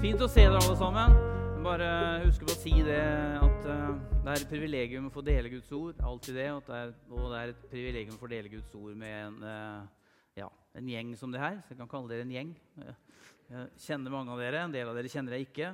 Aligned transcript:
Fint 0.00 0.22
å 0.24 0.26
se 0.32 0.40
dere 0.40 0.56
alle 0.56 0.74
sammen. 0.80 1.12
Bare 1.60 1.86
husk 2.22 2.46
på 2.48 2.54
å 2.54 2.56
si 2.56 2.70
det 2.86 3.02
at 3.36 3.66
uh, 3.68 3.90
det 4.24 4.30
er 4.32 4.38
et 4.38 4.48
privilegium 4.48 5.10
å 5.10 5.12
få 5.12 5.20
dele 5.20 5.50
Guds 5.52 5.68
ord. 5.76 5.98
Alltid 6.08 6.38
det. 6.38 6.46
Det 6.64 6.78
er, 6.78 6.92
og 7.12 7.26
det 7.28 7.40
er 7.40 7.50
et 7.52 7.66
privilegium 7.68 8.14
å 8.16 8.20
få 8.22 8.30
dele 8.32 8.48
Guds 8.48 8.72
ord 8.78 8.94
med 8.96 9.12
en, 9.26 9.36
uh, 9.44 10.14
ja, 10.40 10.46
en 10.80 10.88
gjeng 10.88 11.10
som 11.20 11.34
det 11.34 11.42
her. 11.42 11.58
Så 11.60 11.74
jeg 11.74 11.80
kan 11.82 11.90
kalle 11.90 12.08
dere 12.08 12.24
en 12.24 12.32
gjeng. 12.32 12.54
Jeg 12.80 13.66
kjenner 13.84 14.14
mange 14.14 14.32
av 14.32 14.40
dere. 14.40 14.62
En 14.62 14.72
del 14.72 14.88
av 14.88 14.96
dere 14.96 15.10
kjenner 15.12 15.36
jeg 15.36 15.50
ikke. 15.50 15.68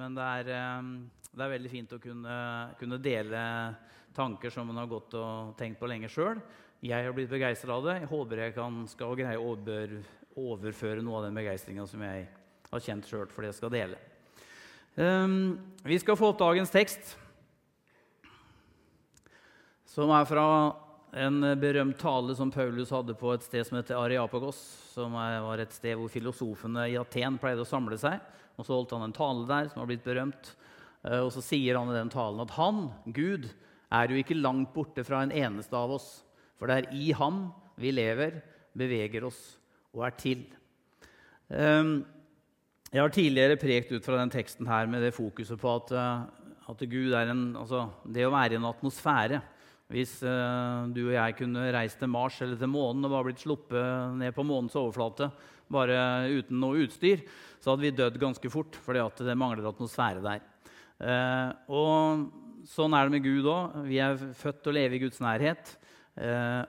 Men 0.00 0.18
det 0.18 0.26
er, 0.40 0.50
det 1.30 1.38
er, 1.44 1.52
veldig 1.54 1.70
fint 1.70 1.94
å 1.94 2.00
kunne, 2.02 2.34
kunne, 2.78 2.98
dele 3.02 3.44
tanker 4.14 4.54
som 4.54 4.66
man 4.70 4.78
har 4.82 4.90
gått 4.90 5.14
og 5.18 5.54
tenkt 5.58 5.78
på 5.78 5.90
lenge 5.90 6.10
sjøl. 6.10 6.42
Jeg 6.82 7.06
har 7.06 7.14
blitt 7.14 7.30
begeistra 7.30 7.78
av 7.78 7.86
det. 7.86 8.00
Jeg 8.02 8.10
håper 8.16 8.44
jeg 8.48 8.58
kan, 8.58 8.82
skal 8.90 9.14
greie 9.18 9.38
å 9.38 9.54
over, 9.54 9.96
overføre 10.38 11.06
noe 11.06 11.22
av 11.22 11.28
den 11.28 11.38
begeistringa 11.38 11.86
som 11.90 12.06
jeg 12.06 12.26
har 12.72 12.84
kjent 12.84 13.08
sjøl, 13.08 13.28
for 13.32 13.42
det 13.42 13.52
jeg 13.52 13.58
skal 13.60 13.74
dele. 13.74 13.98
Um, 14.98 15.58
vi 15.86 15.98
skal 16.00 16.18
få 16.18 16.32
opp 16.32 16.40
dagens 16.40 16.72
tekst, 16.74 17.14
som 19.88 20.10
er 20.14 20.26
fra 20.28 20.48
en 21.18 21.40
berømt 21.58 21.98
tale 21.98 22.34
som 22.36 22.50
Paulus 22.52 22.90
hadde 22.92 23.14
på 23.18 23.30
et 23.32 23.44
sted 23.46 23.64
som 23.66 23.78
heter 23.78 23.96
Areapagos, 23.98 24.58
som 24.92 25.14
var 25.16 25.62
et 25.62 25.72
sted 25.72 25.96
hvor 25.96 26.10
filosofene 26.12 26.88
i 26.92 26.98
Aten 27.00 27.38
pleide 27.40 27.64
å 27.64 27.68
samle 27.68 27.96
seg. 28.00 28.20
Og 28.58 28.66
Så 28.66 28.74
holdt 28.74 28.92
han 28.96 29.06
en 29.06 29.14
tale 29.16 29.46
der 29.48 29.70
som 29.70 29.82
har 29.82 29.88
blitt 29.88 30.04
berømt. 30.04 30.52
Eh, 31.06 31.20
og 31.22 31.30
så 31.34 31.42
sier 31.44 31.78
han 31.78 31.90
i 31.92 31.96
den 31.96 32.12
talen 32.12 32.42
at 32.44 32.54
han, 32.58 32.88
Gud, 33.06 33.48
er 33.88 34.10
jo 34.10 34.20
ikke 34.20 34.36
langt 34.36 34.74
borte 34.74 35.04
fra 35.06 35.22
en 35.24 35.32
eneste 35.32 35.76
av 35.78 35.94
oss. 35.96 36.08
For 36.58 36.68
det 36.68 36.76
er 36.76 36.96
i 36.98 37.12
ham 37.16 37.48
vi 37.78 37.94
lever, 37.94 38.42
beveger 38.76 39.24
oss 39.28 39.40
og 39.94 40.04
er 40.08 40.16
til. 40.18 40.44
Um, 41.48 42.02
jeg 42.88 43.04
har 43.04 43.12
tidligere 43.12 43.58
prekt 43.60 43.90
ut 43.92 44.04
fra 44.04 44.16
den 44.16 44.30
teksten 44.32 44.68
her 44.68 44.88
med 44.88 45.02
det 45.04 45.12
fokuset 45.16 45.60
på 45.60 45.74
at, 45.76 45.90
eh, 45.92 46.22
at 46.72 46.84
Gud 46.88 47.12
er 47.12 47.32
en, 47.34 47.50
altså 47.60 47.84
det 48.08 48.24
å 48.24 48.32
være 48.32 48.56
i 48.56 48.60
en 48.60 48.68
atmosfære. 48.68 49.42
Hvis 49.92 50.18
uh, 50.20 50.84
du 50.92 51.06
og 51.06 51.14
jeg 51.14 51.34
kunne 51.38 51.62
reist 51.72 51.96
til 51.96 52.10
Mars 52.12 52.36
eller 52.44 52.58
til 52.60 52.68
månen 52.68 53.06
og 53.06 53.12
bare 53.14 53.24
blitt 53.30 53.40
sluppet 53.40 54.18
ned 54.20 54.34
på 54.36 54.44
månens 54.44 54.76
overflate 54.76 55.30
bare 55.72 56.28
uten 56.28 56.60
noe 56.60 56.82
utstyr, 56.84 57.22
så 57.56 57.72
hadde 57.72 57.86
vi 57.86 57.94
dødd 57.96 58.18
ganske 58.20 58.50
fort 58.52 58.76
fordi 58.84 59.00
det 59.24 59.36
mangler 59.40 59.70
atmosfære 59.70 60.20
der. 60.26 60.44
Uh, 61.00 61.48
og 61.72 62.68
sånn 62.68 62.96
er 62.96 63.08
det 63.08 63.16
med 63.16 63.24
Gud 63.24 63.48
òg. 63.48 63.80
Vi 63.88 64.00
er 64.04 64.20
født 64.36 64.60
til 64.60 64.74
å 64.74 64.76
leve 64.76 64.98
i 64.98 65.02
Guds 65.06 65.24
nærhet. 65.24 65.76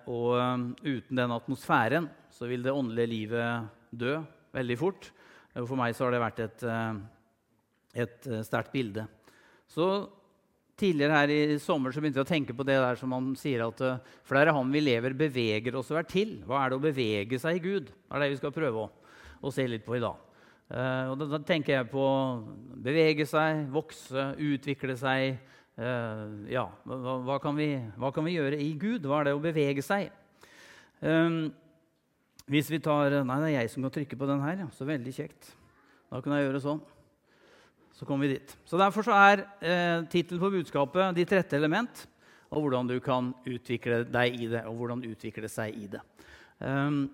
Og 0.06 0.36
uten 0.86 1.18
den 1.18 1.32
atmosfæren 1.34 2.06
så 2.32 2.46
vil 2.46 2.62
det 2.62 2.72
åndelige 2.72 3.10
livet 3.10 3.72
dø 3.90 4.20
veldig 4.54 4.78
fort. 4.78 5.10
For 5.68 5.80
meg 5.80 5.96
så 5.96 6.06
har 6.06 6.16
det 6.16 6.22
vært 6.24 6.40
et, 6.46 6.64
eh, 6.64 7.02
et 8.06 8.30
eh, 8.30 8.46
sterkt 8.48 8.74
bilde. 8.76 9.08
Så 9.70 9.90
Tidligere 10.80 11.12
her 11.12 11.32
i 11.34 11.58
sommer 11.60 11.92
så 11.92 12.00
begynte 12.00 12.22
jeg 12.22 12.24
å 12.24 12.30
tenke 12.30 12.54
på 12.56 12.64
det 12.64 12.78
der 12.80 12.96
som 12.96 13.12
han 13.12 13.34
sier 13.36 13.66
at 13.66 13.82
eh, 13.84 13.98
For 14.24 14.38
det 14.38 14.46
er 14.46 14.56
han 14.56 14.70
vi 14.72 14.80
lever, 14.80 15.12
beveger 15.12 15.76
oss 15.76 15.90
hver 15.92 16.08
til. 16.08 16.38
Hva 16.48 16.62
er 16.62 16.72
det 16.72 16.78
å 16.78 16.84
bevege 16.86 17.40
seg 17.42 17.58
i 17.58 17.64
Gud? 17.66 17.90
Det 17.92 18.16
er 18.16 18.24
det 18.24 18.30
vi 18.32 18.38
skal 18.40 18.54
prøve 18.56 18.86
å, 18.86 19.12
å 19.44 19.52
se 19.52 19.66
litt 19.68 19.84
på 19.84 19.98
i 19.98 20.04
dag. 20.06 20.26
Og 20.70 21.20
da, 21.20 21.40
tenker 21.44 21.74
jeg 21.74 21.90
på 21.90 22.06
bevege 22.86 23.26
seg, 23.28 23.66
vokse, 23.74 24.28
utvikle 24.38 24.96
seg. 25.02 25.42
Uh, 25.74 26.46
ja, 26.48 26.68
hva, 26.86 27.16
hva, 27.26 27.38
kan 27.42 27.58
vi, 27.58 27.72
hva, 27.98 28.14
kan 28.14 28.28
vi, 28.28 28.38
gjøre 28.38 28.60
i 28.62 28.70
Gud? 28.78 29.08
Hva 29.10 29.20
er 29.20 29.32
det 29.32 29.36
å 29.36 29.42
bevege 29.42 29.84
seg? 29.84 30.14
Hvis 32.50 32.70
vi 32.72 32.82
tar 32.82 33.14
Nei, 33.22 33.40
det 33.44 33.50
er 33.52 33.58
jeg 33.60 33.74
som 33.74 33.86
kan 33.86 33.94
trykke 33.94 34.18
på 34.18 34.30
den 34.30 34.42
her. 34.42 34.64
Så 34.74 34.88
veldig 34.88 35.14
kjekt. 35.14 35.52
Da 36.10 36.22
kan 36.26 36.34
jeg 36.34 36.48
gjøre 36.48 36.64
sånn. 36.64 36.80
Så 37.94 38.08
kommer 38.08 38.26
vi 38.26 38.38
dit. 38.38 38.56
Så 38.66 38.80
Derfor 38.80 39.06
så 39.06 39.14
er 39.14 39.44
eh, 39.60 40.06
tittelen 40.10 40.42
på 40.42 40.54
budskapet 40.54 41.14
'Ditt 41.16 41.34
rette 41.36 41.58
element', 41.58 42.06
og 42.50 42.64
hvordan 42.64 42.88
du 42.88 42.98
kan 43.04 43.34
utvikle 43.46 44.06
deg 44.10 44.40
i 44.40 44.48
det, 44.50 44.64
og 44.66 44.80
hvordan 44.80 45.04
utvikle 45.06 45.50
seg 45.52 45.76
i 45.78 45.90
det. 45.92 46.02
Um, 46.60 47.10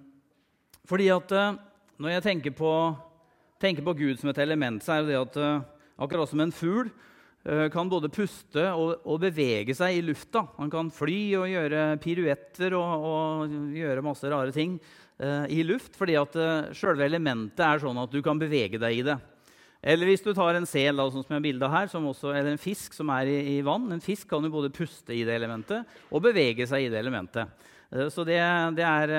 fordi 0.88 1.10
at 1.12 1.32
uh, 1.36 1.58
når 2.00 2.16
jeg 2.16 2.24
tenker 2.24 2.54
på, 2.56 2.72
tenker 3.60 3.84
på, 3.84 3.94
Gud 3.98 4.22
som 4.22 4.30
et 4.30 4.40
element, 4.40 4.84
så 4.84 5.00
er 5.00 5.10
det 5.10 5.18
at 5.20 5.38
uh, 5.42 5.66
akkurat 5.98 6.30
som 6.30 6.40
en 6.40 6.54
fugl 6.56 6.88
uh, 6.88 7.68
kan 7.74 7.90
både 7.90 8.10
puste 8.14 8.64
og, 8.72 9.02
og, 9.04 9.20
bevege 9.26 9.76
seg 9.76 9.98
i 9.98 10.06
lufta. 10.06 10.46
Han 10.58 10.72
kan 10.72 10.94
fly 10.94 11.20
og 11.42 11.50
gjøre 11.52 11.98
piruetter 12.02 12.78
og, 12.78 13.10
og 13.10 13.58
gjøre 13.76 14.06
masse 14.06 14.32
rare 14.32 14.56
ting 14.56 14.80
i 15.16 15.64
luft, 15.64 15.94
fordi 15.96 16.18
at 16.20 16.34
uh, 16.36 16.74
selve 16.76 17.06
elementet 17.08 17.64
er 17.64 17.80
sånn 17.80 18.02
at 18.02 18.12
du 18.12 18.20
kan 18.24 18.40
bevege 18.40 18.80
deg 18.82 19.00
i 19.00 19.06
det. 19.08 19.16
Eller 19.86 20.10
hvis 20.10 20.24
du 20.26 20.32
tar 20.36 20.58
en 20.58 20.66
sel, 20.68 20.98
da, 20.98 21.06
sånn 21.12 21.24
som 21.24 21.36
jeg 21.38 21.46
bildet 21.46 21.72
her, 21.72 21.88
også, 21.88 22.34
eller 22.34 22.56
en 22.56 22.60
fisk 22.60 22.96
som 22.98 23.12
er 23.14 23.30
i, 23.30 23.38
i, 23.54 23.60
vann. 23.64 23.86
En 23.94 24.04
fisk 24.04 24.28
kan 24.32 24.44
jo 24.44 24.52
både 24.52 24.74
puste 24.76 25.14
i 25.16 25.22
det 25.28 25.38
elementet 25.38 25.86
og 26.10 26.24
bevege 26.26 26.66
seg 26.68 26.88
i 26.88 26.90
det 26.92 27.00
elementet. 27.00 27.68
Uh, 27.94 28.10
så 28.12 28.26
det, 28.28 28.40
det 28.76 28.84
er, 28.84 29.14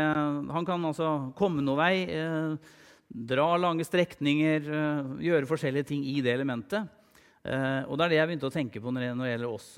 Han 0.53 0.67
kan 0.69 0.85
altså 0.85 1.33
komme 1.39 1.65
noen 1.65 1.81
vei, 1.81 1.95
dra 3.07 3.47
lange 3.63 3.87
strekninger, 3.87 4.67
gjøre 5.23 5.49
forskjellige 5.49 5.89
ting 5.95 6.03
i 6.11 6.19
det 6.21 6.35
elementet. 6.35 6.91
og 7.87 7.95
det 7.95 8.05
er 8.05 8.11
det 8.11 8.19
jeg 8.19 8.29
begynte 8.29 8.51
å 8.51 8.53
tenke 8.53 8.83
på 8.83 8.91
når 8.91 9.07
det, 9.07 9.31
gjelder 9.31 9.49
oss. 9.49 9.69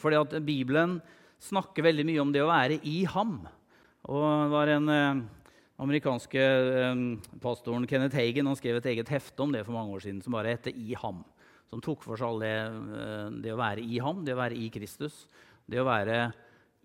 Fordi 0.00 0.18
at 0.18 0.34
Bibelen 0.42 0.96
snakker 1.38 1.84
veldig 1.84 2.08
mye 2.08 2.24
om 2.24 2.32
det 2.32 2.42
å 2.42 2.48
være 2.48 2.80
i 2.88 3.02
ham. 3.12 3.42
Og 4.06 4.22
det 4.22 4.52
var 4.52 4.70
en 4.70 4.92
eh, 4.94 5.22
amerikanske 5.82 6.44
eh, 6.44 7.02
pastoren 7.42 7.86
Kenneth 7.90 8.16
Hagen 8.18 8.46
han 8.46 8.58
skrev 8.58 8.78
et 8.78 8.92
eget 8.94 9.10
hefte 9.10 9.42
om 9.42 9.52
det 9.54 9.64
for 9.66 9.74
mange 9.74 9.96
år 9.96 10.04
siden 10.06 10.22
som 10.22 10.36
bare 10.36 10.54
heter 10.54 10.70
'I 10.70 10.94
ham'. 11.02 11.24
Som 11.68 11.82
tok 11.84 12.02
for 12.02 12.16
seg 12.16 12.40
det, 12.40 12.54
eh, 12.98 13.26
det, 13.42 13.52
å 13.52 13.60
være 13.60 13.84
i 13.84 13.98
ham, 13.98 14.24
det 14.24 14.34
å 14.34 14.40
være 14.40 14.56
i 14.56 14.70
Kristus. 14.72 15.26
Det 15.68 15.80
å 15.80 15.88
være 15.88 16.32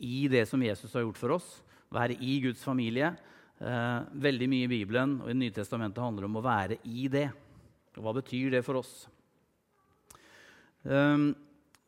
i 0.04 0.28
det 0.28 0.48
som 0.48 0.62
Jesus 0.62 0.92
har 0.94 1.06
gjort 1.06 1.18
for 1.22 1.38
oss. 1.38 1.64
Være 1.94 2.18
i 2.20 2.42
Guds 2.44 2.64
familie. 2.64 3.16
Eh, 3.62 4.00
veldig 4.12 4.50
mye 4.50 4.66
i 4.68 4.72
Bibelen 4.72 5.22
og 5.22 5.30
i 5.32 5.38
Nytestamentet 5.38 6.04
handler 6.04 6.26
om 6.26 6.36
å 6.36 6.44
være 6.44 6.82
i 6.84 7.08
det. 7.08 7.30
Og 7.96 8.04
hva 8.04 8.14
betyr 8.18 8.52
det 8.52 8.64
for 8.66 8.82
oss? 8.82 9.08
Um, 10.84 11.32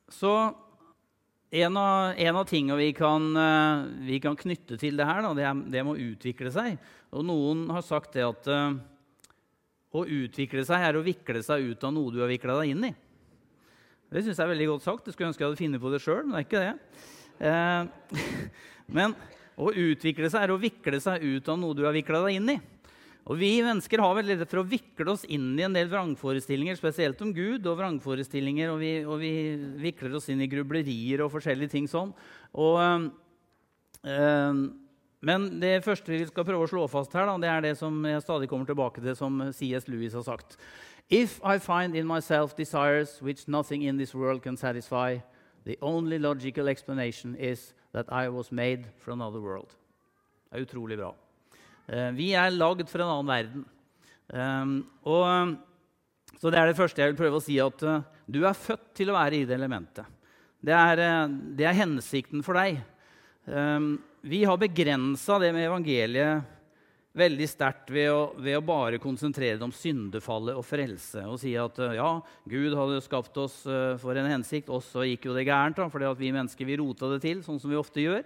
så 0.07 0.55
en 1.51 1.77
av, 1.77 2.13
en 2.17 2.35
av 2.35 2.45
tingene 2.49 2.77
vi 2.77 2.93
kan, 2.93 3.37
eh, 3.37 3.85
vi 4.07 4.19
kan, 4.19 4.35
knytte 4.35 4.77
til 4.81 4.97
det 4.97 5.05
her, 5.05 5.21
da, 5.21 5.33
det, 5.37 5.45
er, 5.45 5.61
det, 5.71 5.83
må 5.85 5.95
utvikle 5.95 6.51
seg. 6.51 6.77
Og 7.15 7.25
noen 7.27 7.67
har 7.71 7.85
sagt 7.85 8.17
det 8.17 8.25
at 8.25 8.49
uh, 8.51 8.73
å 9.95 10.01
utvikle 10.03 10.65
seg 10.67 10.83
er 10.83 10.97
å 10.97 11.03
vikle 11.05 11.39
seg 11.45 11.69
ut 11.69 11.85
av 11.87 11.93
noe 11.95 12.11
du 12.11 12.19
har 12.19 12.31
vikla 12.31 12.57
deg 12.59 12.73
inn 12.73 12.89
i. 12.89 12.91
Det 14.11 14.25
syns 14.25 14.35
jeg 14.35 14.43
er 14.43 14.51
veldig 14.51 14.67
godt 14.73 14.85
sagt. 14.85 15.07
Jeg 15.07 15.15
skulle 15.15 15.29
ønske 15.31 15.43
jeg 15.43 15.49
hadde 15.51 15.61
funnet 15.61 15.83
på 15.83 15.93
det 15.93 16.01
sjøl, 16.03 16.25
men 16.25 16.35
det 16.35 16.41
er 16.41 16.47
ikke 16.49 16.65
det. 16.65 16.73
Uh, 17.39 18.25
men 18.97 19.15
å 19.55 19.71
utvikle 19.71 20.31
seg 20.31 20.43
er 20.43 20.55
å 20.55 20.59
vikle 20.59 20.99
seg 21.03 21.23
ut 21.23 21.51
av 21.51 21.61
noe 21.61 21.77
du 21.77 21.85
har 21.87 21.95
vikla 21.95 22.25
deg 22.25 22.41
inn 22.41 22.55
i. 22.57 22.59
Og 23.25 23.39
Vi 23.41 23.63
mennesker 23.65 24.01
har 24.03 24.13
veldig 24.19 24.35
lett 24.37 24.51
for 24.51 24.61
å 24.61 24.69
vikle 24.69 25.09
oss 25.15 25.23
inn 25.25 25.55
i 25.57 25.63
en 25.65 25.73
del 25.73 25.89
vrangforestillinger, 25.89 26.77
spesielt 26.77 27.21
om 27.25 27.33
Gud. 27.33 27.65
og 27.65 27.79
vrangforestillinger, 27.79 28.69
og 28.69 28.79
vi, 28.79 28.91
og 29.03 29.19
vi 29.19 29.31
vikler 29.81 30.13
oss 30.15 30.29
inn 30.29 30.41
i 30.41 30.47
grublerier 30.47 31.23
og 31.25 31.31
forskjellige 31.33 31.71
ting 31.71 31.87
sånn. 31.87 32.13
Og, 32.53 33.09
øh, 34.05 34.69
men 35.25 35.59
det 35.59 35.83
første 35.83 36.11
vi 36.13 36.25
skal 36.29 36.45
prøve 36.45 36.67
å 36.67 36.69
slå 36.69 36.85
fast 36.87 37.13
her, 37.13 37.25
da, 37.25 37.37
det 37.37 37.49
er 37.49 37.61
det 37.61 37.77
som 37.77 37.97
jeg 38.05 38.21
stadig 38.21 38.47
kommer 38.47 38.65
tilbake 38.69 39.01
til, 39.01 39.15
som 39.15 39.41
C.S. 39.51 39.87
Lewis 39.87 40.13
har 40.13 40.21
sagt. 40.21 40.57
If 41.09 41.41
I 41.43 41.57
find 41.57 41.95
in 41.95 42.05
myself 42.05 42.55
desires 42.55 43.21
which 43.21 43.47
nothing 43.47 43.83
in 43.83 43.97
this 43.97 44.13
world 44.13 44.43
can 44.43 44.55
satisfy, 44.55 45.17
the 45.65 45.79
only 45.81 46.19
logical 46.19 46.67
explanation 46.67 47.35
is 47.35 47.73
that 47.91 48.05
I 48.09 48.29
was 48.29 48.51
made 48.51 48.85
for 48.97 49.11
another 49.11 49.41
world. 49.41 49.73
Det 50.51 50.61
er 50.61 50.65
utrolig 50.65 50.97
bra. 50.97 51.24
Eh, 51.85 52.09
vi 52.17 52.31
er 52.33 52.53
lagd 52.55 52.89
for 52.89 53.03
en 53.03 53.11
annen 53.13 53.29
verden. 53.29 53.65
Ehm, 54.33 54.75
og, 55.05 55.53
så 56.39 56.49
det 56.49 56.59
er 56.59 56.71
det 56.71 56.79
første 56.79 57.03
jeg 57.03 57.13
vil 57.13 57.19
prøve 57.19 57.37
å 57.37 57.45
si, 57.45 57.59
at 57.61 57.85
eh, 57.85 58.07
du 58.25 58.41
er 58.41 58.57
født 58.57 58.89
til 58.97 59.11
å 59.11 59.17
være 59.19 59.41
i 59.41 59.45
det 59.45 59.57
elementet. 59.57 60.09
Det 60.65 60.73
er, 60.73 61.03
eh, 61.03 61.37
det 61.59 61.69
er 61.69 61.77
hensikten 61.77 62.41
for 62.45 62.57
deg. 62.57 62.81
Ehm, 63.45 63.95
vi 64.25 64.41
har 64.49 64.57
begrensa 64.57 65.37
det 65.41 65.51
med 65.53 65.67
evangeliet 65.67 66.51
veldig 67.15 67.45
sterkt 67.47 67.93
ved, 67.93 68.09
ved, 68.41 68.57
å 68.57 68.65
bare 68.65 68.97
konsentrere 68.99 69.59
det 69.59 69.63
om 69.63 69.71
syndefallet 69.71 70.57
og 70.57 70.65
frelse. 70.67 71.21
Og 71.29 71.37
si 71.39 71.53
at 71.55 71.77
ja, 71.95 72.09
Gud 72.49 72.73
hadde 72.75 72.97
skapt 73.05 73.37
oss 73.39 73.61
for 74.01 74.19
en 74.19 74.27
hensikt, 74.27 74.67
og 74.73 74.81
så 74.83 75.05
gikk 75.07 75.29
jo 75.29 75.37
det 75.37 75.45
gærent. 75.47 75.77
da, 75.77 75.87
fordi 75.87 76.09
vi 76.19 76.33
mennesker 76.35 76.67
vi 76.67 76.75
rota 76.81 77.13
det 77.13 77.21
til, 77.23 77.45
sånn 77.45 77.61
som 77.61 77.71
vi 77.71 77.79
ofte 77.79 78.03
gjør. 78.03 78.25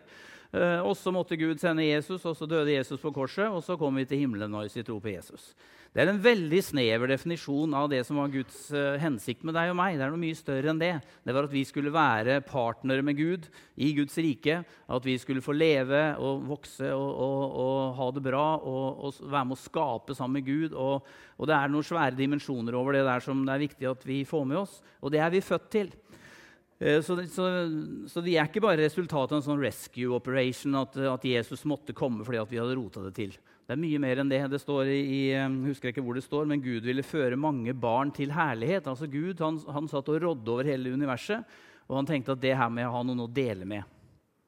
Eh, 0.50 0.80
og 0.82 0.96
så 0.98 1.14
måtte 1.14 1.38
Gud 1.38 1.60
sende 1.62 1.86
Jesus, 1.86 2.24
og 2.26 2.38
så 2.38 2.48
døde 2.50 2.74
Jesus 2.74 3.02
på 3.02 3.12
korset, 3.14 3.50
og 3.54 3.62
så 3.66 3.78
kom 3.78 4.00
vi 4.00 4.08
til 4.10 4.24
himmelen 4.24 4.50
når 4.50 4.72
vi 4.74 4.86
tror 4.86 5.02
på 5.04 5.14
Jesus. 5.14 5.52
Det 5.90 6.04
er 6.04 6.12
en 6.12 6.22
veldig 6.22 6.60
snever 6.62 7.10
definisjon 7.10 7.72
av 7.74 7.88
det 7.90 8.04
som 8.06 8.20
var 8.22 8.30
Guds 8.30 8.68
uh, 8.70 8.94
hensikt 9.02 9.42
med 9.42 9.56
deg 9.58 9.72
og 9.72 9.78
meg. 9.80 9.96
Det 9.98 10.04
er 10.06 10.12
noe 10.14 10.22
mye 10.22 10.38
større 10.38 10.70
enn 10.70 10.82
det. 10.82 10.92
Det 11.26 11.34
var 11.34 11.48
at 11.48 11.56
vi 11.56 11.64
skulle 11.66 11.94
være 11.94 12.36
partnere 12.46 13.02
med 13.06 13.18
Gud 13.18 13.48
i 13.74 13.90
Guds 13.98 14.20
rike. 14.22 14.60
At 14.86 15.08
vi 15.10 15.16
skulle 15.18 15.42
få 15.42 15.56
leve 15.58 16.04
og 16.22 16.46
vokse 16.52 16.92
og, 16.94 17.10
og, 17.10 17.58
og 17.64 17.80
ha 17.98 18.10
det 18.14 18.24
bra 18.28 18.46
og, 18.60 19.02
og 19.02 19.18
være 19.34 19.50
med 19.50 19.58
å 19.58 19.64
skape 19.64 20.18
sammen 20.18 20.38
med 20.38 20.46
Gud. 20.46 20.78
Og, 20.78 21.10
det 21.50 21.58
er 21.58 21.74
noen 21.74 21.90
svære 21.90 22.14
dimensjoner 22.22 22.78
over 22.78 22.94
det 22.94 23.08
der 23.10 23.26
som 23.26 23.42
det 23.42 23.56
er 23.56 23.66
viktig 23.66 23.90
at 23.90 24.06
vi 24.06 24.22
får 24.30 24.46
med 24.46 24.62
oss. 24.62 24.78
Og 25.02 25.10
det 25.16 25.26
er 25.26 25.34
vi 25.34 25.42
født 25.42 25.70
til. 25.74 25.90
Eh, 26.80 27.02
så, 27.04 27.18
så, 27.28 27.46
så 28.08 28.24
de 28.24 28.38
er 28.38 28.48
ikke 28.48 28.64
bare 28.64 28.80
resultatet 28.86 29.36
av 29.36 29.42
en 29.42 29.46
sånn 29.50 29.62
rescue 29.62 30.16
operation, 30.16 30.78
at, 30.80 30.96
at 31.12 31.26
Jesus 31.28 31.66
måtte 31.68 31.96
komme 31.96 32.24
fordi 32.24 32.46
vi 32.54 32.62
hadde 32.62 32.78
rota 32.80 33.04
det 33.04 33.14
til. 33.18 33.36
Det 33.70 33.76
er 33.76 33.82
mye 33.84 34.00
mer 34.02 34.22
enn 34.24 34.32
det. 34.32 34.40
Det 34.50 34.62
står 34.64 34.88
i, 34.90 35.24
husker 35.68 35.90
jeg 35.90 35.94
ikke 35.94 36.06
hvor 36.08 36.18
det 36.18 36.26
står, 36.26 36.48
men 36.50 36.64
Gud 36.64 36.88
ville 36.88 37.06
føre 37.06 37.38
mange 37.38 37.76
barn 37.78 38.10
til 38.16 38.32
herlighet. 38.34 38.88
Altså 38.90 39.06
Gud 39.12 39.44
han, 39.46 39.60
han 39.70 39.90
satt 39.92 40.10
og 40.10 40.24
rådde 40.24 40.56
over 40.56 40.70
hele 40.72 40.96
universet, 40.96 41.46
og 41.86 42.00
han 42.00 42.10
tenkte 42.10 42.34
at 42.34 42.42
det 42.42 42.56
her 42.58 42.72
med 42.74 42.88
å 42.88 42.96
ha 42.96 43.04
noen 43.06 43.28
å 43.28 43.30
dele 43.30 43.68
med. 43.70 43.86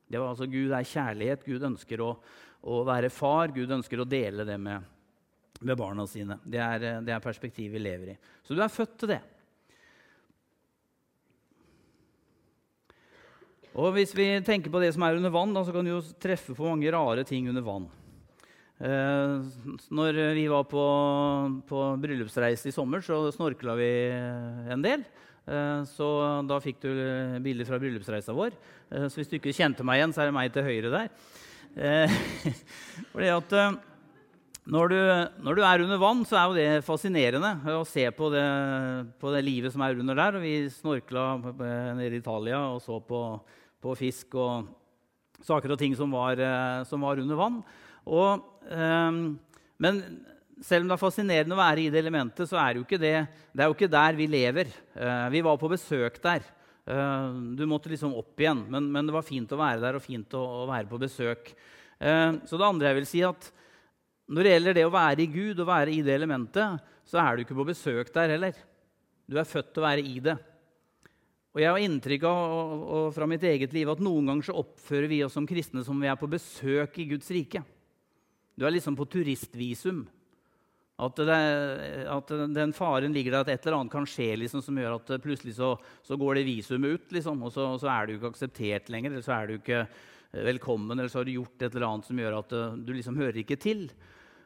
Det 0.10 0.18
var 0.18 0.34
altså 0.34 0.48
Gud 0.50 0.74
er 0.74 0.88
kjærlighet. 0.88 1.46
Gud 1.46 1.68
ønsker 1.70 2.02
å, 2.02 2.10
å 2.66 2.82
være 2.88 3.12
far. 3.14 3.54
Gud 3.54 3.72
ønsker 3.78 4.02
å 4.02 4.08
dele 4.10 4.48
det 4.48 4.58
med, 4.60 4.90
med 5.62 5.80
barna 5.80 6.08
sine. 6.10 6.40
Det 6.42 6.60
er, 6.64 6.88
det 7.06 7.14
er 7.14 7.24
perspektivet 7.24 7.78
vi 7.78 7.84
lever 7.86 8.16
i. 8.16 8.18
Så 8.42 8.58
du 8.58 8.64
er 8.66 8.74
født 8.74 8.98
til 9.04 9.14
det. 9.14 9.22
Og 13.72 13.94
Hvis 13.96 14.12
vi 14.12 14.28
tenker 14.44 14.72
på 14.72 14.82
det 14.84 14.92
som 14.92 15.04
er 15.08 15.16
under 15.16 15.32
vann, 15.32 15.54
da, 15.56 15.64
så 15.64 15.72
kan 15.72 15.86
du 15.88 15.94
jo 15.94 16.04
treffe 16.20 16.52
på 16.58 16.68
mange 16.68 16.92
rare 16.92 17.24
ting 17.28 17.48
under 17.48 17.64
vann. 17.64 17.88
Eh, 18.82 19.36
når 19.94 20.18
vi 20.36 20.44
var 20.52 20.66
på, 20.68 20.84
på, 21.70 21.84
bryllupsreise 22.04 22.68
i 22.68 22.76
sommer, 22.76 23.04
så 23.06 23.22
snorkla 23.32 23.76
vi 23.80 23.92
en 24.76 24.84
del. 24.84 25.06
Eh, 25.48 25.86
så 25.88 26.10
da 26.50 26.58
fikk 26.60 26.82
du 26.84 26.90
bilder 27.46 27.70
fra 27.70 27.80
bryllupsreisa 27.80 28.36
vår. 28.36 28.58
Eh, 28.92 29.08
så 29.08 29.22
hvis 29.22 29.32
du 29.32 29.38
ikke 29.40 29.56
kjente 29.56 29.88
meg 29.88 30.02
igjen, 30.02 30.18
så 30.18 30.26
er 30.26 30.32
det 30.32 30.36
meg 30.36 30.52
til 30.52 30.68
høyre 30.68 30.92
der. 30.92 31.16
Eh, 31.72 32.20
fordi 33.14 33.32
at 33.38 33.56
eh, 33.56 33.80
når 34.72 34.92
du, 34.92 35.00
når 35.48 35.58
du, 35.58 35.64
er 35.64 35.86
under 35.86 36.04
vann, 36.04 36.28
så 36.28 36.42
er 36.42 36.44
jo 36.44 36.60
det 36.60 36.86
fascinerende 36.86 37.56
å 37.72 37.88
se 37.88 38.04
på 38.14 38.28
det, 38.36 38.44
på 39.24 39.32
det 39.32 39.46
livet 39.48 39.72
som 39.72 39.88
er 39.88 39.96
under 39.96 40.20
der. 40.26 40.38
Og 40.38 40.44
vi 40.44 40.58
snorkla 40.76 41.32
nede 41.96 42.12
i 42.12 42.20
Italia 42.20 42.66
og 42.68 42.84
så 42.84 43.00
på 43.00 43.24
på 43.82 43.96
fisk 43.98 44.38
og 44.40 44.70
saker 45.46 45.74
og 45.74 45.80
ting 45.82 45.96
som 45.98 46.12
var, 46.14 46.40
eh, 46.40 46.84
som 46.88 47.02
var 47.02 47.22
under 47.22 47.38
vann. 47.38 47.62
Og, 48.06 48.44
um, 48.70 49.40
men 49.82 50.02
selv 50.62 50.86
om 50.86 50.92
det 50.92 50.96
er 50.96 51.02
fascinerende 51.02 51.56
å 51.56 51.62
være 51.62 51.86
i 51.86 51.92
det 51.94 52.02
elementet, 52.02 52.50
så 52.50 52.60
er 52.62 52.74
det 52.74 52.82
jo 52.82 52.88
ikke 52.88 53.02
det, 53.02 53.16
det 53.54 53.68
jo 53.70 53.76
ikke 53.76 53.92
der 53.92 54.18
vi 54.18 54.28
lever. 54.30 54.74
Uh, 54.96 55.28
vi 55.34 55.44
var 55.46 55.58
på 55.62 55.70
besøk 55.72 56.22
der. 56.22 56.46
Uh, 56.86 57.54
du 57.58 57.66
måtte 57.70 57.92
liksom 57.92 58.14
opp 58.18 58.42
igjen, 58.42 58.64
men, 58.70 58.90
men, 58.94 59.10
det 59.10 59.16
var 59.16 59.26
fint 59.26 59.54
å 59.54 59.62
være 59.62 59.82
der 59.84 59.98
og 59.98 60.06
fint 60.06 60.38
å, 60.38 60.44
å 60.64 60.70
være 60.70 60.90
på 60.90 61.02
besøk. 61.02 61.54
Så 62.02 62.58
det 62.58 62.66
andre 62.66 62.90
jeg 62.90 62.98
vil 62.98 63.06
si 63.06 63.20
at 63.22 63.44
når 64.26 64.48
det 64.48 64.54
gjelder 64.56 64.74
det 64.74 64.86
å 64.88 64.94
være 64.96 65.22
i 65.22 65.28
Gud 65.30 65.60
og 65.62 65.68
være 65.70 65.92
i 65.94 66.00
det 66.02 66.16
elementet, 66.16 66.80
så 67.06 67.20
er 67.22 67.36
du 67.38 67.44
ikke 67.44 67.58
på 67.60 67.68
besøk 67.68 68.10
der 68.16 68.34
heller. 68.34 68.56
Du 69.30 69.36
er 69.38 69.46
født 69.46 69.70
til 69.70 69.84
å 69.84 69.86
være 69.86 70.06
i 70.10 70.16
det. 70.26 70.34
Og 71.52 71.60
jeg 71.60 71.68
har 71.68 71.84
inntrykk 71.84 72.26
av 72.30 72.54
og, 72.80 73.06
fra 73.16 73.28
mitt 73.28 73.44
eget 73.44 73.74
liv 73.76 73.90
at 73.92 74.02
noen 74.04 74.30
ganger 74.30 74.48
så 74.48 74.56
oppfører 74.62 75.10
vi 75.12 75.20
oss 75.26 75.36
som 75.36 75.48
kristne 75.48 75.84
som 75.84 76.00
vi 76.00 76.08
er 76.08 76.20
på 76.20 76.30
besøk 76.32 76.96
i 77.04 77.10
Guds 77.10 77.28
rike. 77.36 77.64
Du 78.56 78.64
er 78.68 78.72
liksom 78.72 78.96
på 78.96 79.08
turistvisum. 79.12 80.06
At, 81.02 81.18
det, 81.18 81.36
at, 82.14 82.32
den 82.54 82.76
faren 82.78 83.16
ligger 83.16 83.34
der 83.34 83.44
at 83.44 83.50
et 83.50 83.66
eller 83.66 83.80
annet 83.80 83.94
kan 83.96 84.06
skje 84.06 84.36
liksom, 84.38 84.62
som 84.62 84.78
gjør 84.78 85.00
at 85.00 85.12
plutselig 85.24 85.56
så, 85.58 85.74
så 86.06 86.18
går 86.20 86.38
det 86.38 86.46
visumet 86.46 86.94
ut, 86.94 87.08
liksom, 87.16 87.42
og 87.48 87.54
så, 87.56 87.66
så, 87.82 87.90
er 87.90 88.06
du 88.06 88.16
ikke 88.16 88.30
akseptert 88.36 88.92
lenger. 88.94 89.16
Eller 89.16 89.26
så 89.26 89.34
er 89.40 89.50
du 89.50 89.56
ikke 89.58 89.82
velkommen, 90.46 90.94
eller 90.94 91.12
så 91.12 91.20
har 91.20 91.28
du 91.28 91.34
gjort 91.34 91.66
et 91.66 91.74
eller 91.74 91.88
annet 91.90 92.08
som 92.08 92.22
gjør 92.22 92.38
at 92.38 92.54
uh, 92.56 92.78
du 92.78 92.94
liksom 92.94 93.18
hører 93.20 93.42
ikke 93.42 93.60
til. 93.60 93.88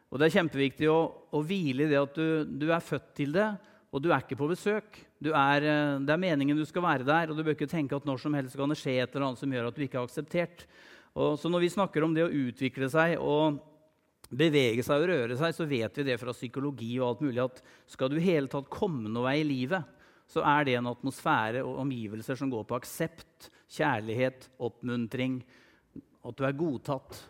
Og 0.09 0.21
Det 0.21 0.29
er 0.29 0.37
kjempeviktig 0.37 0.89
å, 0.89 0.99
å 1.35 1.43
hvile 1.43 1.85
i 1.85 1.91
det 1.91 1.99
at 1.99 2.17
du, 2.17 2.47
du 2.47 2.69
er 2.71 2.87
født 2.87 3.11
til 3.19 3.35
det, 3.35 3.49
og 3.95 4.03
du 4.03 4.09
er 4.11 4.19
ikke 4.19 4.35
på 4.35 4.49
besøk. 4.51 4.97
Er, 5.23 5.63
eh, 5.63 6.01
det 6.03 6.11
er 6.11 6.19
meningen 6.19 6.57
du 6.59 6.65
skal 6.67 6.83
være 6.83 7.07
der, 7.07 7.31
og 7.31 7.37
du 7.37 7.43
bør 7.45 7.55
ikke 7.55 7.69
tenke 7.71 7.95
at 7.95 8.07
når 8.07 8.19
som 8.19 8.35
helst 8.35 8.57
kan 8.59 8.71
det 8.71 8.77
skje 8.81 8.97
et 8.99 9.15
eller 9.15 9.29
annet 9.29 9.39
som 9.39 9.55
gjør 9.55 9.69
at 9.69 9.77
du 9.77 9.85
ikke 9.85 10.01
er 10.01 10.09
akseptert. 10.09 10.65
Og, 11.15 11.37
så 11.39 11.47
når 11.47 11.63
vi 11.63 11.71
snakker 11.71 12.03
om 12.03 12.13
det 12.13 12.25
å 12.25 12.33
utvikle 12.33 12.89
seg 12.91 13.15
og 13.23 13.61
bevege 14.35 14.83
seg 14.83 14.99
og 14.99 15.09
røre 15.13 15.37
seg, 15.39 15.55
så 15.55 15.67
vet 15.69 15.95
vi 15.95 16.07
det 16.09 16.19
fra 16.19 16.35
psykologi 16.35 16.91
og 16.99 17.07
alt 17.07 17.23
mulig 17.23 17.43
at 17.45 17.61
skal 17.87 18.11
du 18.11 18.17
i 18.19 18.25
hele 18.25 18.51
tatt 18.51 18.67
komme 18.73 19.07
noe 19.07 19.29
vei 19.29 19.37
i 19.39 19.47
livet, 19.47 19.93
så 20.27 20.43
er 20.43 20.65
det 20.67 20.75
en 20.75 20.89
atmosfære 20.91 21.61
og 21.63 21.79
omgivelser 21.85 22.35
som 22.35 22.51
går 22.51 22.65
på 22.67 22.79
aksept, 22.79 23.51
kjærlighet, 23.71 24.49
oppmuntring, 24.65 25.39
at 26.25 26.35
du 26.35 26.43
er 26.43 26.57
godtatt. 26.57 27.21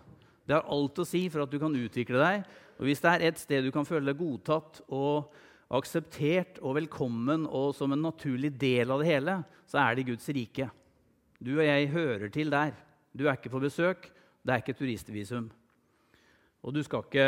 Det 0.48 0.56
har 0.56 0.70
alt 0.72 1.02
å 1.04 1.06
si 1.06 1.28
for 1.30 1.44
at 1.44 1.52
du 1.52 1.60
kan 1.62 1.76
utvikle 1.76 2.22
deg. 2.22 2.46
Og 2.80 2.88
hvis 2.88 3.04
det 3.04 3.12
er 3.12 3.26
et 3.28 3.42
sted 3.42 3.68
du 3.68 3.74
kan 3.76 3.86
føle 3.88 4.08
deg 4.10 4.20
godtatt 4.20 4.82
og 4.88 5.36
akseptert 5.76 6.60
og 6.64 6.78
velkommen 6.80 7.46
og 7.48 7.74
som 7.76 7.94
en 7.94 8.04
naturlig 8.08 8.54
del 8.60 8.92
av 8.94 9.02
det 9.02 9.10
hele, 9.10 9.40
så 9.70 9.82
er 9.82 9.98
det 9.98 10.08
Guds 10.10 10.28
rike. 10.36 10.70
Du 11.42 11.56
og 11.58 11.66
jeg 11.66 11.92
hører 11.94 12.32
til 12.34 12.52
der. 12.54 12.74
Du 13.16 13.26
er 13.26 13.38
ikke 13.38 13.52
på 13.54 13.64
besøk. 13.64 14.10
Det 14.46 14.54
er 14.54 14.62
ikke 14.62 14.78
turistvisum. 14.78 15.50
Og 16.66 16.74
du 16.74 16.82
skal 16.86 17.06
ikke, 17.06 17.28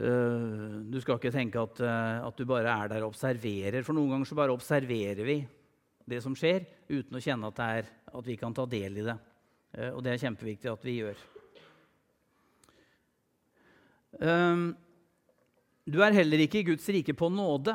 uh, 0.00 0.78
du 0.88 1.00
skal 1.02 1.18
ikke 1.18 1.32
tenke 1.34 1.60
at, 1.60 1.82
uh, 1.84 2.28
at, 2.28 2.38
du 2.38 2.48
bare 2.48 2.70
er 2.72 2.92
der 2.92 3.04
og 3.04 3.12
observerer. 3.12 3.82
For 3.84 3.96
noen 3.96 4.14
ganger 4.14 4.30
så 4.30 4.38
bare 4.38 4.54
observerer 4.54 5.24
vi 5.26 5.40
det 6.08 6.18
som 6.24 6.34
skjer, 6.36 6.64
uten 6.90 7.16
å 7.16 7.22
kjenne 7.22 7.48
at, 7.52 7.60
er, 7.62 7.90
at 8.12 8.26
vi 8.26 8.36
kan 8.40 8.54
ta 8.56 8.66
del 8.68 9.02
i 9.02 9.06
det. 9.06 9.18
Uh, 9.76 9.90
og 9.96 10.00
det 10.04 10.14
er 10.14 10.24
kjempeviktig 10.24 10.72
at 10.72 10.88
vi 10.88 10.98
gjør. 11.00 11.28
Um, 14.20 14.72
du 15.88 15.98
er 16.02 16.14
heller 16.14 16.44
ikke 16.44 16.60
i 16.60 16.66
Guds 16.72 16.86
rike 16.94 17.14
på 17.18 17.30
nåde. 17.32 17.74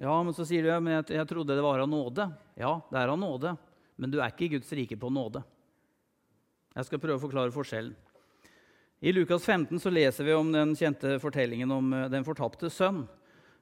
Ja, 0.00 0.16
men 0.24 0.34
så 0.34 0.46
sier 0.48 0.64
du 0.64 0.70
men 0.80 0.96
jeg, 0.98 1.12
jeg 1.18 1.28
trodde 1.28 1.54
det 1.54 1.64
var 1.64 1.82
av 1.82 1.90
nåde. 1.90 2.26
Ja, 2.58 2.78
det 2.90 2.98
er 2.98 3.12
av 3.12 3.18
nåde, 3.20 3.54
men 4.00 4.10
du 4.10 4.18
er 4.18 4.32
ikke 4.32 4.48
i 4.48 4.54
Guds 4.56 4.70
rike 4.74 4.96
på 4.98 5.12
nåde. 5.12 5.42
Jeg 6.74 6.86
skal 6.86 7.02
prøve 7.02 7.18
å 7.18 7.24
forklare 7.24 7.54
forskjellen. 7.54 7.94
I 9.00 9.12
Lukas 9.14 9.46
15 9.46 9.80
så 9.80 9.90
leser 9.92 10.26
vi 10.26 10.34
om 10.36 10.50
den 10.52 10.74
kjente 10.76 11.14
fortellingen 11.22 11.70
om 11.72 11.92
eh, 11.96 12.08
den 12.12 12.24
fortapte 12.26 12.68
sønn. 12.72 13.06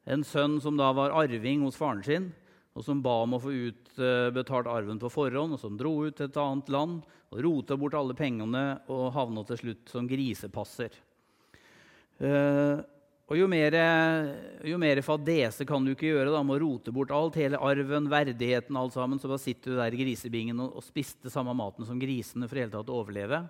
En 0.08 0.24
sønn 0.26 0.56
som 0.62 0.78
da 0.78 0.88
var 0.96 1.14
arving 1.14 1.62
hos 1.62 1.78
faren 1.78 2.02
sin, 2.02 2.30
og 2.74 2.82
som 2.86 3.02
ba 3.02 3.20
om 3.22 3.36
å 3.36 3.40
få 3.42 3.52
utbetalt 3.68 4.70
arven 4.70 4.98
på 4.98 5.10
forhånd, 5.12 5.54
og 5.54 5.60
som 5.62 5.76
dro 5.78 5.92
ut 6.06 6.16
til 6.18 6.26
et 6.26 6.40
annet 6.42 6.72
land 6.74 7.04
og 7.28 7.42
rota 7.44 7.76
bort 7.78 7.94
alle 7.98 8.16
pengene 8.18 8.64
og 8.90 9.12
havna 9.14 9.44
til 9.46 9.60
slutt 9.62 9.92
som 9.92 10.08
grisepasser. 10.10 10.94
Uh, 12.18 12.82
og 13.28 13.36
jo 13.36 13.44
mer, 14.80 15.02
fadese 15.04 15.66
kan 15.68 15.84
du 15.84 15.92
ikke 15.92 16.08
gjøre 16.08 16.32
da, 16.32 16.40
med 16.40 16.56
å 16.56 16.62
rote 16.62 16.92
bort 16.96 17.10
alt, 17.12 17.36
hele 17.36 17.60
arven, 17.60 18.08
verdigheten, 18.08 18.76
alt 18.80 18.94
sammen. 18.96 19.20
Så 19.20 19.28
bare 19.28 19.42
sitter 19.42 19.74
du 19.74 19.80
der 19.82 19.92
i 19.92 20.00
grisebingen 20.00 20.62
og, 20.64 20.78
og 20.80 20.86
spiste 20.86 21.28
samme 21.32 21.52
maten 21.56 21.84
som 21.84 22.00
grisene 22.00 22.48
for 22.48 22.60
hele 22.62 22.72
tatt 22.72 22.88
å 22.88 23.02
overleve. 23.02 23.42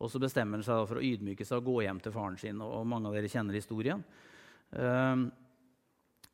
Og 0.00 0.12
så 0.12 0.20
bestemmer 0.20 0.60
han 0.60 0.66
seg 0.66 0.84
for 0.88 1.00
å 1.00 1.04
ydmyke 1.04 1.46
seg 1.48 1.62
og 1.62 1.70
gå 1.70 1.86
hjem 1.86 2.00
til 2.04 2.12
faren 2.12 2.36
sin. 2.40 2.60
Og, 2.64 2.84
mange 2.88 3.08
av 3.08 3.16
dere 3.16 3.30
kjenner 3.32 3.56
historien. 3.56 4.04
Uh, 4.76 5.30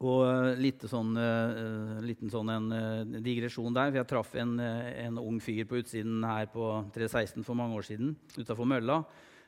og 0.06 0.58
litt 0.60 0.82
sånn, 0.90 1.14
uh, 1.16 2.02
liten 2.04 2.34
sånn 2.34 2.50
en 2.52 2.66
uh, 2.74 3.20
digresjon 3.22 3.78
der. 3.78 3.92
for 3.92 4.00
Jeg 4.02 4.10
traff 4.10 4.34
en, 4.42 4.58
en, 4.58 5.22
ung 5.22 5.38
fyr 5.42 5.70
på 5.70 5.78
utsiden 5.84 6.18
her 6.26 6.50
på 6.50 6.66
316 6.98 7.46
for 7.46 7.58
mange 7.58 7.78
år 7.78 7.86
siden 7.94 8.12
utafor 8.34 8.66
mølla. 8.74 9.04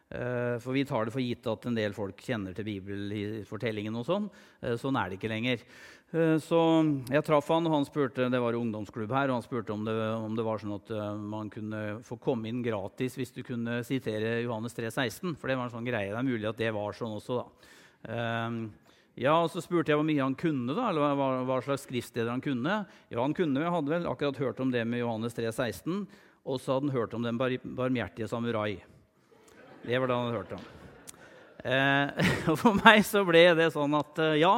Eh, 0.09 0.57
for 0.65 0.73
vi 0.73 0.87
tar 0.89 1.05
det 1.05 1.13
for 1.13 1.21
gitt 1.21 1.45
at 1.53 1.67
en 1.69 1.77
del 1.77 1.93
folk 1.93 2.21
kjenner 2.25 2.55
til 2.57 2.65
bibelfortellingen. 2.65 3.97
og 4.01 4.07
Sånn 4.09 4.29
eh, 4.63 4.79
Sånn 4.81 4.97
er 4.97 5.11
det 5.11 5.19
ikke 5.19 5.29
lenger. 5.29 5.65
Eh, 6.17 6.37
så 6.41 6.61
jeg 7.13 7.27
traff 7.27 7.51
han, 7.53 7.69
og 7.69 7.77
han 7.77 7.85
spurte, 7.89 8.31
det 8.33 8.41
var 8.41 8.57
ungdomsklubb 8.57 9.13
her, 9.13 9.29
og 9.29 9.39
han 9.39 9.45
spurte 9.45 9.77
om 9.77 9.85
det, 9.85 9.93
om 10.17 10.39
det 10.39 10.49
var 10.49 10.63
sånn 10.63 10.79
at 10.79 10.95
man 11.21 11.53
kunne 11.53 12.01
få 12.07 12.17
komme 12.25 12.49
inn 12.49 12.65
gratis 12.65 13.19
hvis 13.21 13.37
du 13.37 13.43
kunne 13.45 13.83
sitere 13.85 14.39
Johannes 14.47 14.77
3, 14.79 14.89
16. 14.89 15.37
For 15.37 15.53
det 15.53 15.61
var 15.61 15.69
en 15.69 15.77
sånn 15.77 15.93
greie. 15.93 16.15
Det 16.15 16.21
er 16.23 16.31
mulig 16.33 16.49
at 16.49 16.65
det 16.65 16.73
var 16.77 16.97
sånn 16.97 17.17
også, 17.21 17.43
da. 17.43 17.73
Ja, 19.19 19.33
og 19.43 19.51
Så 19.51 19.61
spurte 19.61 19.91
jeg 19.91 19.99
hvor 19.99 20.07
mye 20.07 20.23
han 20.23 20.37
kunne, 20.39 20.73
da, 20.73 20.89
eller 20.89 21.17
hva, 21.19 21.31
hva 21.43 21.57
slags 21.67 21.85
skriftsteder 21.89 22.31
han 22.31 22.41
kunne. 22.41 22.85
Ja, 23.11 23.19
han 23.19 23.35
kunne, 23.35 23.61
Jeg 23.61 23.75
hadde 23.75 23.93
vel 23.93 24.07
akkurat 24.07 24.39
hørt 24.41 24.61
om 24.63 24.71
det 24.73 24.87
med 24.87 25.03
Johannes 25.03 25.35
3, 25.35 25.51
16, 25.51 26.07
og 26.47 26.63
så 26.63 26.79
hadde 26.79 26.89
han 26.89 26.97
hørt 26.97 27.17
om 27.19 27.27
den 27.27 27.41
bar 27.41 27.53
barmhjertige 27.67 28.31
samurai. 28.31 28.79
Det 29.85 29.99
var 29.99 30.11
det 30.11 30.19
han 30.19 30.29
hadde 30.29 30.41
hørt 30.41 30.59
om. 30.59 30.67
Eh, 31.69 32.29
for 32.61 32.77
meg 32.79 33.03
så 33.07 33.25
ble 33.27 33.43
det 33.59 33.71
sånn 33.75 33.97
at 33.99 34.21
eh, 34.23 34.37
ja, 34.43 34.53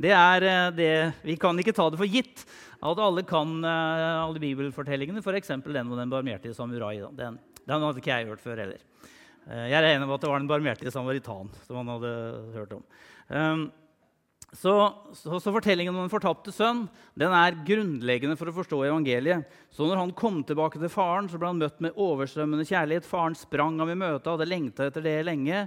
det 0.00 0.12
er 0.16 0.46
eh, 0.48 0.68
det 0.72 0.92
Vi 1.26 1.36
kan 1.40 1.58
ikke 1.60 1.74
ta 1.76 1.90
det 1.92 2.00
for 2.00 2.08
gitt 2.08 2.46
at 2.80 3.00
alle 3.02 3.24
kan 3.28 3.58
eh, 3.64 4.24
alle 4.24 4.40
bibelfortellingene, 4.40 5.22
f.eks. 5.24 5.52
den 5.64 5.90
om 5.90 5.96
den 5.98 6.12
barmhjertige 6.12 6.56
samurai. 6.56 6.98
Den, 7.16 7.38
den, 7.64 7.82
hadde 7.82 8.00
ikke 8.00 8.12
jeg 8.12 8.30
hørt 8.30 8.44
før 8.44 8.62
heller. 8.64 8.80
Eh, 9.46 9.66
jeg 9.72 9.82
regner 9.84 10.06
med 10.06 10.16
at 10.16 10.24
det 10.24 10.30
var 10.32 10.42
den 10.42 10.50
barmhjertige 10.50 10.94
samaritan 10.94 11.52
som 11.66 11.80
han 11.80 11.92
hadde 11.96 12.14
hørt 12.56 12.76
om. 12.76 12.86
Um, 13.28 13.66
Så, 14.54 14.94
så, 15.12 15.40
så, 15.40 15.50
Fortellingen 15.50 15.94
om 15.94 16.04
den 16.04 16.12
fortapte 16.12 16.52
sønn 16.54 16.84
den 17.18 17.32
er 17.34 17.58
grunnleggende 17.66 18.36
for 18.38 18.48
å 18.48 18.54
forstå 18.54 18.78
evangeliet. 18.86 19.50
Så 19.74 19.88
når 19.88 19.98
han 19.98 20.14
kom 20.16 20.38
tilbake 20.46 20.78
til 20.80 20.92
faren, 20.92 21.26
så 21.28 21.40
ble 21.40 21.50
han 21.50 21.60
møtt 21.60 21.82
med 21.82 21.98
overstrømmende 21.98 22.66
kjærlighet. 22.68 23.08
Faren 23.08 23.36
sprang 23.36 23.80
ham 23.82 23.90
i 23.92 23.98
møte, 23.98 24.30
hadde 24.30 24.48
lengta 24.48 24.86
etter 24.86 25.04
det 25.04 25.18
lenge. 25.26 25.64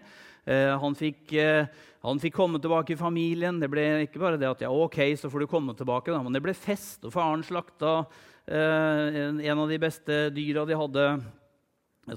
Eh, 0.48 0.72
han, 0.80 0.96
fikk, 0.98 1.34
eh, 1.36 1.68
han, 2.06 2.22
fikk, 2.24 2.38
komme 2.40 2.62
tilbake 2.64 2.96
i 2.96 3.00
familien. 3.00 3.60
Det 3.62 3.70
ble 3.72 3.86
ikke 4.08 4.22
bare 4.24 4.40
det 4.40 4.48
at 4.50 4.64
ja, 4.64 4.72
ok, 4.72 5.02
så 5.20 5.30
får 5.30 5.44
du 5.44 5.52
komme 5.52 5.76
tilbake, 5.78 6.16
da, 6.16 6.24
men 6.24 6.34
det 6.34 6.42
ble 6.46 6.56
fest. 6.58 7.04
Og 7.04 7.14
faren 7.14 7.44
slakta 7.46 8.00
eh, 8.48 9.20
en, 9.28 9.44
av 9.58 9.68
de 9.70 9.82
beste 9.82 10.22
dyra 10.34 10.66
de 10.70 10.80
hadde. 10.80 11.10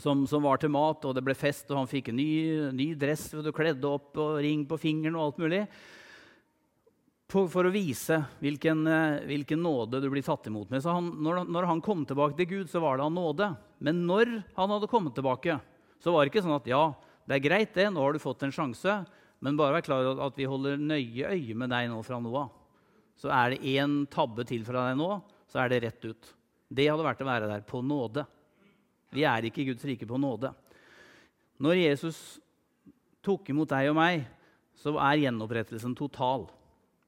Som, 0.00 0.23
som, 0.25 0.40
var 0.40 0.57
til 0.57 0.71
mat, 0.73 1.02
og 1.04 1.12
det 1.12 1.21
ble 1.21 1.35
fest, 1.37 1.66
og 1.69 1.83
han 1.83 1.90
fikk 1.90 2.07
en 2.09 2.16
ny, 2.16 2.31
ny 2.73 2.87
dress. 2.97 3.26
Du 3.45 3.50
kledde 3.52 3.85
opp 3.85 4.16
og 4.16 4.38
ring 4.40 4.62
på 4.64 4.78
fingeren 4.81 5.19
og 5.19 5.26
alt 5.26 5.42
mulig 5.42 5.66
for, 7.32 7.64
å 7.64 7.72
vise 7.72 8.18
hvilken, 8.42 8.84
eh, 8.86 9.22
hvilken, 9.28 9.62
nåde 9.64 10.02
du 10.02 10.08
blir 10.12 10.24
tatt 10.24 10.46
imot 10.50 10.70
med. 10.72 10.82
Så 10.84 10.92
han, 10.92 11.08
når, 11.24 11.44
når, 11.48 11.68
han 11.70 11.80
kom 11.84 12.04
tilbake 12.08 12.36
til 12.36 12.48
Gud, 12.50 12.70
så 12.70 12.82
var 12.82 12.98
det 12.98 13.06
av 13.06 13.14
nåde. 13.14 13.48
Men 13.80 14.04
når 14.08 14.34
han 14.58 14.74
hadde 14.74 14.90
kommet 14.90 15.16
tilbake, 15.16 15.56
så 16.02 16.12
var 16.12 16.24
det 16.24 16.32
ikke 16.32 16.44
sånn 16.44 16.58
at 16.58 16.68
ja, 16.68 16.82
det 17.28 17.38
er 17.38 17.44
greit, 17.44 17.72
det, 17.76 17.88
nå 17.90 18.02
har 18.02 18.12
du 18.12 18.22
fått 18.22 18.44
en 18.44 18.54
sjanse, 18.54 18.98
men 19.42 19.58
bare 19.58 19.78
vær 19.78 19.86
klar 19.86 20.10
over 20.10 20.26
at 20.26 20.38
vi 20.38 20.48
holder 20.50 20.80
nøye 20.80 21.32
øye 21.32 21.56
med 21.58 21.72
deg 21.72 21.88
nå 21.90 22.02
fra 22.06 22.20
nå 22.22 22.32
av. 22.36 22.52
Så 23.18 23.30
er 23.32 23.54
det 23.54 23.74
én 23.74 24.02
tabbe 24.10 24.44
til 24.48 24.64
fra 24.66 24.88
deg 24.90 24.98
nå, 25.00 25.10
så 25.50 25.62
er 25.62 25.72
det 25.72 25.82
rett 25.86 26.08
ut. 26.08 26.32
Det 26.72 26.88
hadde 26.88 27.06
vært 27.06 27.22
å 27.24 27.28
være 27.28 27.50
der 27.50 27.64
på 27.66 27.82
nåde. 27.84 28.24
Vi 29.12 29.26
er 29.28 29.44
ikke 29.46 29.62
i 29.62 29.68
Guds 29.70 29.84
rike 29.88 30.08
på 30.08 30.20
nåde. 30.20 30.52
Når 31.62 31.78
Jesus 31.78 32.18
tok 33.22 33.52
imot 33.52 33.70
deg 33.70 33.90
og 33.92 33.98
meg, 33.98 34.24
så 34.78 34.96
er 34.98 35.20
gjenopprettelsen 35.22 35.94
total. 35.94 36.48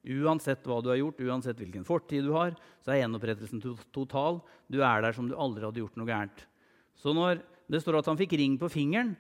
Uansett 0.05 0.67
hva 0.69 0.81
du 0.85 0.91
har 0.93 0.99
gjort, 1.01 1.23
uansett 1.25 1.61
hvilken 1.61 1.87
fortid 1.89 2.27
du 2.27 2.35
har, 2.35 2.53
så 2.85 2.93
er 2.93 3.03
gjenopprettelsen 3.03 3.63
total. 3.95 4.43
Du 4.69 4.83
er 4.85 5.05
der 5.05 5.17
som 5.17 5.31
du 5.31 5.37
aldri 5.37 5.65
hadde 5.65 5.81
gjort 5.81 5.97
noe 6.01 6.11
gærent. 6.11 6.45
Så 7.01 7.15
når 7.17 7.41
det 7.71 7.81
står 7.81 8.01
at 8.01 8.11
han 8.11 8.21
fikk 8.21 8.37
ring 8.39 8.59
på 8.61 8.69
fingeren, 8.73 9.15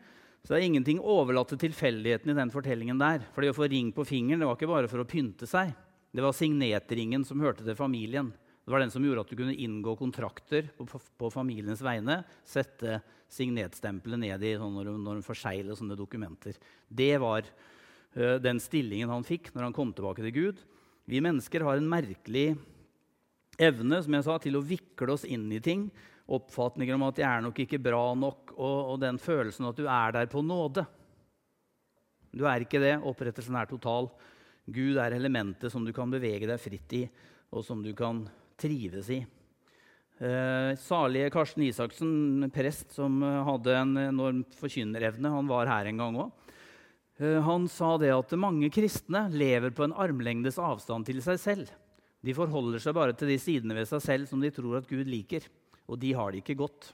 så 0.45 0.59
er 0.59 0.67
ingenting 0.67 1.00
overlatt 1.00 1.55
til 1.55 1.62
tilfeldigheten 1.62 2.35
i 2.35 2.37
den 2.37 2.53
fortellingen 2.53 3.00
der. 3.00 3.25
For 3.33 3.41
det 3.41 3.55
å 3.55 3.57
få 3.57 3.69
ring 3.73 3.95
på 3.97 4.05
fingeren 4.05 4.43
det 4.43 4.49
var 4.49 4.59
ikke 4.59 4.69
bare 4.69 4.91
for 4.93 5.00
å 5.00 5.09
pynte 5.09 5.49
seg. 5.49 5.73
Det 6.14 6.23
var 6.23 6.37
signetringen 6.37 7.25
som 7.26 7.41
hørte 7.41 7.64
til 7.64 7.79
familien. 7.79 8.29
Det 8.64 8.73
var 8.73 8.81
den 8.81 8.93
som 8.93 9.05
gjorde 9.05 9.25
at 9.25 9.33
du 9.33 9.37
kunne 9.37 9.57
inngå 9.57 9.97
kontrakter 9.97 10.69
på, 10.76 11.31
familiens 11.33 11.83
vegne. 11.85 12.21
Sette 12.49 13.00
signetstempelet 13.33 14.21
ned 14.21 14.45
i 14.45 14.55
sånn 14.61 14.76
når, 14.76 14.93
når 15.00 15.21
de 15.21 15.26
forsegler 15.26 15.76
sånne 15.76 15.97
dokumenter. 15.99 16.57
Det 16.88 17.12
var 17.21 17.49
uh, 17.49 18.37
den 18.41 18.61
stillingen 18.62 19.12
han 19.12 19.26
fikk 19.26 19.50
når 19.53 19.69
han 19.69 19.76
kom 19.76 19.93
tilbake 19.97 20.25
til 20.25 20.37
Gud. 20.37 20.62
Vi 21.04 21.20
mennesker 21.20 21.64
har 21.66 21.76
en 21.76 21.88
merkelig 21.88 22.54
evne 23.61 24.00
som 24.02 24.16
jeg 24.16 24.25
sa, 24.26 24.38
til 24.40 24.56
å 24.56 24.64
vikle 24.64 25.14
oss 25.14 25.26
inn 25.28 25.46
i 25.52 25.61
ting. 25.62 25.87
Oppfatninger 26.32 26.96
om 26.96 27.04
at 27.06 27.18
de 27.18 27.26
er 27.28 27.42
nok 27.44 27.61
ikke 27.61 27.82
bra 27.82 28.06
nok, 28.16 28.54
og, 28.56 28.78
og 28.94 29.00
den 29.02 29.20
følelsen 29.20 29.68
at 29.68 29.78
du 29.78 29.84
er 29.84 30.14
der 30.16 30.30
på 30.32 30.42
nåde. 30.44 30.87
Du 32.34 32.46
er 32.49 32.64
ikke 32.64 32.80
det. 32.82 32.96
Opprettelsen 33.04 33.58
er 33.61 33.68
total. 33.70 34.08
Gud 34.64 34.96
er 34.99 35.14
elementet 35.14 35.70
som 35.73 35.84
du 35.84 35.92
kan 35.94 36.11
bevege 36.11 36.49
deg 36.49 36.61
fritt 36.62 36.96
i, 36.96 37.04
og 37.52 37.66
som 37.66 37.84
du 37.84 37.92
kan 37.96 38.25
trives 38.58 39.11
i. 39.12 39.20
Eh, 40.25 40.70
salige 40.80 41.28
Karsten 41.34 41.66
Isaksen, 41.66 42.49
prest 42.54 42.96
som 42.96 43.20
hadde 43.20 43.76
en 43.76 43.92
enorm 44.06 44.40
forkynnerevne, 44.56 45.34
han 45.37 45.50
var 45.50 45.68
her 45.68 45.90
en 45.90 46.00
gang 46.00 46.18
òg. 46.25 46.43
Eh, 47.16 47.40
han 47.47 47.68
sa 47.71 47.94
det 48.00 48.11
at 48.14 48.35
mange 48.38 48.71
kristne 48.75 49.26
lever 49.30 49.75
på 49.75 49.87
en 49.87 49.94
armlengdes 49.94 50.59
avstand 50.59 51.06
til 51.06 51.23
seg 51.25 51.40
selv. 51.40 51.71
De 52.25 52.35
forholder 52.35 52.83
seg 52.83 52.97
bare 52.97 53.14
til 53.16 53.30
de 53.30 53.38
sidene 53.38 53.76
ved 53.76 53.88
seg 53.90 54.02
selv 54.02 54.30
som 54.30 54.42
de 54.42 54.50
tror 54.54 54.80
at 54.80 54.88
Gud 54.90 55.06
liker. 55.06 55.47
Og 55.87 56.00
de 56.00 56.14
har 56.16 56.33
det 56.33 56.42
ikke 56.42 56.59
godt. 56.59 56.90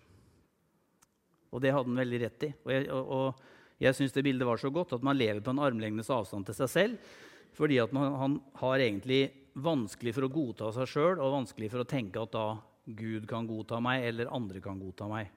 Og 1.55 1.62
det 1.62 1.73
hadde 1.75 1.89
han 1.89 2.03
veldig 2.03 2.21
rett 2.25 2.47
i. 2.47 2.53
Og 2.67 2.73
jeg, 2.75 2.87
og, 2.95 3.11
og 3.81 3.97
syns 3.97 4.15
det 4.15 4.25
bildet 4.27 4.49
var 4.49 4.61
så 4.61 4.71
godt 4.75 4.97
at 4.99 5.05
man 5.07 5.19
lever 5.19 5.43
på 5.45 5.55
en 5.55 5.62
armlengdes 5.62 6.11
avstand 6.12 6.49
til 6.49 6.59
seg 6.59 6.73
selv. 6.73 7.12
Fordi 7.57 7.79
at 7.83 7.95
man, 7.95 8.15
han 8.19 8.37
har 8.61 8.83
egentlig 8.83 9.23
vanskelig 9.61 10.15
for 10.15 10.27
å 10.27 10.33
godta 10.33 10.71
seg 10.75 10.91
sjøl 10.91 11.17
og 11.19 11.37
vanskelig 11.41 11.71
for 11.73 11.83
å 11.83 11.89
tenke 11.89 12.23
at 12.23 12.35
da 12.35 12.47
Gud 12.87 13.27
kan 13.31 13.47
godta 13.47 13.79
meg, 13.83 14.05
eller 14.09 14.31
andre 14.35 14.62
kan 14.62 14.79
godta 14.81 15.07
meg. 15.11 15.31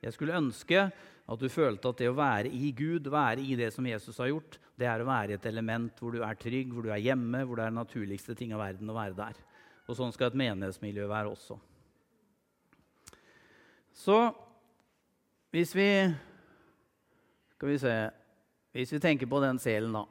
Jeg 0.00 0.16
skulle 0.16 0.36
ønske 0.38 0.86
at 1.30 1.42
du 1.42 1.48
følte 1.52 1.90
at 1.92 2.00
det 2.00 2.08
å 2.10 2.16
være 2.16 2.50
i 2.50 2.72
Gud, 2.76 3.06
være 3.12 3.44
i 3.44 3.56
det 3.58 3.68
som 3.74 3.86
Jesus 3.86 4.18
har 4.18 4.30
gjort, 4.32 4.58
det 4.80 4.88
er 4.88 5.02
å 5.02 5.08
være 5.08 5.34
i 5.34 5.36
et 5.36 5.48
element 5.50 5.98
hvor 6.00 6.14
du 6.16 6.22
er 6.24 6.38
trygg, 6.40 6.72
hvor 6.72 6.86
du 6.86 6.92
er 6.94 7.02
hjemme, 7.04 7.44
hvor 7.44 7.58
det 7.58 7.66
er 7.66 7.74
den 7.74 7.82
naturligste 7.82 8.34
ting 8.38 8.54
av 8.56 8.62
verden 8.64 8.90
å 8.90 8.96
være 8.96 9.18
der. 9.18 9.42
Og 9.86 9.98
sånn 9.98 10.14
skal 10.14 10.30
et 10.30 10.38
menighetsmiljø 10.40 11.08
være 11.10 11.34
også. 11.34 11.58
Så 14.00 14.16
hvis 15.50 15.74
vi 15.74 15.90
Skal 17.56 17.68
vi 17.68 17.78
se 17.78 17.94
Hvis 18.72 18.92
vi 18.94 19.00
tenker 19.02 19.26
på 19.26 19.40
den 19.42 19.58
selen, 19.58 19.92
da 19.92 20.06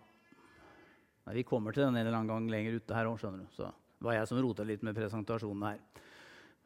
Nei, 1.25 1.35
Vi 1.39 1.43
kommer 1.43 1.71
til 1.71 1.87
den 1.87 1.95
en 1.95 2.05
eller 2.05 2.17
annen 2.17 2.27
gang 2.27 2.49
lenger 2.51 2.75
ute 2.77 2.93
her 2.93 3.07
òg, 3.07 3.17
skjønner 3.21 3.45
du. 3.45 3.49
Så 3.55 3.65
det 3.69 4.05
var 4.05 4.13
jeg 4.17 4.27
som 4.27 4.41
rota 4.41 4.63
litt 4.63 4.83
med 4.83 4.95
presentasjonen 4.95 5.65
her. 5.67 5.79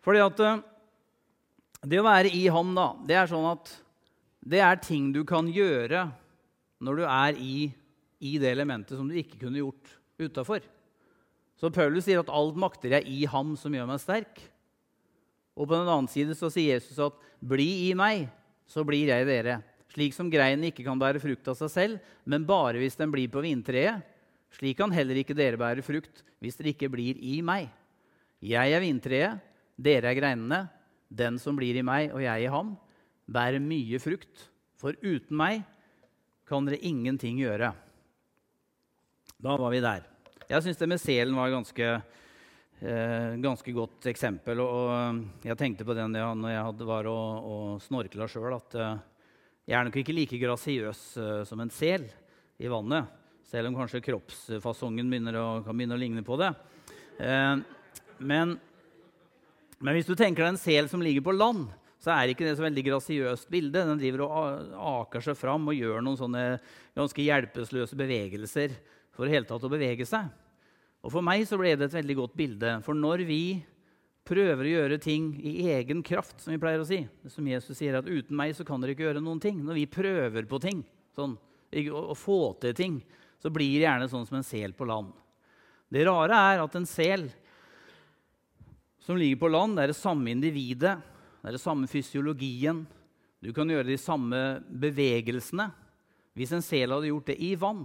Fordi 0.03 0.19
at 0.23 0.39
eh, 0.43 0.61
det 1.83 1.99
å 1.99 2.05
være 2.05 2.31
i 2.31 2.45
ham, 2.51 2.71
da, 2.77 2.91
det 3.07 3.17
er 3.19 3.29
sånn 3.31 3.47
at 3.49 3.71
det 4.43 4.59
er 4.63 4.79
ting 4.83 5.11
du 5.15 5.23
kan 5.27 5.47
gjøre 5.51 6.05
når 6.83 6.99
du 6.99 7.03
er 7.07 7.39
i, 7.39 7.57
i 8.23 8.37
det 8.39 8.51
elementet 8.51 8.97
som 8.99 9.07
du 9.07 9.15
ikke 9.19 9.39
kunne 9.41 9.61
gjort 9.61 9.91
utafor. 10.19 10.63
Så 11.59 11.71
Paulus 11.71 12.07
sier 12.07 12.19
at 12.19 12.31
alt 12.33 12.57
makter 12.59 12.97
jeg 12.97 13.07
i 13.07 13.23
ham 13.29 13.53
som 13.59 13.75
gjør 13.75 13.87
meg 13.87 14.01
sterk. 14.03 14.41
Og 15.53 15.67
på 15.67 15.75
den 15.75 15.87
annen 15.87 16.09
side 16.11 16.35
så 16.35 16.49
sier 16.51 16.75
Jesus 16.75 16.99
at 16.99 17.15
'bli 17.39 17.89
i 17.89 17.93
meg, 17.95 18.27
så 18.67 18.83
blir 18.83 19.07
jeg 19.07 19.23
i 19.23 19.29
dere'. 19.29 19.61
Slik 19.93 20.15
som 20.15 20.31
greinen 20.31 20.65
ikke 20.65 20.83
kan 20.83 20.97
bære 20.97 21.21
frukt 21.21 21.47
av 21.47 21.55
seg 21.59 21.69
selv, 21.69 21.99
men 22.25 22.47
bare 22.47 22.81
hvis 22.81 22.97
den 22.97 23.11
blir 23.13 23.29
på 23.29 23.43
vintreet. 23.45 24.01
Slik 24.51 24.77
kan 24.77 24.91
heller 24.91 25.15
ikke 25.21 25.37
dere 25.37 25.57
bære 25.57 25.85
frukt 25.85 26.23
hvis 26.41 26.57
dere 26.57 26.73
ikke 26.73 26.89
blir 26.89 27.17
i 27.21 27.41
meg. 27.45 27.69
Jeg 28.41 28.73
er 28.73 28.81
vintreet, 28.81 29.39
dere 29.77 30.09
er 30.09 30.17
greinene. 30.17 30.65
Den 31.13 31.37
som 31.41 31.57
blir 31.57 31.77
i 31.77 31.85
meg 31.85 32.13
og 32.15 32.23
jeg 32.23 32.45
i 32.45 32.49
ham, 32.51 32.73
bærer 33.29 33.61
mye 33.61 33.99
frukt. 34.01 34.47
For 34.81 34.97
uten 35.03 35.37
meg 35.37 35.61
kan 36.49 36.65
dere 36.67 36.81
ingenting 36.83 37.37
gjøre. 37.43 37.69
Da 39.43 39.55
var 39.59 39.71
vi 39.73 39.83
der. 39.83 40.09
Jeg 40.49 40.65
syns 40.65 40.79
det 40.79 40.89
med 40.89 41.01
selen 41.01 41.37
var 41.37 41.49
et 41.49 41.55
ganske, 41.55 41.87
eh, 42.81 43.35
ganske 43.43 43.73
godt 43.75 44.09
eksempel. 44.11 44.59
Og, 44.59 45.23
jeg 45.45 45.57
tenkte 45.59 45.85
på 45.87 45.95
det 45.95 46.07
når 46.09 46.49
jeg 46.51 46.67
hadde, 46.67 46.89
var 46.89 47.09
og, 47.11 47.47
og 47.53 47.81
snorkla 47.83 48.27
sjøl, 48.27 48.57
at 48.57 48.75
eh, 48.75 49.01
jeg 49.69 49.79
er 49.79 49.87
nok 49.87 49.99
ikke 50.01 50.15
like 50.15 50.41
grasiøs 50.41 51.03
eh, 51.21 51.43
som 51.47 51.61
en 51.63 51.71
sel 51.71 52.09
i 52.59 52.71
vannet. 52.71 53.07
Selv 53.47 53.69
om 53.69 53.77
kanskje 53.77 54.03
kroppsfasongen 54.03 55.11
begynner 55.11 55.37
å, 55.39 55.47
kan 55.63 55.77
begynne 55.77 55.95
å 55.95 56.01
ligne 56.01 56.23
på 56.25 56.39
det. 56.41 56.49
Eh, 57.21 57.55
men 58.23 58.57
men 59.83 59.97
hvis 59.97 60.07
du 60.07 60.15
tenker 60.15 60.45
deg 60.45 60.53
en 60.53 60.61
sel 60.61 60.87
som 60.91 61.01
ligger 61.03 61.25
på 61.25 61.35
land, 61.35 61.67
så 62.03 62.11
er 62.11 62.31
ikke 62.31 62.45
det 62.47 62.55
så 62.57 62.65
veldig 62.65 62.83
grasiøst 62.83 63.49
bilde. 63.51 63.83
Den 63.87 63.99
driver 63.99 64.25
og 64.25 64.73
aker 65.03 65.23
seg 65.23 65.37
fram 65.39 65.69
og 65.71 65.77
gjør 65.77 66.01
noen 66.03 66.19
sånne 66.19 66.43
ganske 66.95 67.23
hjelpeløse 67.23 67.99
bevegelser 67.99 68.75
for 69.15 69.27
i 69.27 69.35
hele 69.35 69.47
tatt 69.47 69.63
å 69.63 69.71
bevege 69.71 70.07
seg. 70.07 70.27
Og 71.03 71.11
For 71.11 71.23
meg 71.23 71.45
så 71.47 71.59
ble 71.59 71.75
det 71.75 71.89
et 71.89 71.97
veldig 71.99 72.17
godt 72.21 72.35
bilde. 72.39 72.73
For 72.83 72.95
når 72.95 73.23
vi 73.27 73.43
prøver 74.27 74.63
å 74.63 74.73
gjøre 74.73 74.99
ting 75.03 75.33
i 75.43 75.67
egen 75.75 76.03
kraft, 76.03 76.37
som 76.39 76.53
vi 76.55 76.59
pleier 76.63 76.79
å 76.79 76.87
si 76.87 77.01
Som 77.27 77.47
Jesus 77.47 77.77
sier 77.77 77.97
at 77.99 78.07
'uten 78.07 78.35
meg 78.35 78.55
så 78.55 78.63
kan 78.63 78.79
dere 78.79 78.95
ikke 78.95 79.07
gjøre 79.07 79.23
noen 79.23 79.39
ting'. 79.39 79.63
Når 79.63 79.73
vi 79.73 79.85
prøver 79.85 80.47
på 80.47 80.61
ting, 80.61 80.83
sånn, 81.15 81.37
å 81.91 82.15
få 82.15 82.59
til 82.59 82.73
ting, 82.73 83.03
så 83.41 83.51
blir 83.51 83.79
det 83.79 83.87
gjerne 83.87 84.09
sånn 84.09 84.27
som 84.27 84.37
en 84.37 84.43
sel 84.47 84.71
på 84.71 84.87
land. 84.87 85.11
Det 85.91 86.05
rare 86.07 86.31
er 86.31 86.63
at 86.63 86.75
en 86.75 86.85
sel 86.85 87.29
som 89.03 89.19
ligger 89.19 89.41
på 89.41 89.51
land, 89.51 89.75
det 89.75 89.85
er 89.85 89.91
det 89.91 89.99
samme 89.99 90.31
individet, 90.31 90.95
det 91.41 91.49
er 91.49 91.57
det 91.57 91.63
samme 91.63 91.89
fysiologien. 91.91 92.85
Du 93.43 93.51
kan 93.55 93.67
gjøre 93.67 93.89
de 93.89 93.99
samme 93.99 94.39
bevegelsene. 94.69 95.67
Hvis 96.33 96.53
en 96.55 96.63
sel 96.63 96.93
hadde 96.93 97.09
gjort 97.11 97.27
det 97.27 97.35
i 97.43 97.51
vann, 97.59 97.83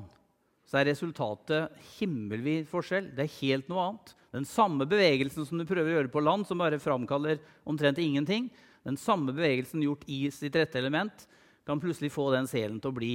så 0.69 0.79
er 0.79 0.93
resultatet 0.93 1.75
himmelvid 1.97 2.69
forskjell. 2.71 3.11
Det 3.17 3.25
er 3.25 3.37
helt 3.41 3.71
noe 3.73 3.89
annet. 3.89 4.15
Den 4.37 4.47
samme 4.47 4.87
bevegelsen 4.87 5.47
som 5.49 5.59
du 5.59 5.67
prøver 5.67 5.91
å 5.91 5.97
gjøre 5.97 6.13
på 6.13 6.23
land, 6.23 6.47
som 6.47 6.61
bare 6.61 6.79
framkaller 6.81 7.41
omtrent 7.69 7.99
ingenting, 7.99 8.47
den 8.87 9.01
samme 9.01 9.35
bevegelsen 9.35 9.83
gjort 9.83 10.05
i 10.07 10.27
sitt 10.33 10.55
rette 10.57 10.79
element, 10.79 11.27
kan 11.67 11.81
plutselig 11.81 12.13
få 12.15 12.31
den 12.33 12.47
selen 12.49 12.79
til 12.81 12.93
å 12.93 12.97
bli 12.97 13.13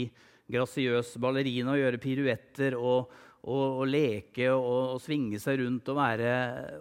grasiøs 0.52 1.16
ballerina 1.22 1.74
og 1.74 1.80
gjøre 1.80 2.02
piruetter 2.02 2.76
og, 2.78 3.14
og, 3.48 3.64
og 3.80 3.88
leke 3.88 4.50
og, 4.52 4.98
og, 4.98 5.02
svinge 5.02 5.40
seg 5.42 5.62
rundt 5.64 5.90
og 5.90 5.98
være, 5.98 6.34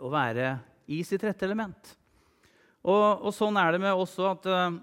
og 0.02 0.12
være 0.12 0.50
i 0.86 1.02
sitt 1.06 1.24
rette 1.26 1.46
element. 1.46 1.92
Og, 2.82 3.28
og 3.28 3.34
sånn 3.34 3.58
er 3.60 3.74
det 3.74 3.82
med 3.84 3.94
også 3.94 4.26
at 4.32 4.48
uh, 4.50 4.78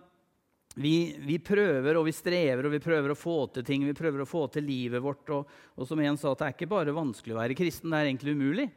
vi, 0.80 0.94
vi, 1.20 1.40
prøver 1.44 1.98
og 2.00 2.06
vi 2.08 2.14
strever 2.16 2.68
og 2.68 2.76
vi 2.76 2.82
prøver 2.84 3.12
å 3.12 3.18
få 3.20 3.42
til 3.56 3.66
ting. 3.68 3.84
Vi 3.88 3.98
prøver 3.98 4.24
å 4.24 4.30
få 4.30 4.46
til 4.54 4.68
livet 4.70 5.04
vårt. 5.04 5.28
Og, 5.36 5.50
og 5.76 5.90
som 5.90 6.00
en 6.00 6.20
sa, 6.20 6.32
det 6.32 6.48
er 6.48 6.56
ikke 6.56 6.70
bare 6.72 6.96
vanskelig 6.96 7.36
å 7.36 7.42
være 7.42 7.58
kristen, 7.60 7.92
det 7.92 8.00
er 8.00 8.12
egentlig 8.12 8.38
umulig. 8.38 8.70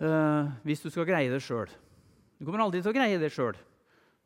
Uh, 0.00 0.50
hvis 0.66 0.82
du 0.82 0.88
skal 0.90 1.06
greie 1.06 1.30
det 1.30 1.42
sjøl. 1.44 1.70
Du 2.40 2.46
kommer 2.46 2.64
aldri 2.64 2.80
til 2.82 2.90
å 2.90 2.96
greie 2.96 3.20
det 3.20 3.30
sjøl, 3.30 3.54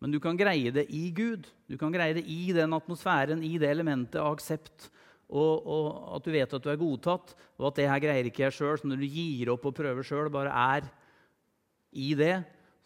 men 0.00 0.14
du 0.14 0.16
kan 0.22 0.38
greie 0.38 0.70
det 0.72 0.86
i 0.94 1.10
Gud. 1.14 1.44
Du 1.68 1.76
kan 1.80 1.92
greie 1.92 2.16
det 2.16 2.24
i 2.30 2.54
den 2.56 2.72
atmosfæren, 2.72 3.42
i 3.44 3.58
det 3.60 3.68
elementet 3.74 4.20
av 4.22 4.32
aksept. 4.36 4.88
Og, 5.28 5.66
og, 5.68 5.88
at 6.16 6.24
du 6.24 6.32
vet 6.32 6.54
at 6.56 6.64
du 6.64 6.70
er 6.72 6.80
godtatt, 6.80 7.34
og 7.58 7.68
at 7.68 7.76
det 7.76 7.88
her 7.90 8.00
greier 8.00 8.30
ikke 8.30 8.46
jeg 8.46 8.56
sjøl. 8.56 8.78
Så 8.80 8.88
når 8.88 9.02
du 9.02 9.10
gir 9.12 9.52
opp 9.52 9.66
og 9.68 9.76
prøver 9.76 10.06
sjøl, 10.06 10.30
bare 10.32 10.54
er 10.54 10.88
i 11.92 12.12
det, 12.18 12.36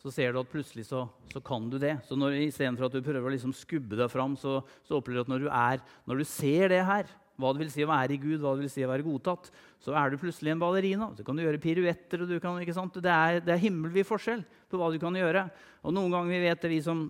så 0.03 0.11
ser 0.11 0.33
du 0.35 0.41
at 0.41 0.51
plutselig 0.51 0.89
så, 0.89 1.05
så 1.31 1.41
kan 1.45 1.69
du 1.71 1.79
det. 1.79 1.95
Så 2.09 2.19
når, 2.19 2.35
Istedenfor 2.49 2.89
at 2.89 2.95
du 2.97 3.05
prøver 3.05 3.29
å 3.29 3.33
liksom 3.33 3.55
skubbe 3.55 3.99
deg 3.99 4.11
fram, 4.11 4.35
så, 4.39 4.59
så, 4.83 4.99
opplever 4.99 5.21
du 5.21 5.23
at 5.23 5.31
når 5.31 5.45
du, 5.45 5.51
er, 5.55 5.83
når 6.11 6.23
du 6.23 6.27
ser 6.27 6.73
det 6.73 6.81
her, 6.89 7.11
hva 7.39 7.53
det 7.55 7.63
vil 7.63 7.71
si 7.73 7.85
å 7.87 7.91
være 7.91 8.17
i 8.17 8.21
Gud, 8.21 8.41
hva 8.43 8.57
det 8.57 8.67
vil 8.67 8.73
si 8.73 8.83
å 8.85 8.91
være 8.91 9.07
godtatt, 9.07 9.49
så 9.83 9.95
er 9.99 10.11
du 10.11 10.19
plutselig 10.21 10.53
en 10.53 10.63
ballerina. 10.63 11.09
Så 11.17 11.25
kan 11.27 11.39
du 11.39 11.45
gjøre 11.45 11.63
piruetter. 11.63 12.23
og 12.23 12.31
du 12.31 12.37
kan, 12.43 12.59
ikke 12.63 12.77
sant? 12.77 12.99
Det 13.03 13.15
er, 13.15 13.39
det 13.43 13.55
er 13.55 13.63
himmelvid 13.63 14.07
forskjell 14.07 14.45
på 14.71 14.81
hva 14.81 14.91
du 14.93 14.99
kan 15.03 15.17
gjøre. 15.17 15.47
Og 15.87 15.95
noen 15.95 16.13
ganger 16.13 16.35
vi 16.35 16.43
vet 16.45 16.67
det, 16.67 16.73
vi 16.75 16.83
som 16.85 17.07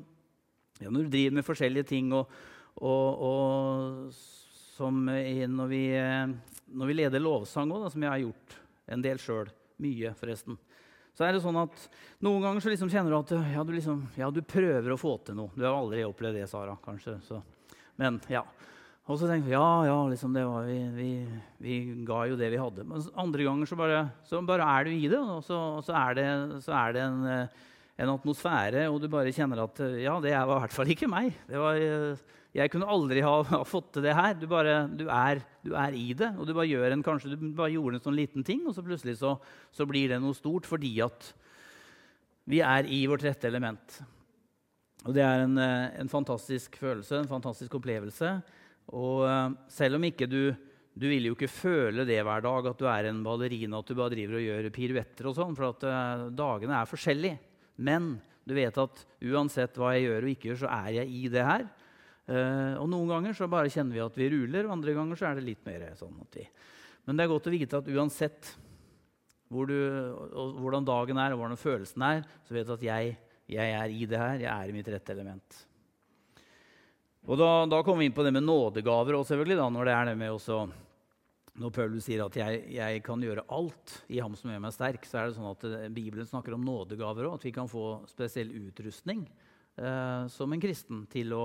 ja, 0.81 0.91
Når 0.91 1.05
du 1.05 1.13
driver 1.13 1.37
med 1.37 1.47
forskjellige 1.47 1.87
ting 1.87 2.09
og, 2.17 2.31
og, 2.81 3.25
og 3.29 4.15
som 4.73 5.05
når 5.05 5.69
vi, 5.71 5.83
når 6.73 6.89
vi 6.91 6.97
leder 6.97 7.23
lovsang 7.23 7.71
òg, 7.71 7.87
som 7.93 8.03
jeg 8.03 8.11
har 8.11 8.23
gjort 8.25 8.57
en 8.93 9.05
del 9.05 9.21
sjøl, 9.23 9.53
mye 9.83 10.13
forresten, 10.19 10.57
så 11.13 11.27
er 11.27 11.37
det 11.37 11.43
sånn 11.45 11.59
at 11.61 11.87
noen 12.25 12.45
ganger 12.45 12.65
så 12.65 12.73
liksom 12.73 12.91
kjenner 12.93 13.13
du 13.13 13.19
at 13.19 13.33
ja, 13.53 13.65
du, 13.65 13.73
liksom, 13.77 14.05
ja, 14.17 14.31
du 14.33 14.41
prøver 14.45 14.95
å 14.95 15.01
få 15.01 15.19
til 15.27 15.37
noe. 15.37 15.53
Du 15.55 15.65
har 15.67 15.77
aldri 15.77 16.07
opplevd 16.07 16.41
det, 16.41 16.47
Sara. 16.49 16.77
kanskje. 16.85 17.19
Så. 17.27 17.43
Men 18.01 18.21
ja. 18.33 18.45
Og 19.11 19.19
så 19.19 19.27
tenker 19.27 19.51
du 19.51 19.57
ja, 19.57 19.69
ja, 19.89 19.97
liksom 20.09 20.33
det 20.33 20.45
var, 20.47 20.65
vi, 20.69 20.79
vi, 20.95 21.09
vi, 21.61 21.77
ga 22.07 22.23
jo 22.31 22.39
det 22.39 22.53
vi 22.55 22.61
hadde. 22.61 22.87
Men 22.89 23.03
andre 23.19 23.49
ganger 23.49 23.69
så 23.69 23.77
bare, 23.77 23.99
så 24.29 24.41
bare 24.47 24.69
er 24.79 24.87
du 24.87 24.93
i 24.95 25.11
det, 25.11 25.19
og 25.19 25.43
så, 25.45 25.59
så 25.85 25.97
er 25.99 26.17
det, 26.17 26.27
så 26.65 26.77
er 26.79 26.97
det 26.97 27.03
en, 27.05 27.25
en, 28.01 28.13
atmosfære, 28.15 28.87
og 28.91 29.01
du 29.03 29.09
bare 29.13 29.35
kjenner 29.35 29.65
at 29.67 29.83
ja, 30.01 30.17
det 30.23 30.33
var 30.33 30.57
i 30.57 30.63
hvert 30.65 30.77
fall 30.77 30.93
ikke 30.95 31.11
meg. 31.11 31.35
Var 31.51 31.83
jeg 32.53 32.69
kunne 32.73 32.89
aldri 32.93 33.23
ha, 33.25 33.35
ha 33.55 33.63
fått 33.65 33.95
til 33.97 34.07
det 34.07 34.17
her. 34.17 34.35
Du, 34.37 34.47
bare, 34.51 34.87
du, 34.89 35.07
er, 35.09 35.43
du, 35.65 35.73
er, 35.79 35.97
i 35.97 36.13
det. 36.17 36.33
Og 36.37 36.49
du 36.49 36.55
bare, 36.57 36.69
gjør 36.71 36.97
en, 36.97 37.05
kanskje, 37.05 37.37
du 37.37 37.53
bare 37.57 37.73
gjorde 37.75 37.99
en 37.99 38.07
sånn 38.09 38.19
liten 38.19 38.47
ting, 38.47 38.65
og 38.67 38.77
så 38.77 38.85
plutselig 38.85 39.19
så, 39.21 39.37
så, 39.75 39.89
blir 39.89 40.13
det 40.13 40.21
noe 40.23 40.37
stort 40.37 40.69
fordi 40.69 40.95
at 41.05 41.33
vi 42.51 42.61
er 42.65 42.89
i 42.91 43.05
vårt 43.09 43.25
rette 43.25 43.49
element. 43.49 44.03
Og 45.07 45.15
det 45.17 45.23
er 45.25 45.45
en, 45.45 45.57
eh, 45.59 45.95
en 46.03 46.11
fantastisk 46.11 46.77
følelse, 46.79 47.23
en 47.23 47.31
fantastisk 47.31 47.79
opplevelse. 47.79 48.35
Og 48.99 49.25
selv 49.73 49.97
om 49.97 50.05
ikke 50.11 50.29
du 50.31 50.45
du 50.93 51.07
vil 51.09 51.25
jo 51.25 51.33
ikke 51.33 51.49
føle 51.49 52.05
det 52.05 52.19
hver 52.21 52.43
dag, 52.45 52.67
at 52.69 52.81
du 52.83 52.85
er 52.85 53.07
en 53.09 53.23
ballerina, 53.25 53.79
at 53.79 53.89
du 53.89 53.97
bare 53.97 54.13
driver 54.13 54.37
og 54.37 54.43
gjør 54.45 54.67
piruetter 54.77 55.29
og 55.31 55.37
sånn, 55.39 55.55
for 55.57 55.71
at 55.71 55.87
dagene 56.37 56.75
er 56.77 56.91
forskjellige. 56.91 57.39
Men 57.77 58.17
du 58.45 58.55
vet 58.57 58.79
at 58.79 59.05
uansett 59.23 59.79
hva 59.79 59.93
jeg 59.95 60.09
gjør 60.09 60.27
og 60.27 60.35
ikke 60.35 60.51
gjør, 60.51 60.61
så 60.65 60.73
er 60.75 60.91
jeg 60.99 61.15
i 61.15 61.31
det 61.33 61.47
her. 61.47 61.65
Uh, 62.23 62.79
og 62.79 62.87
Noen 62.91 63.11
ganger 63.11 63.35
så 63.37 63.49
bare 63.51 63.71
kjenner 63.73 63.97
vi 63.97 64.03
at 64.05 64.19
vi 64.19 64.29
ruler, 64.31 64.67
og 64.67 64.77
andre 64.77 64.95
ganger 64.97 65.19
så 65.19 65.29
er 65.29 65.39
det 65.39 65.47
litt 65.47 65.65
mer 65.67 65.89
sånn 65.99 66.21
at 66.23 66.39
vi 66.39 66.45
Men 67.07 67.19
det 67.19 67.25
er 67.25 67.33
godt 67.33 67.49
å 67.51 67.55
vite 67.55 67.81
at 67.83 67.91
uansett 67.91 68.53
hvor 69.53 69.69
du, 69.69 69.77
hvordan 70.33 70.87
dagen 70.87 71.19
er, 71.21 71.35
og 71.35 71.43
hvordan 71.43 71.61
følelsen 71.61 72.05
er, 72.07 72.23
så 72.47 72.55
vet 72.57 72.69
du 72.69 72.73
at 72.73 72.87
jeg, 72.87 73.17
jeg, 73.53 73.75
er 73.77 73.93
i 73.93 74.07
det 74.09 74.21
her. 74.21 74.39
Jeg 74.41 74.53
er 74.53 74.71
i 74.71 74.77
mitt 74.77 74.89
rette 74.89 75.13
element. 75.13 75.59
Og 77.29 77.39
Da, 77.39 77.51
da 77.71 77.83
kommer 77.85 78.03
vi 78.03 78.09
inn 78.09 78.17
på 78.17 78.25
det 78.25 78.33
med 78.35 78.47
nådegaver 78.47 79.19
også, 79.19 79.35
selvfølgelig. 79.35 79.59
Da, 79.61 79.67
når 79.75 79.91
det 79.91 79.97
er 79.99 80.09
det 80.09 80.17
med 80.23 80.33
også, 80.33 80.63
når 81.61 81.73
Paulus 81.77 82.07
sier 82.07 82.23
at 82.25 82.37
jeg, 82.39 82.61
jeg, 82.73 83.01
kan 83.05 83.21
gjøre 83.21 83.45
alt 83.53 83.97
i 84.09 84.23
ham 84.25 84.33
som 84.39 84.49
gjør 84.53 84.63
meg 84.65 84.73
sterk, 84.73 85.05
så 85.05 85.21
er 85.21 85.29
det 85.29 85.37
sånn 85.37 85.51
at 85.51 85.67
eh, 85.69 85.91
Bibelen 85.93 86.29
snakker 86.29 86.57
om 86.57 86.65
nådegaver 86.65 87.29
òg. 87.29 87.37
At 87.37 87.45
vi 87.45 87.53
kan 87.55 87.69
få 87.69 88.03
spesiell 88.09 88.55
utrustning 88.57 89.27
eh, 89.77 90.25
som 90.33 90.55
en 90.55 90.63
kristen 90.63 91.05
til 91.13 91.37
å 91.37 91.45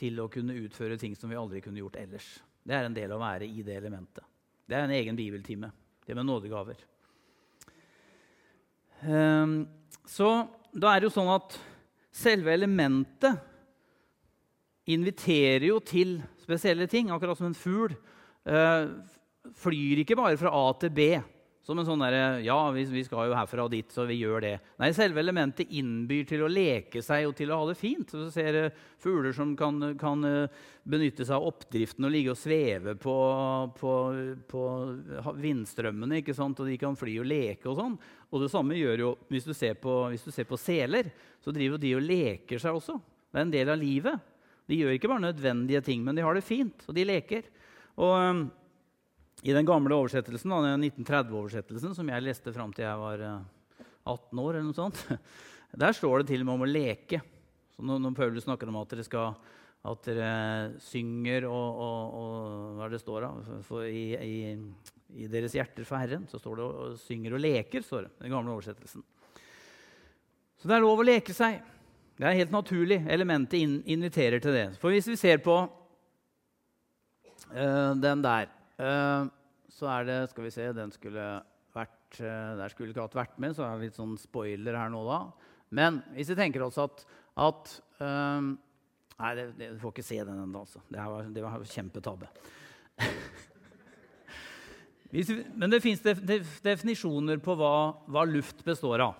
til 0.00 0.20
å 0.22 0.30
kunne 0.32 0.56
utføre 0.56 0.96
ting 0.96 1.16
som 1.18 1.28
vi 1.28 1.36
aldri 1.36 1.60
kunne 1.60 1.80
gjort 1.82 1.98
ellers. 2.00 2.28
Det 2.64 2.72
er 2.72 2.86
en 2.86 2.94
del 2.96 3.10
av 3.10 3.18
å 3.18 3.24
være 3.24 3.48
i 3.48 3.64
det 3.66 3.74
elementet. 3.76 4.24
Det 4.64 4.78
er 4.78 4.86
en 4.86 4.94
egen 4.94 5.18
bibeltime. 5.18 5.68
Det 6.06 6.14
med 6.16 6.24
nådegaver. 6.24 6.78
Eh, 9.04 9.46
så 10.08 10.30
da 10.72 10.92
er 10.92 11.00
det 11.00 11.10
jo 11.10 11.14
sånn 11.18 11.32
at 11.34 11.58
selve 12.14 12.54
elementet 12.54 13.46
inviterer 14.90 15.68
jo 15.68 15.78
til 15.84 16.18
spesielle 16.42 16.88
ting, 16.90 17.10
akkurat 17.12 17.38
som 17.38 17.50
en 17.50 17.58
fugl. 17.58 17.94
Uh, 18.48 18.96
flyr 19.58 20.02
ikke 20.02 20.18
bare 20.18 20.38
fra 20.40 20.52
A 20.54 20.64
til 20.80 20.92
B 20.94 21.12
som 21.70 21.78
en 21.78 21.86
sånn 21.86 22.00
derre 22.02 22.40
Ja, 22.42 22.58
vi, 22.74 22.82
vi, 22.90 23.02
skal 23.06 23.28
jo 23.28 23.36
herfra 23.36 23.66
og 23.66 23.72
dit, 23.72 23.88
så 23.92 24.06
vi 24.08 24.16
gjør 24.18 24.42
det. 24.42 24.52
Nei, 24.80 24.90
selve 24.96 25.20
elementet 25.22 25.70
innbyr 25.76 26.24
til 26.28 26.42
å 26.42 26.50
leke 26.50 27.02
seg 27.04 27.28
og 27.28 27.36
til 27.38 27.52
å 27.52 27.60
ha 27.60 27.68
det 27.68 27.76
fint. 27.78 28.10
Så 28.10 28.30
ser 28.32 28.56
du 28.56 28.80
fugler 29.00 29.34
som 29.36 29.52
kan, 29.58 29.78
kan 30.00 30.24
uh, 30.26 30.64
benytte 30.88 31.26
seg 31.26 31.36
av 31.36 31.46
oppdriften 31.50 32.08
og 32.08 32.14
ligge 32.14 32.32
og 32.32 32.40
sveve 32.40 32.96
på, 32.98 33.16
på, 33.76 33.94
på 34.50 34.64
vindstrømmene. 35.38 36.22
ikke 36.22 36.34
sant? 36.36 36.58
Og 36.58 36.70
de 36.70 36.78
kan 36.80 36.98
fly 36.98 37.18
og 37.22 37.28
leke 37.30 37.70
og 37.70 37.78
sånn. 37.78 37.98
Og 38.30 38.44
det 38.44 38.52
samme 38.52 38.78
gjør 38.78 39.04
jo 39.04 39.14
hvis 39.30 39.46
du 39.46 39.54
ser 39.54 39.76
på, 39.78 40.00
hvis 40.10 40.26
du 40.26 40.32
ser 40.34 40.48
på 40.48 40.58
seler. 40.60 41.12
Så 41.44 41.54
driver 41.54 41.80
de 41.82 41.94
og 41.98 42.06
leker 42.06 42.62
seg 42.62 42.80
også. 42.80 42.96
Det 43.30 43.38
er 43.38 43.46
en 43.46 43.54
del 43.54 43.70
av 43.70 43.78
livet. 43.78 44.30
De 44.70 44.80
gjør 44.80 44.96
ikke 44.96 45.10
bare 45.10 45.28
nødvendige 45.28 45.84
ting, 45.84 46.02
men 46.06 46.16
de 46.16 46.24
har 46.24 46.34
det 46.34 46.46
fint, 46.46 46.88
og 46.88 46.96
de 46.96 47.06
leker. 47.12 47.52
Og... 48.00 48.48
I 49.40 49.54
den 49.56 49.64
gamle 49.64 49.96
oversettelsen, 49.96 50.52
den 50.52 50.82
1930-oversettelsen, 50.90 51.94
som 51.96 52.08
jeg 52.12 52.24
leste 52.26 52.52
fram 52.52 52.74
til 52.76 52.84
jeg 52.84 53.00
var 53.00 53.22
18 53.24 53.38
eh, 54.12 54.42
år, 54.42 54.50
eller 54.58 54.66
noe 54.68 54.76
sånt, 54.76 55.00
der 55.84 55.96
står 55.96 56.20
det 56.20 56.34
til 56.34 56.44
og 56.44 56.50
med 56.50 56.58
om 56.58 56.66
å 56.66 56.68
leke. 56.68 57.22
Så 57.72 57.86
når, 57.86 58.12
Paulus 58.18 58.44
snakker 58.44 58.68
om 58.68 58.76
at 58.82 58.92
dere, 58.92 59.06
skal, 59.06 59.32
at 59.88 60.04
dere 60.10 60.32
synger 60.84 61.48
og, 61.48 61.80
og, 61.86 62.20
og 62.20 62.76
hva 62.76 62.90
det 62.92 63.00
står 63.00 63.24
da, 63.24 63.32
i, 63.88 64.04
i, 64.12 64.36
i, 65.16 65.30
deres 65.32 65.56
hjerter 65.56 65.88
for 65.88 65.96
Herren, 66.02 66.28
så 66.28 66.42
står 66.42 66.60
det 66.60 66.68
og 66.68 67.00
synger 67.00 67.38
og 67.38 67.44
leker. 67.46 67.80
står 67.86 68.10
det, 68.10 68.14
den 68.20 68.36
gamle 68.36 68.52
oversettelsen. 68.58 69.08
Så 70.60 70.68
det 70.68 70.76
er 70.76 70.84
lov 70.84 71.00
å 71.00 71.08
leke 71.08 71.32
seg. 71.32 71.62
Det 72.20 72.28
er 72.28 72.36
helt 72.42 72.52
naturlig. 72.52 73.00
Elementet 73.08 73.88
inviterer 73.88 74.42
til 74.44 74.52
det. 74.52 74.68
For 74.82 74.92
hvis 74.92 75.08
vi 75.08 75.16
ser 75.16 75.40
på 75.40 75.56
uh, 77.56 77.92
den 77.96 78.20
der 78.20 78.50
så 78.80 79.90
er 79.92 80.08
det 80.08 80.18
Skal 80.30 80.46
vi 80.46 80.54
se 80.54 80.68
Den 80.76 80.92
skulle 80.94 81.26
vært 81.74 82.20
eh, 82.22 82.56
Der 82.58 82.72
skulle 82.72 82.94
ikke 82.94 83.06
hatt 83.06 83.18
vært 83.18 83.38
med, 83.42 83.54
så 83.56 83.66
er 83.66 83.76
det 83.76 83.90
litt 83.90 83.98
sånn 83.98 84.16
spoiler 84.20 84.78
her 84.78 84.90
nå, 84.92 85.02
da. 85.06 85.20
Men 85.76 86.00
hvis 86.16 86.32
vi 86.32 86.38
tenker 86.38 86.64
oss 86.66 86.78
at, 86.82 87.04
at 87.38 87.76
um, 88.02 88.56
Nei, 89.20 89.34
du 89.36 89.76
får 89.82 89.92
ikke 89.92 90.06
se 90.06 90.16
den 90.24 90.38
ennå, 90.40 90.62
altså. 90.64 90.80
Det 90.88 91.02
var, 91.12 91.26
det 91.28 91.42
var 91.44 91.64
kjempetabbe. 91.68 92.30
Men 95.60 95.74
det 95.74 95.82
fins 95.84 96.00
definisjoner 96.00 97.42
på 97.44 97.56
hva, 97.58 97.72
hva, 98.08 98.22
luft 98.24 98.64
består 98.64 99.04
av. 99.04 99.18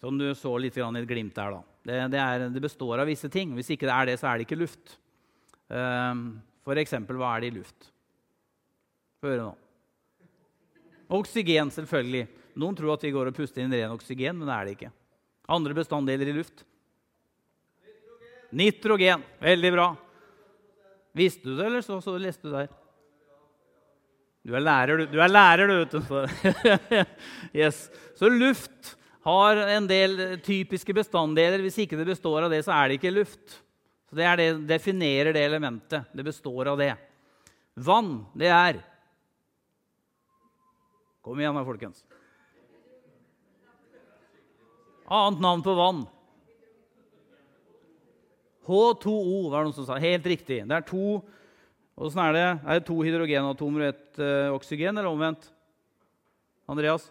Som 0.00 0.16
du 0.16 0.30
så 0.38 0.54
litt 0.56 0.78
i 0.78 0.80
et 0.80 1.10
glimt 1.10 1.36
der. 1.36 1.58
da. 1.58 1.60
Det, 1.82 1.98
det, 2.14 2.22
er, 2.22 2.46
det, 2.54 2.62
består 2.64 3.02
av 3.02 3.10
visse 3.10 3.28
ting. 3.28 3.52
Hvis 3.58 3.68
ikke 3.74 3.90
det 3.90 3.96
er 3.98 4.08
det, 4.08 4.16
så 4.20 4.30
er 4.30 4.38
det 4.38 4.48
ikke 4.48 4.62
luft. 4.62 4.96
Um, 5.68 6.40
eksempel, 6.78 7.20
hva 7.20 7.34
er 7.34 7.44
det 7.44 7.52
i 7.52 7.58
luft? 7.58 7.90
Få 9.18 9.32
høre 9.32 9.48
nå. 9.48 9.54
Oksygen, 11.18 11.70
selvfølgelig. 11.74 12.26
Noen 12.58 12.76
tror 12.78 12.94
at 12.94 13.06
vi 13.06 13.14
går 13.14 13.30
og 13.30 13.36
puster 13.36 13.64
inn 13.64 13.72
ren 13.72 13.94
oksygen, 13.94 14.36
men 14.38 14.46
det 14.46 14.54
er 14.54 14.66
det 14.66 14.74
ikke. 14.76 14.90
Andre 15.48 15.74
bestanddeler 15.74 16.28
i 16.28 16.34
luft? 16.36 16.62
Nitrogen. 17.80 18.60
Nitrogen. 18.60 19.24
Veldig 19.42 19.72
bra. 19.74 19.88
Visste 21.18 21.48
du 21.48 21.56
det, 21.56 21.66
eller 21.66 21.82
så, 21.82 21.98
så 22.04 22.14
leste 22.20 22.46
du 22.46 22.54
der? 22.54 22.68
Du 24.46 24.54
er 24.54 24.62
lærer, 24.62 25.00
du. 25.00 25.08
Du 25.10 25.18
er 25.20 25.32
lærer, 25.32 25.68
du, 25.68 25.74
vet 25.80 25.96
du. 25.96 27.08
yes. 27.58 27.88
Så 28.16 28.30
luft 28.30 28.94
har 29.26 29.64
en 29.74 29.88
del 29.90 30.38
typiske 30.44 30.94
bestanddeler. 30.94 31.64
Hvis 31.64 31.80
ikke 31.82 31.98
det 31.98 32.06
består 32.12 32.46
av 32.46 32.54
det, 32.54 32.62
så 32.64 32.76
er 32.76 32.88
det 32.88 33.00
ikke 33.00 33.16
luft. 33.16 33.58
Så 34.08 34.16
Det 34.16 34.36
det, 34.40 34.52
definerer 34.70 35.34
det 35.36 35.42
elementet. 35.44 36.06
Det 36.14 36.24
består 36.24 36.70
av 36.70 36.78
det. 36.80 36.94
Vann, 37.74 38.22
det 38.38 38.48
er 38.52 38.80
Kom 41.28 41.40
igjen 41.42 41.56
da, 41.58 41.60
folkens. 41.60 41.98
Annet 45.04 45.42
navn 45.44 45.60
på 45.60 45.74
vann. 45.76 45.98
H2O 48.64 49.42
var 49.52 49.60
det 49.60 49.68
noen 49.68 49.76
som 49.76 49.84
sa. 49.84 49.98
Helt 50.00 50.24
riktig. 50.24 50.62
Det 50.64 50.78
er 50.78 50.88
to 50.88 51.20
Åssen 51.98 52.22
er 52.22 52.32
det? 52.32 52.46
Er 52.62 52.78
det 52.78 52.86
to 52.86 52.96
hydrogenatomer 53.02 53.82
og 53.82 53.88
ett 53.90 54.20
uh, 54.22 54.54
oksygen, 54.54 54.94
eller 54.94 55.10
omvendt? 55.10 55.48
Andreas? 56.70 57.08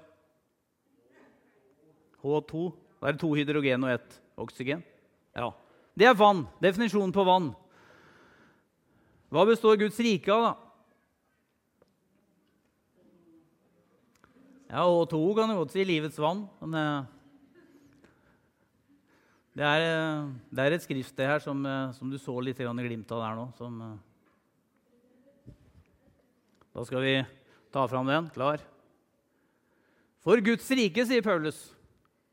H2. 2.24 2.70
Da 2.98 3.10
er 3.10 3.18
det 3.18 3.22
to 3.22 3.34
hydrogen 3.36 3.84
og 3.86 3.98
ett 4.00 4.22
oksygen? 4.40 4.82
Ja. 5.36 5.52
det 5.94 6.08
er 6.10 6.18
vann. 6.18 6.48
Definisjonen 6.64 7.14
på 7.14 7.28
vann. 7.28 7.52
Hva 9.30 9.44
består 9.46 9.78
Guds 9.78 10.00
rike 10.02 10.34
av, 10.34 10.48
da? 10.48 10.67
Ja, 14.68 14.84
og 14.84 15.06
to 15.08 15.22
kan 15.32 15.48
du 15.48 15.56
godt 15.56 15.72
si 15.72 15.84
livets 15.88 16.18
vann. 16.20 16.42
Eh, 16.60 17.06
det 19.56 19.64
er, 19.64 19.86
eh, 19.86 20.26
det 20.52 20.66
er 20.66 20.76
et 20.76 20.84
skriftsted 20.84 21.24
her 21.24 21.40
som, 21.40 21.66
eh, 21.66 21.94
som, 21.96 22.12
du 22.12 22.18
så 22.20 22.36
litt 22.44 22.60
i 22.60 22.68
glimt 22.68 23.12
av 23.16 23.22
der 23.24 23.38
nå. 23.40 23.46
Som, 23.56 23.80
da 26.76 26.84
skal 26.84 27.02
vi 27.02 27.26
ta 27.72 27.88
fram 27.88 28.12
den. 28.12 28.30
Klar? 28.36 28.60
For 30.20 30.36
Guds 30.44 30.68
rike, 30.70 31.06
sier 31.08 31.24
Paulus, 31.24 31.72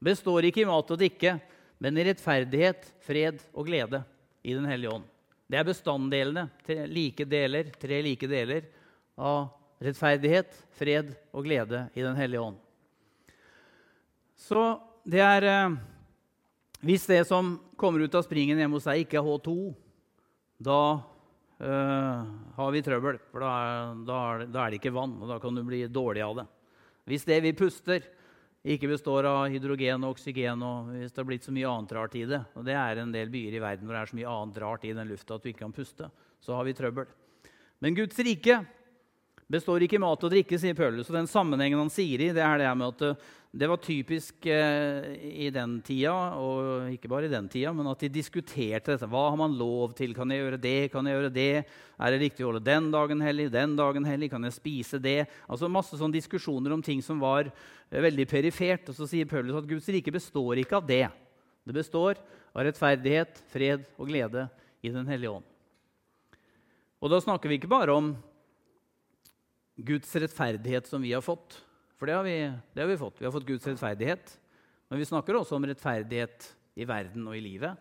består 0.02 0.42
ikke 0.42 0.62
i 0.62 0.66
mat 0.66 0.90
og 0.90 0.98
drikke, 0.98 1.40
men 1.78 1.96
i 1.96 2.04
rettferdighet, 2.10 2.90
fred 3.06 3.38
og 3.54 3.66
glede 3.66 4.02
i 4.42 4.54
Den 4.54 4.66
hellige 4.66 4.90
ånd. 4.90 5.06
Det 5.46 5.60
er 5.60 5.70
bestanddelene, 5.70 6.50
tre 6.66 6.84
like 6.90 7.24
deler, 7.24 7.70
tre 7.78 8.02
like 8.02 8.26
deler 8.26 8.66
av 9.14 9.52
rettferdighet, 9.82 10.52
fred 10.78 11.14
og 11.32 11.46
glede 11.46 11.86
i 11.94 12.04
Den 12.04 12.16
hellige 12.18 12.42
ånd. 12.42 12.60
Så 14.38 14.62
det 15.06 15.22
er 15.22 15.46
eh, 15.48 15.76
Hvis 16.84 17.06
det 17.08 17.22
som 17.28 17.56
kommer 17.80 18.04
ut 18.04 18.14
av 18.14 18.24
springen 18.26 18.58
hjemme 18.60 18.76
hos 18.76 18.88
deg, 18.88 19.04
ikke 19.04 19.16
er 19.20 19.24
H2, 19.24 19.54
da 20.64 20.80
eh, 21.64 22.26
har 22.58 22.74
vi 22.74 22.82
trøbbel. 22.84 23.20
For 23.32 23.44
da 23.44 23.52
er, 23.54 23.94
da, 24.04 24.18
er, 24.18 24.44
da 24.52 24.64
er, 24.64 24.74
det 24.74 24.82
ikke 24.82 24.92
vann, 24.94 25.16
og 25.22 25.32
da 25.32 25.38
kan 25.40 25.56
du 25.56 25.64
bli 25.64 25.84
dårlig 25.88 26.24
av 26.26 26.36
det. 26.42 26.46
Hvis 27.08 27.24
det 27.28 27.40
vi 27.44 27.54
puster, 27.56 28.04
ikke 28.64 28.88
består 28.88 29.26
av 29.28 29.42
hydrogen 29.52 30.04
og 30.06 30.14
oksygen, 30.14 30.62
og 30.64 30.92
hvis 30.92 31.12
det 31.12 31.20
har 31.20 31.28
blitt 31.28 31.44
så 31.44 31.52
mye 31.52 31.68
annet 31.68 31.90
rart 31.96 32.14
i 32.16 32.24
det, 32.28 32.40
og 32.56 32.64
det 32.64 32.76
er 32.80 33.00
en 33.00 33.12
del 33.12 33.32
byer 33.32 33.58
i 33.58 33.60
verden 33.60 33.84
hvor 33.84 33.96
det 33.96 34.04
er 34.04 34.12
så 34.12 34.20
mye 34.20 34.36
annet 34.36 34.60
rart 34.62 34.86
i 34.88 34.94
den 34.96 35.10
lufta 35.10 35.36
at 35.36 35.44
du 35.44 35.50
ikke 35.50 35.66
kan 35.66 35.74
puste, 35.76 36.08
så 36.40 36.56
har 36.56 36.64
vi 36.64 36.76
trøbbel. 36.76 37.10
Men 37.84 37.96
Guds 37.96 38.16
rike 38.24 38.62
består 39.50 39.84
ikke 39.84 39.98
i 39.98 40.02
mat 40.02 40.24
og 40.24 40.32
drikke, 40.32 40.58
sier 40.60 40.76
Paulus. 40.76 41.08
Og 41.10 41.16
den 41.16 41.28
sammenhengen 41.30 41.80
han 41.82 41.92
sier 41.92 42.22
i, 42.22 42.32
det 42.34 42.42
er 42.44 42.62
det 42.62 42.70
med 42.78 42.94
at 42.94 43.04
eh, 43.10 43.32
det 43.54 43.68
var 43.70 43.78
typisk 43.78 44.48
eh, 44.50 45.12
i 45.44 45.46
den 45.54 45.76
tida, 45.86 46.14
og 46.42 46.88
ikke 46.90 47.10
bare 47.12 47.28
i 47.28 47.32
den 47.32 47.46
tida, 47.52 47.70
men 47.76 47.86
at 47.86 48.00
de 48.02 48.10
diskuterte 48.16 48.96
dette. 48.96 49.06
Hva 49.06 49.28
har 49.28 49.38
man 49.38 49.54
lov 49.54 49.94
til? 49.94 50.14
Kan 50.16 50.32
jeg 50.34 50.42
gjøre 50.42 50.58
det? 50.58 50.78
Kan 50.90 51.06
jeg 51.06 51.14
gjøre 51.14 51.30
det? 51.36 51.52
Er 51.94 52.10
det 52.10 52.18
riktig 52.24 52.42
å 52.42 52.50
holde 52.50 52.64
den 52.66 52.90
dagen 52.90 53.22
hellig? 53.22 53.46
Den 53.54 53.76
dagen 53.78 54.08
hellig? 54.08 54.32
Kan 54.32 54.48
jeg 54.48 54.56
spise 54.56 54.98
det? 54.98 55.28
Altså 55.46 55.70
Masse 55.70 56.00
sånne 56.00 56.18
diskusjoner 56.18 56.74
om 56.74 56.82
ting 56.82 57.04
som 57.04 57.22
var 57.22 57.46
eh, 57.46 58.02
veldig 58.02 58.26
perifert. 58.32 58.90
Og 58.90 58.98
så 58.98 59.06
sier 59.10 59.30
Paulus 59.30 59.60
at 59.60 59.70
Guds 59.70 59.86
rike 59.92 60.14
består 60.14 60.64
ikke 60.64 60.80
av 60.80 60.90
det. 60.90 61.04
Det 61.64 61.78
består 61.78 62.18
av 62.50 62.66
rettferdighet, 62.66 63.38
fred 63.54 63.86
og 63.94 64.10
glede 64.10 64.48
i 64.82 64.90
Den 64.90 65.06
hellige 65.08 65.38
ånd. 65.38 65.46
Og 67.04 67.12
da 67.12 67.22
snakker 67.22 67.52
vi 67.52 67.60
ikke 67.60 67.70
bare 67.70 67.94
om 67.94 68.16
Guds 69.74 70.16
rettferdighet 70.16 70.86
som 70.86 71.02
vi 71.02 71.12
har 71.12 71.24
fått. 71.24 71.56
For 71.98 72.06
det 72.06 72.16
har, 72.16 72.24
vi, 72.26 72.36
det 72.74 72.82
har 72.82 72.90
vi 72.90 72.98
fått. 73.00 73.20
Vi 73.20 73.26
har 73.26 73.32
fått 73.34 73.46
Guds 73.46 73.66
rettferdighet. 73.66 74.34
Men 74.88 75.00
vi 75.00 75.08
snakker 75.08 75.38
også 75.38 75.56
om 75.56 75.66
rettferdighet 75.66 76.50
i 76.78 76.86
verden 76.86 77.26
og 77.30 77.36
i 77.36 77.42
livet. 77.42 77.78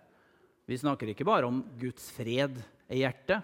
Vi 0.66 0.80
snakker 0.80 1.12
ikke 1.12 1.28
bare 1.28 1.50
om 1.50 1.60
Guds 1.80 2.08
fred 2.16 2.56
i 2.88 3.02
hjertet, 3.02 3.44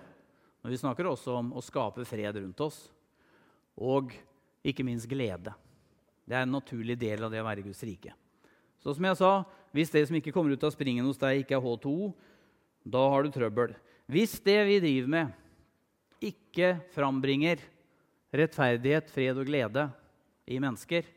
men 0.64 0.72
vi 0.72 0.80
snakker 0.80 1.10
også 1.10 1.36
om 1.42 1.52
å 1.56 1.64
skape 1.64 2.06
fred 2.08 2.38
rundt 2.40 2.62
oss. 2.64 2.78
Og 3.80 4.14
ikke 4.64 4.86
minst 4.88 5.10
glede. 5.12 5.54
Det 6.24 6.38
er 6.38 6.46
en 6.46 6.56
naturlig 6.56 6.96
del 7.00 7.26
av 7.26 7.34
det 7.34 7.42
å 7.42 7.48
være 7.48 7.66
Guds 7.66 7.82
rike. 7.88 8.14
Så 8.80 8.96
som 8.96 9.06
jeg 9.06 9.20
sa, 9.20 9.32
Hvis 9.70 9.92
det 9.94 10.02
som 10.08 10.16
ikke 10.18 10.32
kommer 10.34 10.50
ut 10.50 10.64
av 10.66 10.72
springen 10.74 11.06
hos 11.06 11.20
deg, 11.22 11.44
ikke 11.44 11.60
er 11.60 11.62
H2, 11.62 11.92
da 12.90 13.04
har 13.14 13.22
du 13.22 13.30
trøbbel. 13.30 13.76
Hvis 14.10 14.40
det 14.42 14.58
vi 14.66 14.80
driver 14.82 15.12
med, 15.14 15.36
ikke 16.26 16.72
frambringer 16.96 17.62
rettferdighet, 18.36 19.10
fred 19.14 19.40
og 19.40 19.48
glede 19.50 19.88
i 20.50 20.60
mennesker, 20.62 21.08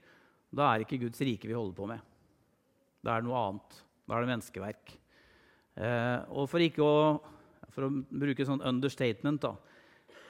da 0.52 0.68
er 0.68 0.80
det 0.80 0.86
ikke 0.86 1.04
Guds 1.06 1.22
rike 1.24 1.48
vi 1.48 1.56
holder 1.56 1.76
på 1.76 1.88
med. 1.88 2.00
Da 3.02 3.14
er 3.14 3.22
det 3.22 3.28
noe 3.28 3.42
annet. 3.48 3.78
Da 4.06 4.16
er 4.16 4.24
det 4.24 4.32
menneskeverk. 4.32 4.94
Eh, 5.80 6.18
og 6.36 6.48
for 6.52 6.62
ikke 6.62 6.84
å, 6.84 6.96
for 7.72 7.88
å 7.88 7.92
bruke 7.92 8.46
sånn 8.46 8.64
understatement 8.68 9.40
da, 9.42 9.54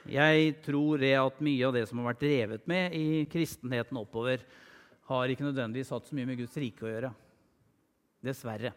Jeg 0.03 0.57
tror 0.63 0.99
det 0.99 1.13
at 1.15 1.37
mye 1.39 1.63
av 1.63 1.73
det 1.75 1.85
som 1.87 1.99
har 2.01 2.09
vært 2.11 2.23
drevet 2.23 2.65
med 2.67 2.95
i 2.95 3.23
kristenheten 3.31 3.99
oppover, 3.99 4.41
har 5.07 5.31
ikke 5.31 5.45
nødvendigvis 5.45 5.91
hatt 5.95 6.07
så 6.07 6.15
mye 6.15 6.27
med 6.27 6.39
Guds 6.41 6.55
rike 6.59 6.83
å 6.83 6.91
gjøre. 6.91 7.11
Dessverre. 8.23 8.73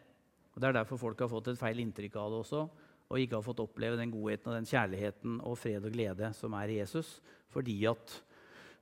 Og 0.54 0.60
Det 0.60 0.68
er 0.68 0.76
derfor 0.78 0.98
folk 0.98 1.18
har 1.22 1.30
fått 1.30 1.50
et 1.50 1.58
feil 1.58 1.82
inntrykk 1.82 2.14
av 2.18 2.30
det 2.30 2.38
også, 2.44 2.62
og 3.06 3.20
ikke 3.20 3.38
har 3.38 3.46
fått 3.46 3.62
oppleve 3.62 3.98
den 4.00 4.12
godheten 4.12 4.50
og 4.50 4.58
den 4.58 4.68
kjærligheten 4.68 5.40
og 5.46 5.58
fred 5.60 5.84
og 5.86 5.94
glede 5.94 6.32
som 6.34 6.56
er 6.58 6.72
i 6.72 6.80
Jesus 6.80 7.18
fordi 7.54 7.78
at 7.88 8.16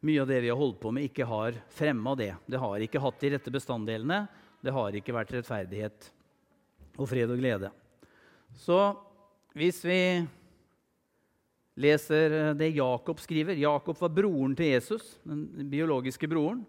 mye 0.04 0.20
av 0.20 0.28
det 0.28 0.40
vi 0.44 0.50
har 0.50 0.58
holdt 0.58 0.80
på 0.82 0.90
med, 0.92 1.06
ikke 1.06 1.24
har 1.28 1.56
fremma 1.72 2.12
det. 2.18 2.34
Det 2.44 2.60
har 2.60 2.82
ikke 2.84 3.00
hatt 3.00 3.22
de 3.22 3.30
rette 3.32 3.52
bestanddelene. 3.52 4.24
Det 4.60 4.72
har 4.74 4.96
ikke 4.98 5.14
vært 5.16 5.32
rettferdighet 5.32 6.08
og 6.98 7.08
fred 7.08 7.30
og 7.32 7.40
glede. 7.40 7.70
Så 8.60 8.78
hvis 9.56 9.80
vi 9.87 10.00
leser 11.80 12.52
det 12.58 12.70
Jakob 12.76 13.22
skriver 13.22 13.58
Jakob 13.58 13.98
var 13.98 14.12
broren 14.14 14.54
til 14.58 14.74
Jesus, 14.74 15.16
den 15.24 15.70
biologiske 15.72 16.28
broren. 16.30 16.62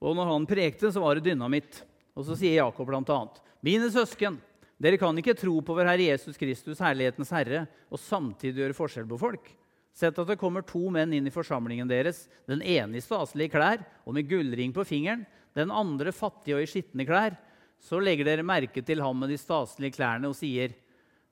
Og 0.00 0.16
når 0.16 0.32
han 0.32 0.48
prekte, 0.48 0.88
så 0.88 1.02
var 1.02 1.18
det 1.18 1.28
dynamitt. 1.28 1.82
Og 2.16 2.24
så 2.26 2.38
sier 2.38 2.62
Jakob 2.62 2.88
bl.a.: 2.88 3.20
Mine 3.60 3.90
søsken, 3.92 4.40
dere 4.80 4.96
kan 4.96 5.16
ikke 5.20 5.36
tro 5.36 5.58
på 5.60 5.74
vår 5.76 5.90
Herre 5.90 6.06
Jesus 6.08 6.38
Kristus, 6.40 6.80
herlighetens 6.80 7.32
Herre, 7.36 7.66
og 7.92 8.00
samtidig 8.00 8.62
gjøre 8.62 8.76
forskjell 8.78 9.08
på 9.10 9.18
folk. 9.20 9.50
Sett 9.92 10.16
at 10.22 10.30
det 10.30 10.38
kommer 10.40 10.64
to 10.64 10.86
menn 10.92 11.12
inn 11.12 11.26
i 11.28 11.34
forsamlingen 11.34 11.88
deres, 11.90 12.24
den 12.48 12.62
ene 12.62 12.96
i 12.96 13.04
staselige 13.04 13.52
klær 13.52 13.82
og 14.06 14.16
med 14.16 14.28
gullring 14.30 14.72
på 14.72 14.86
fingeren, 14.88 15.26
den 15.58 15.72
andre 15.74 16.14
fattig 16.14 16.54
og 16.56 16.62
i 16.64 16.70
skitne 16.70 17.04
klær. 17.04 17.36
Så 17.80 18.00
legger 18.00 18.28
dere 18.28 18.46
merke 18.46 18.80
til 18.86 19.02
ham 19.04 19.20
med 19.20 19.32
de 19.32 19.38
staselige 19.40 19.98
klærne 19.98 20.30
og 20.30 20.36
sier, 20.38 20.72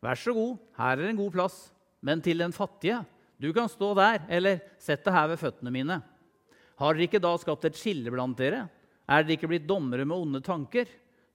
'Vær 0.03 0.15
så 0.15 0.33
god, 0.33 0.59
her 0.79 0.99
er 0.99 1.09
en 1.09 1.17
god 1.17 1.33
plass.' 1.33 1.73
Men 2.03 2.21
til 2.21 2.39
den 2.39 2.53
fattige, 2.53 3.05
'Du 3.41 3.53
kan 3.53 3.69
stå 3.69 3.95
der', 3.95 4.29
eller 4.29 4.61
'Sett 4.79 5.05
deg 5.05 5.15
her 5.15 5.29
ved 5.29 5.39
føttene 5.39 5.71
mine'. 5.71 6.03
Har 6.79 6.95
dere 6.95 7.09
ikke 7.09 7.21
da 7.21 7.37
skapt 7.37 7.65
et 7.65 7.77
skille 7.77 8.11
blant 8.11 8.37
dere? 8.37 8.69
Er 9.09 9.23
dere 9.23 9.37
ikke 9.37 9.49
blitt 9.49 9.67
dommere 9.67 10.05
med 10.05 10.17
onde 10.17 10.41
tanker? 10.41 10.87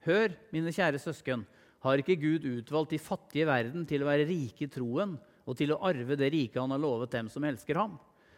Hør, 0.05 0.29
mine 0.51 0.71
kjære 0.71 0.99
søsken, 0.99 1.45
har 1.83 1.99
ikke 1.99 2.19
Gud 2.19 2.45
utvalgt 2.47 2.93
de 2.95 3.01
fattige 3.01 3.43
i 3.43 3.49
verden 3.49 3.83
til 3.87 4.03
å 4.03 4.07
være 4.07 4.27
rike 4.29 4.67
i 4.67 4.71
troen 4.71 5.17
og 5.43 5.57
til 5.59 5.73
å 5.75 5.81
arve 5.83 6.15
det 6.19 6.29
riket 6.31 6.61
han 6.61 6.71
har 6.71 6.81
lovet 6.81 7.11
dem 7.11 7.29
som 7.31 7.43
elsker 7.43 7.79
ham. 7.79 7.97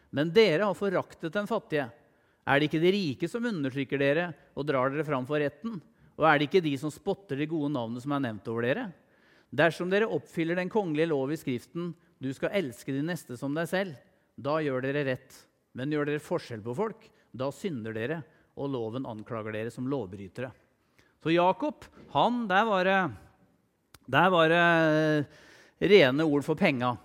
Men 0.09 0.31
dere 0.33 0.65
har 0.65 0.77
foraktet 0.77 1.33
den 1.33 1.49
fattige. 1.49 1.89
Er 2.45 2.59
det 2.59 2.69
ikke 2.69 2.81
de 2.81 2.93
rike 2.93 3.29
som 3.29 3.45
undertrykker 3.45 4.01
dere 4.01 4.29
og 4.57 4.65
drar 4.69 4.89
dere 4.93 5.05
fram 5.05 5.27
for 5.29 5.41
retten? 5.41 5.77
Og 6.15 6.27
er 6.29 6.39
det 6.39 6.47
ikke 6.49 6.63
de 6.65 6.75
som 6.79 6.93
spotter 6.93 7.37
de 7.37 7.49
gode 7.51 7.71
navnene 7.73 8.01
som 8.01 8.13
er 8.15 8.23
nevnt 8.25 8.49
over 8.49 8.65
dere? 8.65 8.85
Dersom 9.55 9.91
dere 9.91 10.09
oppfyller 10.09 10.57
den 10.57 10.71
kongelige 10.71 11.11
lov 11.11 11.33
i 11.33 11.39
Skriften, 11.39 11.91
du 12.17 12.31
skal 12.33 12.55
elske 12.55 12.95
de 12.95 13.03
neste 13.05 13.37
som 13.37 13.53
deg 13.55 13.69
selv, 13.69 13.97
da 14.35 14.57
gjør 14.63 14.87
dere 14.87 15.03
rett. 15.07 15.35
Men 15.75 15.91
gjør 15.91 16.09
dere 16.09 16.23
forskjell 16.23 16.63
på 16.63 16.75
folk, 16.77 17.09
da 17.35 17.51
synder 17.53 17.95
dere, 17.95 18.21
og 18.55 18.71
loven 18.71 19.07
anklager 19.07 19.53
dere 19.53 19.73
som 19.73 19.89
lovbrytere. 19.91 20.49
Så 21.21 21.33
Jakob, 21.33 21.83
han, 22.13 22.45
der 22.47 22.67
var 22.69 22.87
det, 22.87 22.99
der 24.05 24.29
var 24.33 24.51
det 24.51 25.89
rene 25.91 26.25
ord 26.27 26.45
for 26.45 26.57
penga. 26.59 26.95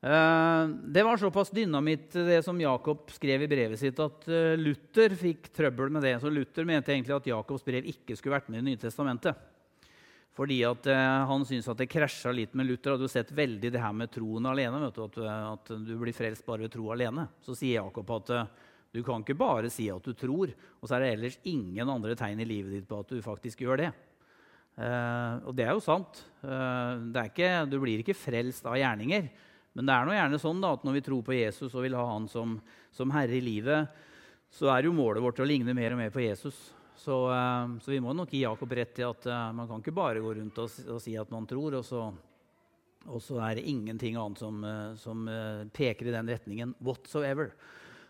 Eh, 0.00 0.68
det 0.68 1.02
var 1.02 1.16
såpass 1.16 1.50
dynamitt, 1.50 2.12
det 2.12 2.42
som 2.42 2.60
Jakob 2.60 3.10
skrev 3.10 3.42
i 3.42 3.50
brevet 3.50 3.80
sitt, 3.80 3.98
at 3.98 4.28
eh, 4.30 4.54
Luther 4.58 5.14
fikk 5.18 5.50
trøbbel 5.54 5.90
med 5.90 6.06
det. 6.06 6.16
Så 6.22 6.30
Luther 6.30 6.68
mente 6.68 6.94
egentlig 6.94 7.16
at 7.16 7.26
Jakobs 7.26 7.66
brev 7.66 7.88
ikke 7.90 8.16
skulle 8.16 8.38
vært 8.38 8.50
med 8.52 8.62
i 8.62 8.70
Nye 8.70 8.80
Testamentet. 8.80 9.46
Fordi 10.38 10.60
at 10.62 10.84
Han 11.26 11.42
syntes 11.42 11.66
at 11.66 11.80
det 11.80 11.88
krasja 11.90 12.30
litt 12.30 12.52
med 12.54 12.68
Luther. 12.68 12.92
Hadde 12.92 13.08
jo 13.08 13.10
sett 13.10 13.32
veldig 13.34 13.72
det 13.74 13.80
her 13.82 13.90
med 13.90 14.12
troen 14.14 14.46
alene. 14.46 14.86
Du, 14.94 15.00
at, 15.02 15.16
at, 15.26 15.72
du 15.82 15.96
blir 15.98 16.14
frelst 16.14 16.46
bare 16.46 16.62
ved 16.62 16.70
tro 16.70 16.92
alene. 16.94 17.24
Så 17.42 17.56
sier 17.58 17.80
Jakob 17.80 18.12
at 18.14 18.30
du 18.94 19.00
kan 19.02 19.24
ikke 19.24 19.34
bare 19.34 19.66
si 19.66 19.88
at 19.90 20.06
du 20.06 20.14
tror, 20.14 20.52
og 20.78 20.86
så 20.86 20.94
er 20.94 21.02
det 21.02 21.10
ellers 21.16 21.40
ingen 21.42 21.90
andre 21.90 22.14
tegn 22.14 22.38
i 22.38 22.46
livet 22.46 22.76
ditt 22.76 22.86
på 22.86 23.00
at 23.02 23.10
du 23.10 23.18
faktisk 23.24 23.66
gjør 23.66 23.82
det. 23.82 23.90
Uh, 24.78 25.42
og 25.50 25.56
det 25.58 25.64
er 25.66 25.74
jo 25.74 25.82
sant. 25.82 26.20
Uh, 26.38 27.10
ikke, 27.24 27.50
du 27.66 27.80
blir 27.82 27.98
ikke 28.02 28.14
frelst 28.14 28.66
av 28.68 28.78
gjerninger. 28.78 29.26
Men 29.74 29.88
det 29.88 29.94
er 29.94 30.06
nå 30.06 30.14
gjerne 30.14 30.38
sånn 30.42 30.60
da, 30.62 30.72
at 30.76 30.84
når 30.86 30.98
vi 30.98 31.04
tror 31.08 31.24
på 31.26 31.34
Jesus 31.34 31.72
og 31.74 31.82
vil 31.82 31.96
ha 31.98 32.04
han 32.06 32.28
som, 32.30 32.56
som, 32.94 33.10
herre 33.14 33.34
i 33.34 33.42
livet, 33.42 33.90
så 34.54 34.70
er 34.72 34.86
jo 34.86 34.94
målet 34.96 35.22
vårt 35.22 35.42
å 35.42 35.46
ligne 35.46 35.74
mer 35.76 35.94
og 35.94 36.00
mer 36.00 36.12
på 36.14 36.22
Jesus. 36.22 36.56
Så, 36.98 37.16
uh, 37.26 37.74
så 37.82 37.90
vi 37.90 37.98
må 38.02 38.14
nok 38.14 38.30
gi 38.34 38.44
Jakob 38.44 38.70
rett 38.78 38.94
til 38.94 39.10
at 39.10 39.26
man 39.54 39.66
kan 39.66 39.82
ikke 39.82 39.96
bare 39.98 40.22
gå 40.22 40.36
rundt 40.38 40.62
og, 40.62 40.78
og 40.94 41.02
si 41.02 41.16
at 41.18 41.34
man 41.34 41.46
tror, 41.50 41.80
og 41.80 41.84
så, 41.86 42.04
og 43.08 43.18
så, 43.22 43.40
er 43.48 43.58
det 43.58 43.66
ingenting 43.70 44.18
annet 44.18 44.42
som, 44.42 44.62
som 44.98 45.26
peker 45.74 46.10
i 46.10 46.14
den 46.14 46.30
retningen 46.30 46.76
whatsoever. 46.84 47.50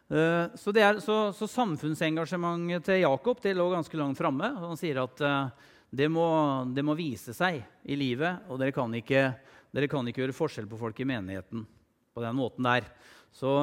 Så, 0.09 0.73
er, 0.73 1.03
så, 1.05 1.33
samfunnsengasjementet 1.37 2.87
til 2.89 3.03
Jakob 3.03 3.43
det 3.45 3.53
lå 3.57 3.69
ganske 3.75 4.01
langt 4.01 4.21
framme. 4.21 4.49
Han 4.57 4.81
sier 4.81 5.03
at 5.05 5.21
det 5.91 6.09
må, 6.13 6.27
det 6.75 6.85
må, 6.85 6.97
vise 6.99 7.33
seg 7.37 7.63
i 7.89 7.97
livet. 7.97 8.45
Og 8.49 8.61
dere 8.61 8.75
kan, 8.77 8.93
ikke, 8.95 9.31
dere 9.73 9.89
kan 9.91 10.09
ikke 10.09 10.25
gjøre 10.25 10.37
forskjell 10.37 10.69
på 10.69 10.81
folk 10.81 11.01
i 11.01 11.09
menigheten 11.09 11.65
på 12.15 12.25
den 12.25 12.37
måten 12.37 12.69
der. 12.69 12.91
Så 13.33 13.55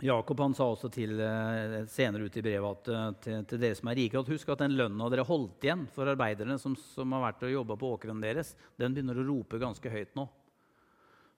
Jakob 0.00 0.40
han 0.40 0.54
sa 0.54 0.68
også 0.70 0.88
til, 0.94 1.18
eh, 1.20 1.84
senere 1.90 2.28
ut 2.28 2.36
i 2.38 2.42
brevet 2.44 2.70
at, 2.70 2.88
eh, 2.88 3.12
til, 3.24 3.44
til, 3.50 3.60
dere 3.60 3.74
som 3.74 3.90
er 3.90 3.98
rike, 3.98 4.20
at 4.20 4.30
husk 4.30 4.48
at 4.54 4.62
den 4.62 4.76
lønna 4.78 5.08
dere 5.10 5.26
holdt 5.26 5.66
igjen 5.66 5.86
for 5.92 6.06
arbeiderne 6.06 6.58
som, 6.62 6.76
som 6.94 7.16
har 7.16 7.24
vært 7.26 7.42
og 7.48 7.54
jobba 7.56 7.76
på 7.76 7.92
åkrene 7.96 8.22
deres, 8.22 8.54
den 8.78 8.94
begynner 8.94 9.18
å 9.18 9.26
rope 9.26 9.58
ganske 9.58 9.90
høyt 9.90 10.14
nå. 10.16 10.28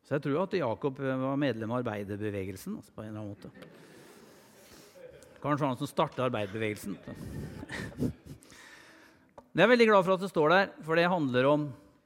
Så 0.05 0.16
jeg 0.16 0.24
tror 0.24 0.42
at 0.42 0.57
Jakob 0.59 0.98
var 1.00 1.37
medlem 1.40 1.72
av 1.72 1.83
arbeiderbevegelsen. 1.83 2.76
Altså 2.81 2.92
på 2.94 3.05
en 3.05 3.11
eller 3.11 3.20
annen 3.20 3.35
måte. 3.37 3.50
Kanskje 5.40 5.68
han 5.68 5.79
som 5.81 5.88
starta 5.88 6.24
arbeiderbevegelsen. 6.26 6.98
Jeg 9.50 9.64
er 9.64 9.70
veldig 9.72 9.86
glad 9.88 10.04
for 10.06 10.14
at 10.14 10.22
det 10.22 10.30
står 10.30 10.52
der, 10.52 10.68
for 10.86 10.94
det 10.94 11.08
handler, 11.10 11.46
om, 11.50 11.62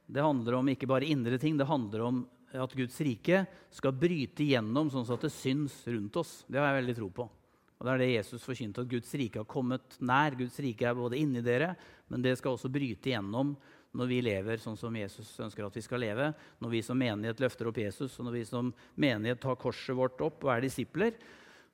det 0.08 0.22
handler 0.24 0.54
om 0.56 0.68
ikke 0.72 0.88
bare 0.88 1.04
indre 1.12 1.36
ting. 1.36 1.58
Det 1.60 1.66
handler 1.68 2.04
om 2.06 2.22
at 2.56 2.72
Guds 2.72 2.96
rike 3.04 3.42
skal 3.74 3.92
bryte 3.92 4.40
igjennom 4.40 4.88
sånn 4.88 5.04
at 5.12 5.26
det 5.26 5.32
syns 5.34 5.74
rundt 5.90 6.16
oss. 6.16 6.32
Det 6.48 6.56
har 6.56 6.70
jeg 6.70 6.78
veldig 6.78 6.94
tro 6.96 7.08
på. 7.18 7.26
Og 7.28 7.84
Det 7.84 7.92
er 7.92 8.00
det 8.00 8.14
Jesus 8.14 8.46
forkynte, 8.46 8.80
at 8.80 8.88
Guds 8.88 9.12
rike 9.20 9.42
har 9.42 9.50
kommet 9.50 9.98
nær. 10.00 10.38
Guds 10.38 10.56
rike 10.64 10.86
er 10.88 10.96
både 10.96 11.18
inni 11.20 11.42
dere, 11.44 11.74
men 12.08 12.24
det 12.24 12.32
skal 12.40 12.56
også 12.56 12.70
bryte 12.72 13.10
igjennom 13.10 13.52
når 13.94 14.08
vi 14.08 14.22
lever 14.24 14.62
sånn 14.62 14.80
som 14.80 14.96
Jesus 14.96 15.34
ønsker 15.44 15.66
at 15.66 15.76
vi 15.76 15.84
skal 15.84 16.00
leve. 16.00 16.30
Når 16.64 16.72
vi 16.72 16.82
som 16.86 16.96
menighet 16.96 17.44
løfter 17.44 17.68
opp 17.68 17.82
Jesus, 17.82 18.16
og 18.16 18.30
når 18.30 18.38
vi 18.38 18.46
som 18.48 18.72
menighet 18.96 19.42
tar 19.44 19.60
korset 19.60 19.92
vårt 20.00 20.24
opp 20.24 20.48
og 20.48 20.54
er 20.54 20.64
disipler, 20.64 21.12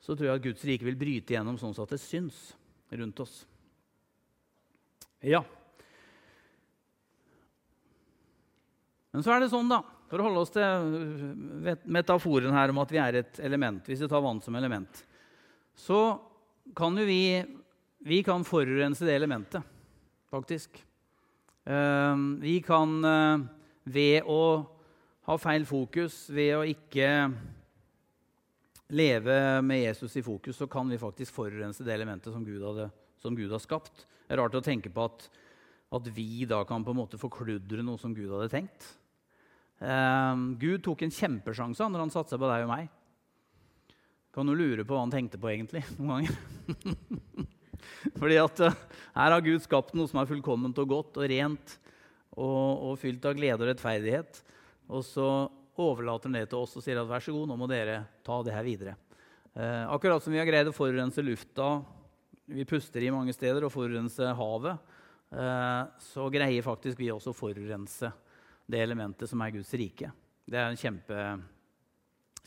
så 0.02 0.18
tror 0.18 0.32
jeg 0.32 0.42
at 0.42 0.48
Guds 0.48 0.66
rike 0.66 0.90
vil 0.90 0.98
bryte 0.98 1.36
igjennom 1.36 1.62
sånn 1.62 1.78
at 1.78 1.94
det 1.94 2.02
syns 2.02 2.42
rundt 2.90 3.22
oss. 3.22 3.38
Ja. 5.22 5.44
Men 9.10 9.24
så 9.26 9.34
er 9.34 9.42
det 9.42 9.50
sånn, 9.52 9.70
da, 9.70 9.80
for 10.10 10.20
å 10.20 10.26
holde 10.28 10.42
oss 10.44 10.52
til 10.54 10.62
øh, 10.62 11.86
metaforen 11.90 12.54
her 12.54 12.72
om 12.72 12.82
at 12.82 12.92
vi 12.94 13.00
er 13.02 13.22
et 13.22 13.40
element, 13.46 13.82
hvis 13.86 14.02
vi 14.04 14.10
tar 14.10 14.22
vann 14.24 14.42
som 14.44 14.58
element, 14.58 15.02
så 15.78 16.02
kan 16.76 16.98
jo 16.98 17.06
vi 17.08 17.22
vi 18.00 18.22
kan 18.24 18.44
forurense 18.48 19.04
det 19.04 19.12
elementet, 19.12 19.62
faktisk. 20.32 20.78
Ehm, 21.68 22.38
vi 22.40 22.60
kan 22.64 22.94
øh, 23.04 23.42
ved 23.84 24.24
å 24.24 24.44
ha 25.28 25.36
feil 25.36 25.66
fokus, 25.68 26.22
ved 26.32 26.54
å 26.56 26.62
ikke 26.64 27.10
leve 28.96 29.36
med 29.62 29.82
Jesus 29.82 30.16
i 30.16 30.24
fokus, 30.24 30.56
så 30.56 30.66
kan 30.70 30.88
vi 30.88 30.98
faktisk 30.98 31.36
forurense 31.36 31.84
det 31.84 31.92
elementet 31.92 32.32
som 32.32 32.46
Gud, 32.46 32.62
hadde, 32.64 32.88
som 33.20 33.36
Gud 33.36 33.52
har 33.52 33.60
skapt. 33.60 34.06
Det 34.24 34.32
er 34.32 34.40
rart 34.40 34.56
å 34.56 34.64
tenke 34.64 34.88
på 34.94 35.04
at, 35.04 35.28
at 35.92 36.10
vi 36.16 36.46
da 36.48 36.62
kan 36.64 36.86
på 36.86 36.94
en 36.94 37.02
måte 37.02 37.20
forkludre 37.20 37.84
noe 37.84 38.00
som 38.00 38.16
Gud 38.16 38.32
hadde 38.32 38.48
tenkt. 38.54 38.88
Um, 39.80 40.54
Gud 40.60 40.82
tok 40.84 41.06
en 41.06 41.14
kjempesjanse 41.14 41.86
når 41.88 42.04
han 42.04 42.12
satsa 42.12 42.36
på 42.36 42.48
deg 42.50 42.66
og 42.66 42.72
meg. 42.72 42.90
Kan 44.34 44.46
du 44.46 44.54
lure 44.54 44.84
på 44.84 44.94
hva 44.94 45.06
han 45.06 45.14
tenkte 45.14 45.40
på 45.40 45.50
egentlig 45.50 45.82
noen 45.98 46.28
ganger? 46.28 46.36
Fordi 48.20 48.36
at 48.40 48.60
uh, 48.66 48.82
her 49.16 49.34
har 49.34 49.44
Gud 49.44 49.64
skapt 49.64 49.96
noe 49.96 50.10
som 50.10 50.20
er 50.20 50.28
fullkomment 50.28 50.78
og 50.82 50.92
godt 50.92 51.20
og 51.20 51.30
rent 51.32 51.78
og, 52.36 52.90
og 52.90 52.98
fylt 53.00 53.24
av 53.26 53.38
glede 53.38 53.64
og 53.64 53.72
rettferdighet. 53.72 54.42
Og 54.90 55.04
så 55.06 55.28
overlater 55.80 56.28
han 56.28 56.38
det 56.38 56.50
til 56.50 56.60
oss 56.60 56.76
og 56.76 56.84
sier 56.84 57.00
at 57.00 57.08
vær 57.08 57.24
så 57.24 57.34
god, 57.34 57.48
nå 57.48 57.56
må 57.58 57.68
dere 57.70 58.02
ta 58.26 58.40
det 58.44 58.54
her 58.54 58.66
videre. 58.66 58.96
Eh, 59.54 59.84
akkurat 59.90 60.22
som 60.22 60.34
vi 60.34 60.40
har 60.40 60.48
greid 60.48 60.68
å 60.70 60.74
forurense 60.74 61.24
lufta, 61.24 61.80
vi 62.50 62.66
puster 62.68 63.02
i 63.02 63.12
mange 63.14 63.34
steder, 63.34 63.64
og 63.66 63.72
forurense 63.74 64.32
havet, 64.36 64.92
eh, 65.32 65.82
så 66.10 66.26
greier 66.32 66.66
faktisk 66.66 67.00
vi 67.00 67.10
også 67.14 67.32
å 67.32 67.38
forurense 67.38 68.12
det 68.70 68.82
elementet 68.84 69.30
som 69.30 69.40
er 69.44 69.54
Guds 69.54 69.72
rike. 69.78 70.10
Det 70.50 70.58
er 70.58 70.78
kjempe, 70.78 71.24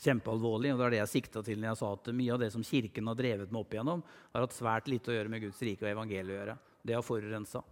kjempealvorlig, 0.04 0.72
og 0.74 0.80
det 0.80 0.86
er 0.86 0.96
det 0.96 1.02
jeg 1.02 1.12
sikta 1.14 1.42
til 1.44 1.60
når 1.60 1.70
jeg 1.70 1.80
sa 1.80 1.92
at 1.96 2.10
mye 2.16 2.34
av 2.34 2.42
det 2.42 2.50
som 2.54 2.64
Kirken 2.66 3.10
har 3.10 3.18
drevet 3.18 3.52
med 3.52 3.60
opp 3.62 3.76
igjennom, 3.76 4.02
har 4.32 4.46
hatt 4.46 4.56
svært 4.56 4.90
lite 4.92 5.12
å 5.12 5.16
gjøre 5.16 5.32
med 5.32 5.46
Guds 5.46 5.62
rike 5.64 5.86
og 5.86 5.92
evangeliet 5.92 6.34
å 6.34 6.40
gjøre. 6.40 6.58
Det 6.84 6.96
har 6.96 7.06
forurensa. 7.06 7.62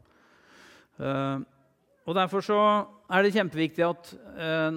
Uh, 1.01 1.43
og 2.03 2.17
Derfor 2.19 2.45
så 2.45 2.59
er 3.13 3.23
det 3.23 3.35
kjempeviktig 3.37 3.85
at 3.87 4.11
uh, 4.17 4.71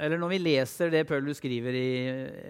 eller 0.00 0.18
når 0.20 0.34
vi 0.34 0.42
leser 0.42 0.90
det 0.92 1.04
Paulus 1.08 1.38
skriver 1.40 1.76
i 1.78 1.88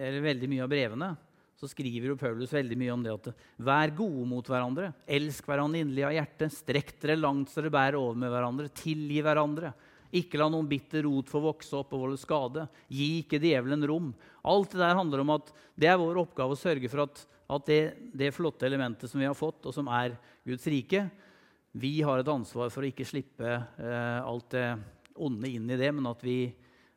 eller 0.07 0.23
veldig 0.25 0.49
mye 0.51 0.65
av 0.65 0.71
brevene, 0.71 1.11
så 1.55 1.69
skriver 1.71 2.09
jo 2.11 2.19
Paulus 2.19 2.51
veldig 2.53 2.77
mye 2.77 2.93
om 2.93 3.03
det 3.03 3.13
at 3.13 3.29
vær 3.63 3.93
gode 3.95 4.25
mot 4.27 4.47
hverandre. 4.51 4.89
Elsk 5.07 5.45
hverandre 5.47 5.81
inderlig 5.81 6.03
av 6.03 6.15
hjertet. 6.17 6.53
Strekk 6.53 6.91
dere 6.99 7.15
langt 7.15 7.51
så 7.51 7.61
dere 7.61 7.71
bærer 7.73 7.97
over 7.99 8.17
med 8.19 8.33
hverandre. 8.33 8.67
Tilgi 8.75 9.21
hverandre. 9.23 9.71
Ikke 10.13 10.39
la 10.39 10.47
noen 10.51 10.67
bitter 10.69 11.05
rot 11.07 11.29
få 11.31 11.41
vokse 11.43 11.75
opp 11.77 11.93
og 11.95 12.03
volde 12.05 12.19
skade. 12.21 12.65
Gi 12.91 13.21
ikke 13.23 13.39
djevelen 13.41 13.85
rom. 13.89 14.11
Alt 14.45 14.75
det 14.75 14.81
der 14.83 14.97
handler 14.97 15.23
om 15.23 15.33
at 15.37 15.51
det 15.75 15.89
er 15.89 15.99
vår 16.01 16.21
oppgave 16.21 16.55
å 16.55 16.59
sørge 16.59 16.91
for 16.91 17.05
at, 17.07 17.21
at 17.57 17.69
det, 17.69 17.79
det, 18.13 18.33
flotte 18.35 18.67
elementet 18.67 19.11
som 19.11 19.21
vi 19.21 19.29
har 19.29 19.37
fått, 19.37 19.65
og 19.65 19.75
som 19.75 19.89
er 19.91 20.17
Guds 20.45 20.67
rike, 20.71 21.07
vi 21.75 21.97
har 22.05 22.21
et 22.21 22.31
ansvar 22.31 22.69
for 22.71 22.85
å 22.85 22.87
ikke 22.87 23.07
slippe 23.07 23.49
eh, 23.51 24.19
alt 24.23 24.53
det 24.53 24.67
onde 25.19 25.49
inn 25.49 25.67
i 25.71 25.79
det, 25.79 25.89
men 25.95 26.07
at 26.07 26.21
vi, 26.23 26.47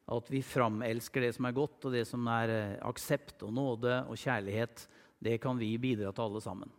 at 0.07 0.31
vi 0.31 0.43
framelsker 0.45 1.27
det 1.27 1.33
som 1.35 1.49
er 1.49 1.57
godt, 1.57 1.89
og 1.89 1.97
det 1.97 2.05
som 2.07 2.29
er 2.31 2.53
eh, 2.55 2.77
aksept 2.87 3.43
og 3.47 3.55
nåde 3.57 4.03
og 4.07 4.19
kjærlighet. 4.19 4.85
Det 5.19 5.41
kan 5.43 5.59
vi 5.59 5.73
bidra 5.83 6.13
til 6.15 6.29
alle 6.29 6.43
sammen. 6.45 6.71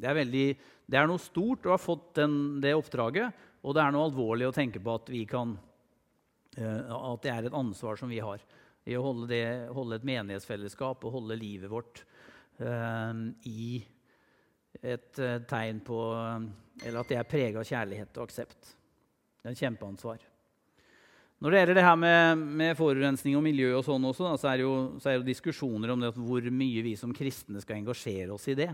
Det 0.00 0.08
er, 0.08 0.16
veldig, 0.16 0.46
det 0.90 0.98
er 0.98 1.08
noe 1.08 1.22
stort 1.22 1.68
å 1.68 1.74
ha 1.74 1.80
fått 1.80 2.14
den, 2.18 2.62
det 2.64 2.72
oppdraget, 2.76 3.44
og 3.64 3.74
det 3.74 3.82
er 3.82 3.94
noe 3.94 4.08
alvorlig 4.10 4.46
å 4.48 4.54
tenke 4.54 4.82
på 4.84 4.98
at 4.98 5.08
kan 5.28 5.56
Eh, 6.56 6.90
at 6.94 7.24
det 7.24 7.32
er 7.32 7.48
et 7.48 7.56
ansvar 7.56 7.98
som 7.98 8.10
vi 8.10 8.20
har 8.22 8.42
i 8.84 8.94
å 8.98 9.02
holde, 9.02 9.26
det, 9.30 9.44
holde 9.74 9.98
et 9.98 10.06
menighetsfellesskap 10.06 11.02
og 11.06 11.16
holde 11.16 11.38
livet 11.40 11.70
vårt 11.72 12.02
uh, 12.60 13.16
i 13.48 13.78
et 14.84 15.20
uh, 15.24 15.38
tegn 15.48 15.80
på 15.86 15.96
Eller 16.84 16.98
at 17.00 17.08
det 17.08 17.16
er 17.16 17.30
prega 17.30 17.62
av 17.62 17.68
kjærlighet 17.68 18.18
og 18.18 18.26
aksept. 18.26 18.74
Det 19.40 19.48
er 19.48 19.54
et 19.54 19.62
kjempeansvar. 19.62 20.20
Når 21.40 21.54
det 21.54 21.62
gjelder 21.62 21.78
det 21.78 21.86
her 21.86 21.96
med, 21.96 22.44
med 22.60 22.76
forurensning 22.76 23.38
og 23.38 23.44
miljø, 23.46 23.70
og 23.78 23.86
sånn 23.86 24.04
også, 24.10 24.26
da, 24.26 24.36
så, 24.42 24.50
er 24.52 24.64
jo, 24.66 24.74
så 25.00 25.10
er 25.10 25.18
det 25.20 25.30
diskusjoner 25.30 25.94
om 25.94 26.04
det 26.04 26.12
hvor 26.18 26.50
mye 26.52 26.84
vi 26.84 26.94
som 27.00 27.14
kristne 27.16 27.62
skal 27.64 27.78
engasjere 27.80 28.34
oss 28.36 28.46
i 28.52 28.58
det. 28.58 28.68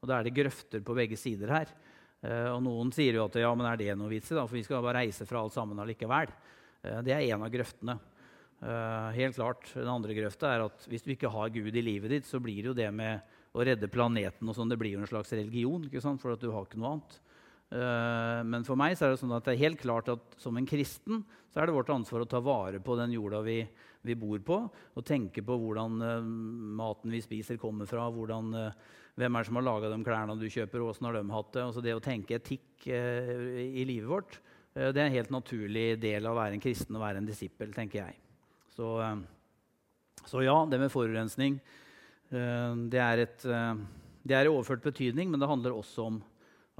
Og 0.00 0.08
Da 0.08 0.18
er 0.18 0.28
det 0.28 0.36
grøfter 0.36 0.84
på 0.84 0.96
begge 0.96 1.18
sider 1.18 1.52
her. 1.58 1.74
Uh, 2.20 2.52
og 2.52 2.62
Noen 2.66 2.90
sier 2.92 3.16
jo 3.16 3.24
at 3.24 3.38
ja, 3.40 3.50
men 3.56 3.64
er 3.70 3.78
det 3.80 3.94
noe 3.96 4.10
vits 4.12 4.28
i, 4.32 4.36
da? 4.36 4.44
for 4.44 4.58
vi 4.58 4.64
skal 4.66 4.82
bare 4.84 5.00
reise 5.06 5.24
fra 5.28 5.40
alt 5.40 5.56
sammen 5.56 5.80
allikevel. 5.80 6.32
Eh, 6.82 7.00
det 7.04 7.14
er 7.14 7.26
en 7.34 7.44
av 7.46 7.52
grøftene. 7.52 7.96
Eh, 8.60 9.10
helt 9.16 9.36
klart. 9.36 9.68
Den 9.74 9.88
andre 9.88 10.16
grøfta 10.16 10.52
er 10.52 10.66
at 10.66 10.86
hvis 10.88 11.04
du 11.04 11.12
ikke 11.14 11.32
har 11.32 11.52
Gud 11.52 11.76
i 11.76 11.84
livet 11.84 12.12
ditt, 12.12 12.28
så 12.28 12.40
blir 12.42 12.60
det 12.60 12.72
jo 12.72 12.76
det 12.76 12.90
med 12.92 13.24
å 13.56 13.64
redde 13.66 13.90
planeten 13.90 14.48
og 14.48 14.56
sånn, 14.56 14.70
det 14.70 14.78
blir 14.78 14.94
jo 14.94 15.02
en 15.02 15.10
slags 15.10 15.32
religion, 15.34 15.84
ikke 15.88 16.02
sant? 16.04 16.20
for 16.22 16.36
at 16.36 16.42
du 16.42 16.50
har 16.52 16.66
ikke 16.66 16.80
noe 16.80 16.96
annet. 16.96 17.16
Eh, 17.70 18.40
men 18.46 18.66
for 18.66 18.78
meg 18.78 18.96
er 18.96 19.12
det 19.12 19.20
sånn 19.20 19.34
at 19.36 19.46
det 19.46 19.54
er 19.54 19.64
helt 19.64 19.80
klart 19.82 20.10
at 20.12 20.38
som 20.42 20.58
en 20.58 20.68
kristen 20.68 21.24
så 21.50 21.60
er 21.60 21.68
det 21.68 21.74
vårt 21.74 21.90
ansvar 21.94 22.24
å 22.24 22.30
ta 22.30 22.42
vare 22.42 22.78
på 22.82 22.94
den 22.98 23.14
jorda 23.16 23.40
vi, 23.42 23.58
vi 24.06 24.14
bor 24.18 24.38
på, 24.46 24.58
og 24.70 25.06
tenke 25.06 25.42
på 25.42 25.56
hvordan 25.58 25.96
maten 26.78 27.10
vi 27.10 27.22
spiser, 27.24 27.58
kommer 27.58 27.90
fra. 27.90 28.04
Hvordan, 28.14 28.52
hvem 29.18 29.34
er 29.34 29.42
det 29.42 29.48
som 29.48 29.58
har 29.58 29.66
laga 29.66 29.90
de 29.90 29.98
klærne 30.06 30.38
du 30.38 30.46
kjøper, 30.46 30.78
og 30.78 30.92
åssen 30.92 31.08
har 31.08 31.18
de 31.18 31.24
hatt 31.34 31.50
det? 31.56 31.64
Altså 31.64 31.82
det 31.82 31.96
å 31.96 32.04
tenke 32.04 32.38
etikk 32.38 32.86
i 32.86 33.82
livet 33.82 34.06
vårt 34.12 34.38
Eh, 34.74 34.90
det 34.94 35.02
er 35.02 35.08
en 35.08 35.18
helt 35.18 35.34
naturlig 35.34 35.98
del 36.02 36.26
av 36.26 36.36
å 36.36 36.40
være 36.40 36.58
en 36.58 36.62
kristen 36.62 36.96
og 36.96 37.04
være 37.04 37.22
en 37.22 37.28
disippel, 37.28 37.72
tenker 37.74 38.04
jeg. 38.04 38.18
Så, 38.76 38.90
eh, 39.02 39.16
så 40.26 40.44
ja, 40.46 40.56
det 40.70 40.80
med 40.80 40.92
forurensning 40.92 41.58
eh, 42.30 42.74
det 42.92 43.02
er, 43.02 43.24
et, 43.26 43.46
det 44.22 44.36
er 44.36 44.46
i 44.46 44.52
overført 44.52 44.84
betydning, 44.84 45.30
men 45.30 45.42
det 45.42 45.50
handler 45.50 45.74
også 45.74 46.10
om 46.12 46.20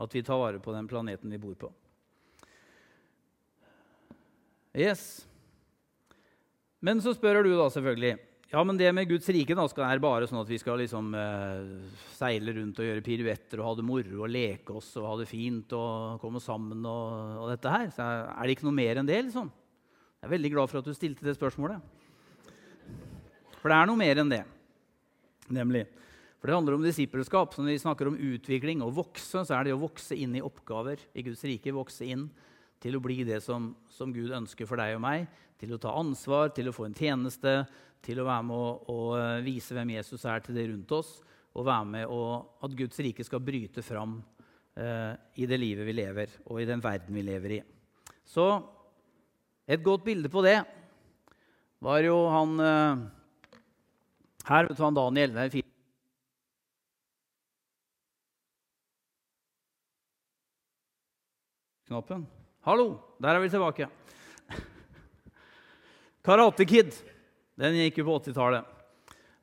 at 0.00 0.16
vi 0.16 0.24
tar 0.24 0.40
vare 0.40 0.62
på 0.62 0.74
den 0.74 0.88
planeten 0.90 1.32
vi 1.32 1.40
bor 1.40 1.56
på. 1.60 1.70
Yes. 4.76 5.26
Men 6.80 7.02
så 7.04 7.12
spør 7.16 7.42
du 7.44 7.52
da 7.58 7.68
selvfølgelig 7.72 8.16
ja, 8.50 8.62
men 8.66 8.74
det 8.74 8.88
med 8.90 9.06
Guds 9.06 9.28
rike 9.30 9.54
da, 9.54 9.62
skal 9.70 9.84
være 9.84 10.02
bare 10.02 10.26
sånn 10.26 10.40
at 10.40 10.48
vi 10.50 10.56
skal 10.58 10.80
liksom, 10.82 11.12
eh, 11.14 11.68
seile 12.16 12.50
rundt 12.56 12.80
og 12.82 12.88
gjøre 12.88 13.04
piruetter 13.06 13.60
og 13.62 13.68
ha 13.68 13.74
det 13.78 13.84
moro 13.86 14.24
og 14.24 14.32
leke 14.32 14.74
oss 14.74 14.88
og 14.98 15.06
ha 15.06 15.12
det 15.20 15.28
fint 15.30 15.70
og 15.78 16.18
komme 16.18 16.42
sammen 16.42 16.82
og, 16.82 17.36
og 17.44 17.52
dette 17.52 17.70
her. 17.70 17.86
Så 17.94 18.02
er 18.02 18.42
det 18.42 18.56
ikke 18.56 18.66
noe 18.66 18.74
mer 18.74 18.98
enn 18.98 19.06
det, 19.06 19.20
liksom? 19.28 19.52
Jeg 20.18 20.26
er 20.26 20.34
veldig 20.34 20.50
glad 20.56 20.72
for 20.72 20.80
at 20.82 20.90
du 20.90 20.96
stilte 20.98 21.28
det 21.28 21.36
spørsmålet. 21.38 21.78
For 23.60 23.70
det 23.70 23.78
er 23.78 23.86
noe 23.86 24.02
mer 24.02 24.22
enn 24.24 24.34
det, 24.34 24.42
nemlig. 25.60 25.84
For 26.40 26.48
det 26.48 26.57
handler 26.57 26.79
om 26.79 26.85
disippelskap. 26.85 27.53
Så 27.53 27.61
når 27.61 27.74
vi 27.74 27.83
snakker 27.83 28.09
om 28.09 28.16
utvikling 28.16 28.81
og 28.85 28.94
vokse, 28.96 29.44
så 29.44 29.59
er 29.59 29.68
det 29.68 29.76
å 29.76 29.83
vokse 29.83 30.16
inn 30.16 30.38
i 30.38 30.44
oppgaver 30.44 31.03
i 31.12 31.24
Guds 31.26 31.44
rike. 31.44 31.76
Vokse 31.76 32.09
inn 32.09 32.31
til 32.81 32.96
å 32.96 33.03
bli 33.05 33.20
det 33.29 33.42
som, 33.44 33.74
som 33.92 34.12
Gud 34.14 34.33
ønsker 34.33 34.68
for 34.68 34.81
deg 34.81 34.96
og 34.96 35.05
meg. 35.05 35.29
Til 35.61 35.76
å 35.76 35.81
ta 35.83 35.92
ansvar, 36.00 36.55
til 36.57 36.70
å 36.70 36.74
få 36.74 36.88
en 36.88 36.96
tjeneste, 36.96 37.59
til 38.00 38.22
å 38.22 38.26
være 38.29 38.46
med 38.48 38.57
å, 38.57 38.70
å 38.88 38.98
eh, 39.18 39.42
vise 39.44 39.76
hvem 39.76 39.92
Jesus 39.98 40.24
er 40.24 40.40
til 40.44 40.57
det 40.57 40.66
rundt 40.70 40.96
oss, 40.96 41.18
og 41.53 41.66
være 41.68 41.88
med 41.92 42.09
å, 42.09 42.20
at 42.64 42.76
Guds 42.79 43.00
rike 43.05 43.26
skal 43.26 43.42
bryte 43.44 43.85
fram 43.85 44.16
eh, 44.81 45.12
i 45.37 45.48
det 45.50 45.59
livet 45.61 45.85
vi 45.88 45.96
lever, 45.98 46.37
og 46.48 46.62
i 46.62 46.68
den 46.68 46.81
verden 46.81 47.16
vi 47.16 47.26
lever 47.26 47.59
i. 47.59 47.62
Så 48.24 48.46
et 49.68 49.85
godt 49.85 50.07
bilde 50.07 50.33
på 50.33 50.40
det 50.46 50.57
var 51.85 52.00
jo 52.05 52.22
han 52.33 52.61
eh, 52.64 53.09
Her 54.48 54.68
vet 54.68 54.79
du 54.79 54.83
han 54.87 54.96
Daniel. 54.96 55.37
Det 55.37 55.44
er 55.44 55.53
fint. 55.59 55.69
Knappen. 61.90 62.20
Hallo, 62.62 63.00
der 63.18 63.35
er 63.35 63.42
vi 63.42 63.48
tilbake. 63.50 63.88
Karate 66.26 66.62
Kid. 66.62 66.92
Den 67.59 67.74
gikk 67.81 67.96
jo 67.98 68.05
på 68.07 68.18
80-tallet. 68.20 68.68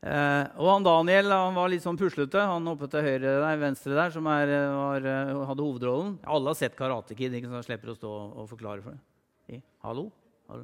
Eh, 0.08 0.46
og 0.56 0.70
han 0.70 0.86
Daniel 0.86 1.34
han 1.34 1.58
var 1.58 1.68
litt 1.74 1.84
sånn 1.84 2.00
puslete. 2.00 2.40
Han 2.40 2.70
oppe 2.72 2.88
til 2.94 3.04
høyre 3.04 3.34
der, 3.42 3.60
venstre 3.60 3.98
der, 3.98 4.14
som 4.16 4.30
er, 4.32 4.54
var, 4.72 5.10
hadde 5.50 5.66
hovedrollen. 5.66 6.16
Alle 6.24 6.54
har 6.54 6.60
sett 6.62 6.80
Karate 6.80 7.18
Kid, 7.20 7.36
ikke 7.36 7.52
så 7.52 7.66
slipper 7.68 7.92
å 7.92 7.98
stå 8.00 8.14
og 8.16 8.48
forklare 8.54 8.80
for 8.86 8.96
det. 8.96 9.60
Hallo? 9.84 10.08
Hallo? 10.48 10.64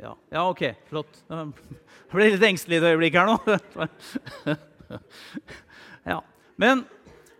Ja. 0.00 0.16
ja, 0.32 0.48
OK. 0.48 0.64
Flott. 0.88 1.20
Jeg 1.28 2.14
ble 2.14 2.30
litt 2.32 2.48
engstelig 2.48 2.80
et 2.80 2.88
øyeblikk 2.94 3.20
her 3.20 3.28
nå. 3.28 3.36
ja. 6.14 6.22
Men 6.56 6.86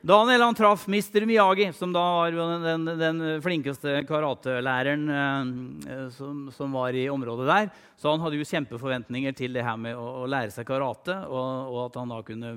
Daniel 0.01 0.41
han 0.41 0.55
traff 0.57 0.87
Mr. 0.89 1.27
Miyagi, 1.29 1.73
som 1.77 1.93
da 1.93 2.01
var 2.01 2.33
den, 2.33 2.87
den 2.99 3.19
flinkeste 3.45 3.99
karatelæreren 4.09 5.03
eh, 5.13 6.07
som, 6.17 6.47
som, 6.57 6.73
var 6.73 6.97
i 6.97 7.05
området 7.13 7.49
der. 7.51 7.69
Så 8.01 8.09
han 8.09 8.23
hadde 8.25 8.39
jo 8.41 8.47
kjempeforventninger 8.49 9.37
til 9.37 9.53
det 9.53 9.67
her 9.67 9.77
med 9.77 9.99
å, 10.01 10.07
å 10.23 10.31
lære 10.31 10.55
seg 10.55 10.65
karate, 10.71 11.19
og, 11.29 11.45
og, 11.69 11.81
at 11.85 12.01
han 12.01 12.15
da 12.15 12.23
kunne 12.25 12.55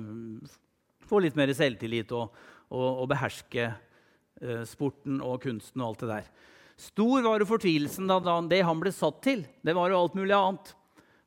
få 1.04 1.20
litt 1.20 1.36
mer 1.36 1.52
selvtillit 1.52 2.16
og, 2.16 2.32
og, 2.72 2.88
og 3.04 3.10
beherske 3.12 3.68
eh, 3.68 4.64
sporten 4.64 5.20
og 5.20 5.42
kunsten 5.44 5.84
og 5.84 5.90
alt 5.90 6.06
det 6.06 6.12
der. 6.14 6.34
Stor 6.80 7.28
var 7.28 7.44
jo 7.44 7.52
fortvilelsen 7.52 8.08
da, 8.08 8.22
da 8.24 8.40
det 8.48 8.64
han 8.64 8.80
ble 8.80 8.94
satt 8.94 9.20
til. 9.26 9.44
Det 9.60 9.76
var 9.76 9.92
jo 9.92 10.00
alt 10.00 10.16
mulig 10.16 10.32
annet. 10.32 10.72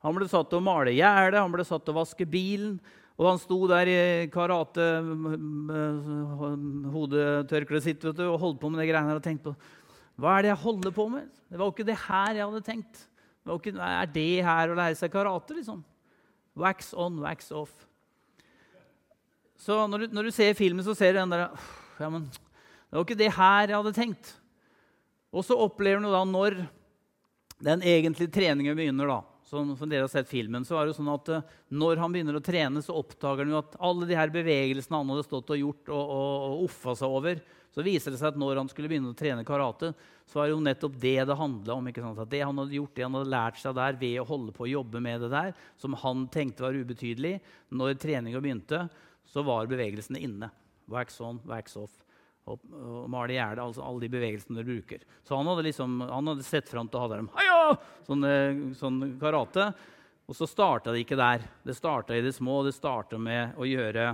Han 0.01 0.17
ble 0.17 0.25
satt 0.31 0.49
til 0.49 0.63
å 0.63 0.65
male 0.65 0.97
gjerdet, 0.97 1.37
han 1.37 1.53
ble 1.53 1.65
satt 1.67 1.85
til 1.85 1.93
å 1.93 2.01
vaske 2.01 2.25
bilen. 2.25 2.79
Og 3.17 3.25
han 3.31 3.39
sto 3.41 3.57
der 3.69 3.89
i 3.89 3.99
karate, 4.29 4.85
hodetørkleet 6.93 7.85
sitt 7.85 8.05
du, 8.05 8.23
og 8.27 8.39
holdt 8.43 8.61
på 8.61 8.69
med 8.69 8.81
de 8.83 8.87
greiene 8.91 9.09
her 9.09 9.21
og 9.21 9.25
tenkte 9.25 9.51
på 9.51 9.75
hva 10.17 10.31
er 10.33 10.47
det 10.47 10.49
jeg 10.49 10.63
holder 10.63 10.93
på 10.95 11.03
med. 11.13 11.27
Det 11.45 11.59
var 11.59 11.67
jo 11.67 11.73
ikke 11.75 11.85
det 11.85 11.97
her 12.07 12.37
jeg 12.39 12.45
hadde 12.47 12.65
tenkt. 12.65 13.03
Det 13.45 13.57
ikke, 13.61 13.73
er 13.77 14.07
det 14.09 14.31
her 14.47 14.71
å 14.73 14.77
lære 14.77 14.97
seg 14.97 15.11
karate? 15.13 15.53
liksom? 15.53 15.83
Wax 16.57 16.89
on, 16.97 17.19
wax 17.21 17.51
off. 17.53 17.73
Så 19.61 19.77
når 19.89 20.05
du, 20.05 20.15
når 20.17 20.27
du 20.27 20.33
ser 20.33 20.57
filmen, 20.57 20.81
så 20.85 20.95
ser 20.97 21.13
du 21.13 21.21
den 21.21 21.35
der 21.35 21.45
ja, 22.01 22.09
men, 22.09 22.25
Det 22.29 22.97
var 22.97 23.05
ikke 23.05 23.19
det 23.19 23.29
her 23.37 23.69
jeg 23.69 23.77
hadde 23.77 23.93
tenkt. 23.93 24.33
Og 25.29 25.45
så 25.45 25.57
opplever 25.59 26.01
du 26.01 26.09
da 26.09 26.23
når 26.25 26.63
den 27.61 27.85
egentlige 27.85 28.33
treningen 28.33 28.77
begynner. 28.77 29.13
da, 29.13 29.21
som, 29.47 29.69
som, 29.79 29.87
dere 29.89 30.03
har 30.03 30.11
sett 30.11 30.27
filmen, 30.27 30.65
så 30.67 30.75
er 30.77 30.89
det 30.89 30.95
sånn 30.97 31.11
at 31.13 31.29
uh, 31.31 31.53
når 31.71 32.01
han 32.01 32.13
begynner 32.13 32.35
å 32.35 32.43
trene, 32.43 32.81
så 32.83 32.95
oppdager 32.99 33.45
han 33.45 33.53
jo 33.55 33.61
at 33.61 33.77
alle 33.89 34.07
de 34.09 34.17
her 34.17 34.31
bevegelsene 34.33 34.99
han 34.99 35.13
hadde 35.13 35.27
stått 35.27 35.53
og 35.55 35.61
gjort 35.61 35.91
og, 35.93 36.11
og, 36.17 36.33
og 36.47 36.65
offa 36.67 36.95
seg 36.99 37.15
over, 37.19 37.41
så 37.71 37.85
viser 37.85 38.11
det 38.11 38.19
seg 38.19 38.31
at 38.31 38.39
når 38.41 38.59
han 38.59 38.71
skulle 38.71 38.89
begynne 38.91 39.13
å 39.13 39.17
trene 39.17 39.45
karate, 39.47 39.93
så 40.27 40.39
var 40.39 40.47
det 40.47 40.55
jo 40.55 40.63
nettopp 40.65 40.97
det 40.99 41.17
det 41.29 41.37
handla 41.39 41.77
om. 41.77 41.87
ikke 41.91 42.03
sant? 42.03 42.19
At 42.23 42.31
det 42.31 42.41
han 42.43 42.59
hadde 42.59 42.75
gjort, 42.79 42.95
det 42.97 43.05
han 43.05 43.19
hadde 43.19 43.33
lært 43.35 43.61
seg 43.61 43.77
der 43.77 43.99
ved 44.01 44.17
å 44.19 44.27
holde 44.27 44.55
på 44.55 44.65
å 44.65 44.71
jobbe 44.71 45.03
med 45.03 45.23
det 45.23 45.29
der, 45.31 45.53
som 45.79 45.95
han 46.01 46.25
tenkte 46.33 46.65
var 46.65 46.79
ubetydelig, 46.79 47.37
når 47.69 47.99
treninga 48.01 48.41
begynte, 48.43 48.87
så 49.29 49.45
var 49.45 49.69
bevegelsene 49.69 50.23
inne. 50.25 50.51
Wax 50.91 51.21
on, 51.23 51.39
wax 51.47 51.77
off 51.79 52.06
og, 52.47 52.63
og 52.71 53.05
male 53.11 53.35
i 53.35 53.37
hjel 53.37 53.61
altså 53.61 53.83
alle 53.83 54.05
de 54.05 54.11
bevegelsene 54.13 54.63
du 54.63 54.71
bruker. 54.71 55.03
Så 55.27 55.35
han 55.35 55.49
hadde, 55.51 55.65
liksom, 55.67 55.99
han 56.07 56.31
hadde 56.31 56.47
sett 56.47 56.71
fram 56.71 56.89
til 56.89 56.99
å 56.99 57.03
ha 57.03 57.11
dem 57.13 57.29
Haja! 57.35 57.77
Sånn, 58.07 58.25
sånn 58.79 59.01
karate. 59.21 59.69
Og 60.27 60.35
så 60.35 60.47
starta 60.49 60.91
det 60.91 61.05
ikke 61.05 61.19
der. 61.19 61.43
Det 61.63 61.75
starta 61.77 62.15
i 62.15 62.23
det 62.23 62.33
små. 62.35 62.59
Det 62.65 62.75
starta 62.75 63.19
med 63.19 63.55
å 63.59 63.67
gjøre 63.67 64.09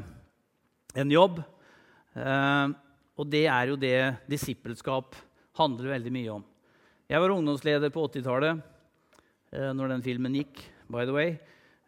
en 1.02 1.14
jobb. 1.14 1.40
Eh, 2.14 2.74
og 3.14 3.30
det 3.30 3.46
er 3.50 3.72
jo 3.72 3.80
det 3.80 3.98
disippelskap 4.30 5.18
handler 5.58 5.96
veldig 5.96 6.14
mye 6.14 6.36
om. 6.36 6.46
Jeg 7.10 7.22
var 7.22 7.34
ungdomsleder 7.34 7.94
på 7.94 8.06
80-tallet 8.10 8.62
eh, 9.54 9.72
når 9.78 9.96
den 9.96 10.06
filmen 10.06 10.38
gikk. 10.42 10.62
by 10.90 11.06
the 11.06 11.14
way. 11.14 11.40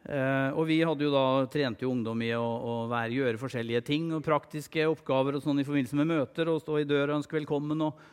Eh, 0.05 0.49
og 0.53 0.67
vi 0.69 0.83
hadde 0.85 1.01
jo 1.01 1.09
da 1.09 1.45
trente 1.49 1.81
jo 1.81 1.89
ungdom 1.89 2.19
i 2.21 2.29
å, 2.37 2.43
å 2.45 2.73
være, 2.91 3.15
gjøre 3.15 3.41
forskjellige 3.41 3.81
ting 3.87 4.11
og 4.13 4.21
praktiske 4.25 4.83
oppgaver 4.85 5.39
og 5.39 5.41
sånn 5.41 5.63
i 5.63 5.65
forbindelse 5.65 5.97
med 5.97 6.11
møter. 6.11 6.51
og 6.51 6.61
Stå 6.61 6.77
i 6.77 6.85
døra 6.85 7.15
og 7.15 7.23
ønske 7.23 7.39
velkommen 7.39 7.81
og, 7.87 8.03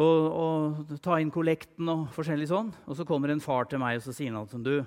og, 0.00 0.16
og, 0.30 0.94
ta 1.04 1.18
inn 1.20 1.32
kollekten 1.34 1.92
og 1.92 2.06
forskjellig 2.16 2.48
sånn. 2.48 2.70
Og 2.88 2.96
så 2.96 3.04
kommer 3.08 3.34
en 3.34 3.44
far 3.44 3.68
til 3.68 3.82
meg 3.82 3.98
og 4.00 4.06
så 4.06 4.16
sier 4.16 4.32
han 4.32 4.48
at 4.48 4.56
du, 4.64 4.78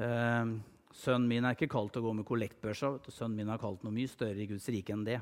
eh, 0.00 0.54
sønnen 1.02 1.28
min 1.28 1.44
er 1.44 1.58
ikke 1.58 1.68
kalt 1.76 2.00
å 2.00 2.04
gå 2.08 2.14
med 2.16 2.28
kollektbørsa. 2.28 2.94
Sønnen 3.12 3.42
min 3.42 3.52
har 3.52 3.60
kalt 3.60 3.84
noe 3.84 3.92
mye 3.92 4.08
større 4.08 4.40
i 4.40 4.48
Guds 4.48 4.70
rike 4.72 4.96
enn 4.96 5.04
det. 5.04 5.20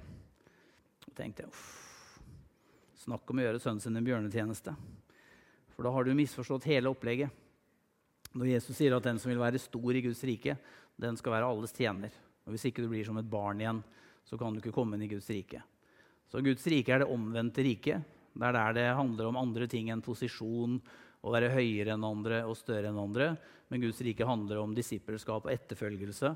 Og 1.08 1.18
tenkte 1.18 1.48
jeg, 1.48 1.66
Snakk 2.98 3.30
om 3.30 3.38
å 3.40 3.44
gjøre 3.44 3.60
sønnen 3.62 3.80
sin 3.80 3.96
en 3.96 4.06
bjørnetjeneste. 4.06 4.72
For 5.74 5.86
da 5.86 5.90
har 5.94 6.04
du 6.04 6.14
misforstått 6.18 6.66
hele 6.68 6.90
opplegget. 6.90 7.30
Når 8.38 8.52
Jesus 8.52 8.76
sier 8.78 8.94
at 8.94 9.06
den 9.06 9.18
som 9.18 9.32
vil 9.32 9.40
være 9.40 9.58
stor 9.58 9.96
i 9.98 10.02
Guds 10.04 10.20
rike, 10.28 10.54
den 10.98 11.16
skal 11.18 11.34
være 11.34 11.48
alles 11.50 11.74
tjener. 11.74 12.12
Og 12.46 12.54
Hvis 12.54 12.68
ikke 12.68 12.84
du 12.84 12.90
blir 12.92 13.06
som 13.06 13.18
et 13.18 13.30
barn 13.30 13.58
igjen, 13.60 13.80
så 14.24 14.38
kan 14.38 14.54
du 14.54 14.60
ikke 14.60 14.74
komme 14.74 14.94
inn 14.94 15.06
i 15.08 15.10
Guds 15.10 15.26
rike. 15.32 15.62
Så 16.28 16.42
Guds 16.44 16.66
rike 16.70 16.92
er 16.94 17.02
det 17.02 17.10
omvendte 17.10 17.64
riket. 17.64 18.04
Det 18.38 18.46
er 18.46 18.54
der 18.54 18.76
det 18.76 18.86
handler 18.94 19.30
om 19.30 19.40
andre 19.40 19.66
ting 19.70 19.88
enn 19.90 20.04
posisjon, 20.04 20.76
å 21.18 21.32
være 21.34 21.50
høyere 21.50 21.96
enn 21.96 22.04
andre 22.06 22.44
og 22.46 22.54
større 22.56 22.92
enn 22.92 23.00
andre. 23.00 23.32
Men 23.68 23.82
Guds 23.82 24.02
rike 24.06 24.28
handler 24.28 24.60
om 24.62 24.76
disippelskap 24.76 25.48
og 25.48 25.54
etterfølgelse. 25.54 26.30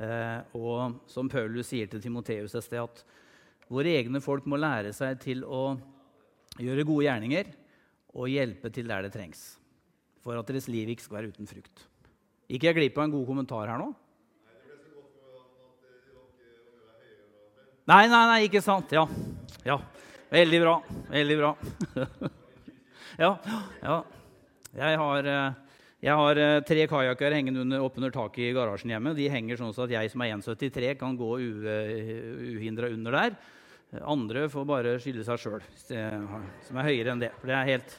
Eh, 0.00 0.38
og 0.56 1.02
som 1.10 1.28
Paulus 1.30 1.68
sier 1.70 1.90
til 1.90 2.00
Timoteus 2.02 2.54
et 2.56 2.64
sted, 2.64 2.80
at 2.80 3.04
våre 3.68 3.92
egne 3.98 4.22
folk 4.24 4.48
må 4.48 4.56
lære 4.60 4.94
seg 4.96 5.20
til 5.22 5.44
å 5.44 5.74
gjøre 6.56 6.86
gode 6.86 7.04
gjerninger 7.08 7.52
og 8.14 8.30
hjelpe 8.30 8.72
til 8.72 8.88
der 8.88 9.06
det 9.06 9.12
trengs 9.14 9.44
for 10.24 10.40
at 10.40 10.48
deres 10.48 10.70
liv 10.72 10.88
ikke 10.88 11.04
skal 11.04 11.20
være 11.20 11.34
uten 11.34 11.48
frukt. 11.48 11.84
Gikk 12.48 12.64
jeg 12.68 12.76
glipp 12.78 12.98
av 12.98 13.06
en 13.06 13.14
god 13.14 13.26
kommentar 13.28 13.68
her 13.68 13.80
nå? 13.80 13.90
Nei, 17.84 18.06
nei, 18.08 18.22
nei, 18.30 18.38
ikke 18.46 18.62
sant. 18.64 18.92
Ja. 18.96 19.04
ja. 19.66 19.76
Veldig 20.32 20.60
bra. 20.62 20.78
Veldig 21.12 21.34
bra. 21.36 21.50
ja, 23.24 23.34
ja. 23.84 23.98
Jeg 24.74 24.98
har, 24.98 25.28
eh, 25.30 25.74
jeg 26.08 26.16
har 26.20 26.40
eh, 26.40 26.60
tre 26.66 26.86
kajakker 26.88 27.36
hengende 27.36 27.60
under, 27.60 27.84
oppunder 27.84 28.14
taket 28.14 28.48
i 28.48 28.54
garasjen 28.56 28.94
hjemme. 28.94 29.12
De 29.18 29.28
henger 29.30 29.60
sånn 29.60 29.76
at 29.84 29.92
jeg 29.92 30.14
som 30.14 30.24
er 30.24 30.32
1,73, 30.38 30.94
kan 31.00 31.18
gå 31.20 31.28
uhindra 31.36 32.88
under 32.96 33.18
der. 33.20 33.36
Andre 34.00 34.48
får 34.50 34.64
bare 34.66 34.96
skylde 34.98 35.22
seg 35.28 35.38
sjøl, 35.38 35.68
som 35.84 36.80
er 36.80 36.88
høyere 36.88 37.12
enn 37.12 37.20
det. 37.22 37.30
For 37.38 37.52
det 37.52 37.58
er 37.60 37.68
helt 37.76 37.92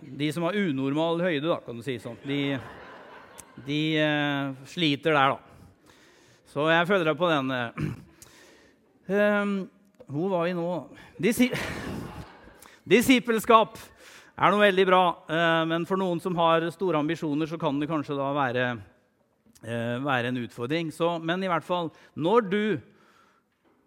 de 0.00 0.32
som 0.32 0.46
har 0.46 0.56
unormal 0.56 1.20
høyde, 1.24 1.46
da, 1.48 1.58
kan 1.64 1.76
du 1.76 1.84
si 1.84 1.96
sånn, 2.00 2.16
de, 2.26 2.58
de 3.66 3.80
uh, 4.00 4.54
sliter 4.68 5.16
der, 5.16 5.34
da. 5.34 5.92
Så 6.52 6.68
jeg 6.70 6.88
følger 6.88 7.10
deg 7.10 7.18
på 7.20 7.30
den. 7.30 7.52
Uh, 9.10 9.66
hvor 10.14 10.32
var 10.32 10.46
vi 10.46 10.56
nå? 10.56 10.70
Disi 11.20 11.50
Disippelskap 12.90 13.78
er 14.36 14.52
noe 14.52 14.62
veldig 14.62 14.86
bra. 14.88 15.04
Uh, 15.28 15.64
men 15.68 15.86
for 15.88 16.00
noen 16.00 16.22
som 16.22 16.36
har 16.38 16.68
store 16.74 17.02
ambisjoner, 17.02 17.50
så 17.50 17.58
kan 17.60 17.80
det 17.82 17.90
kanskje 17.90 18.18
da 18.18 18.30
være, 18.36 18.68
være 20.06 20.30
en 20.30 20.42
utfordring. 20.44 20.92
Så, 20.94 21.16
men 21.18 21.42
i 21.42 21.50
hvert 21.50 21.66
fall, 21.66 21.90
når 22.14 22.46
du 22.52 22.62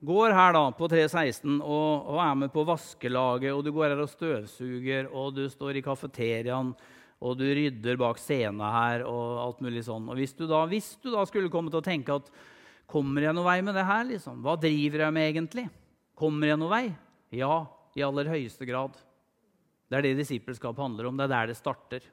går 0.05 0.35
her 0.35 0.53
da 0.55 0.61
på 0.75 0.87
316 0.91 1.57
og, 1.59 2.05
og, 2.09 2.19
er 2.23 2.37
med 2.43 2.53
på 2.53 2.63
vaskelaget, 2.67 3.51
og 3.53 3.65
du 3.65 3.73
går 3.75 3.91
her 3.91 4.03
og 4.03 4.11
støvsuger, 4.11 5.09
og 5.11 5.33
du 5.35 5.43
står 5.51 5.79
i 5.79 5.83
kafeteriaen, 5.85 6.71
og 7.19 7.35
du 7.35 7.43
rydder 7.43 7.99
bak 7.99 8.19
scenen 8.21 8.63
her 8.63 9.03
og 9.03 9.41
alt 9.43 9.65
mulig 9.65 9.83
sånn. 9.87 10.07
Og 10.07 10.15
hvis 10.21 10.37
du 10.37 10.45
da, 10.47 10.63
hvis 10.71 10.93
du 11.03 11.09
da 11.11 11.25
skulle 11.27 11.51
komme 11.51 11.71
til 11.73 11.81
å 11.81 11.85
tenke 11.85 12.15
at 12.15 12.31
Kommer 12.89 13.21
jeg 13.21 13.35
noen 13.37 13.45
vei 13.45 13.59
med 13.61 13.75
det 13.77 13.85
her? 13.85 14.05
liksom? 14.09 14.39
Hva 14.41 14.55
driver 14.57 15.03
jeg 15.03 15.13
med 15.13 15.27
egentlig? 15.29 15.67
Kommer 16.17 16.49
jeg 16.49 16.57
noen 16.57 16.71
vei? 16.71 16.85
Ja, 17.37 17.67
i 17.93 18.01
aller 18.01 18.31
høyeste 18.31 18.65
grad. 18.65 18.95
Det 19.89 19.99
er 19.99 20.07
det 20.07 20.15
disippelskap 20.17 20.79
handler 20.81 21.05
om. 21.05 21.19
Det 21.19 21.27
er 21.27 21.33
der 21.35 21.51
det 21.51 21.57
starter, 21.59 22.07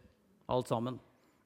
alt 0.52 0.68
sammen. 0.68 0.98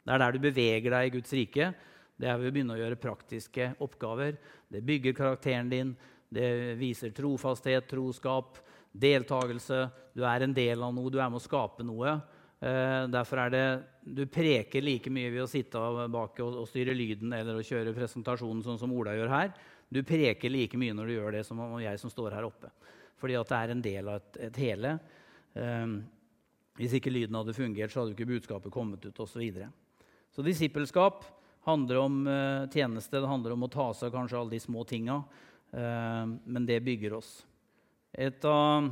Det 0.03 0.17
er 0.17 0.23
der 0.25 0.35
du 0.35 0.43
beveger 0.43 0.97
deg 0.97 1.07
i 1.07 1.15
Guds 1.15 1.35
rike. 1.39 1.71
Det 2.19 2.27
er 2.27 2.41
ved 2.41 2.51
å 2.51 2.55
begynne 2.57 2.75
å 2.75 2.81
gjøre 2.81 2.99
praktiske 2.99 3.71
oppgaver. 3.87 4.35
Det 4.67 4.83
bygger 4.89 5.15
karakteren 5.15 5.71
din. 5.71 5.95
Det 6.31 6.77
viser 6.79 7.11
trofasthet, 7.15 7.89
troskap, 7.91 8.61
deltakelse. 8.93 9.89
Du 10.15 10.23
er 10.27 10.47
en 10.47 10.55
del 10.55 10.83
av 10.83 10.95
noe, 10.95 11.11
du 11.11 11.19
er 11.19 11.31
med 11.31 11.41
å 11.41 11.43
skape 11.43 11.87
noe. 11.87 12.15
Eh, 12.61 13.07
derfor 13.09 13.47
er 13.47 13.51
det 13.55 13.65
Du 14.05 14.27
preker 14.27 14.83
like 14.85 15.11
mye 15.11 15.31
ved 15.33 15.43
å 15.43 15.49
sitte 15.49 15.81
bak 16.13 16.41
og, 16.45 16.59
og 16.61 16.69
styre 16.69 16.93
lyden 16.97 17.33
eller 17.33 17.57
å 17.57 17.65
kjøre 17.65 17.95
presentasjonen 17.97 18.63
sånn 18.65 18.79
som 18.81 18.93
Ola 18.93 19.15
gjør 19.17 19.33
her. 19.33 19.53
Du 19.91 20.03
preker 20.07 20.53
like 20.53 20.79
mye 20.79 20.95
når 20.95 21.07
du 21.07 21.15
gjør 21.15 21.37
det 21.37 21.45
som 21.47 21.61
jeg 21.81 22.01
som 22.01 22.13
står 22.13 22.37
her 22.37 22.47
oppe. 22.47 22.71
Fordi 23.21 23.37
at 23.37 23.51
det 23.51 23.59
er 23.59 23.75
en 23.75 23.83
del 23.85 24.09
av 24.09 24.21
et, 24.21 24.41
et 24.49 24.61
hele. 24.63 24.95
Um, 25.53 25.99
hvis 26.79 26.95
ikke 26.97 27.13
lyden 27.13 27.37
hadde 27.37 27.57
fungert, 27.57 27.93
så 27.93 28.03
hadde 28.03 28.15
ikke 28.15 28.31
budskapet 28.31 28.73
kommet 28.73 29.05
ut 29.05 29.19
Og 29.21 29.29
Så, 29.29 29.41
videre. 29.43 29.69
så 30.33 30.45
disippelskap 30.47 31.25
handler 31.67 32.01
om 32.01 32.21
uh, 32.27 32.71
tjeneste, 32.73 33.21
det 33.21 33.29
handler 33.29 33.53
om 33.53 33.67
å 33.67 33.73
ta 33.73 33.91
seg 33.93 34.09
av 34.09 34.21
kanskje 34.21 34.39
alle 34.39 34.55
de 34.55 34.61
små 34.63 34.87
tinga. 34.89 35.21
Uh, 35.71 36.27
men 36.45 36.67
det 36.67 36.81
bygger 36.83 37.15
oss. 37.21 37.45
Et 38.13 38.45
av 38.49 38.91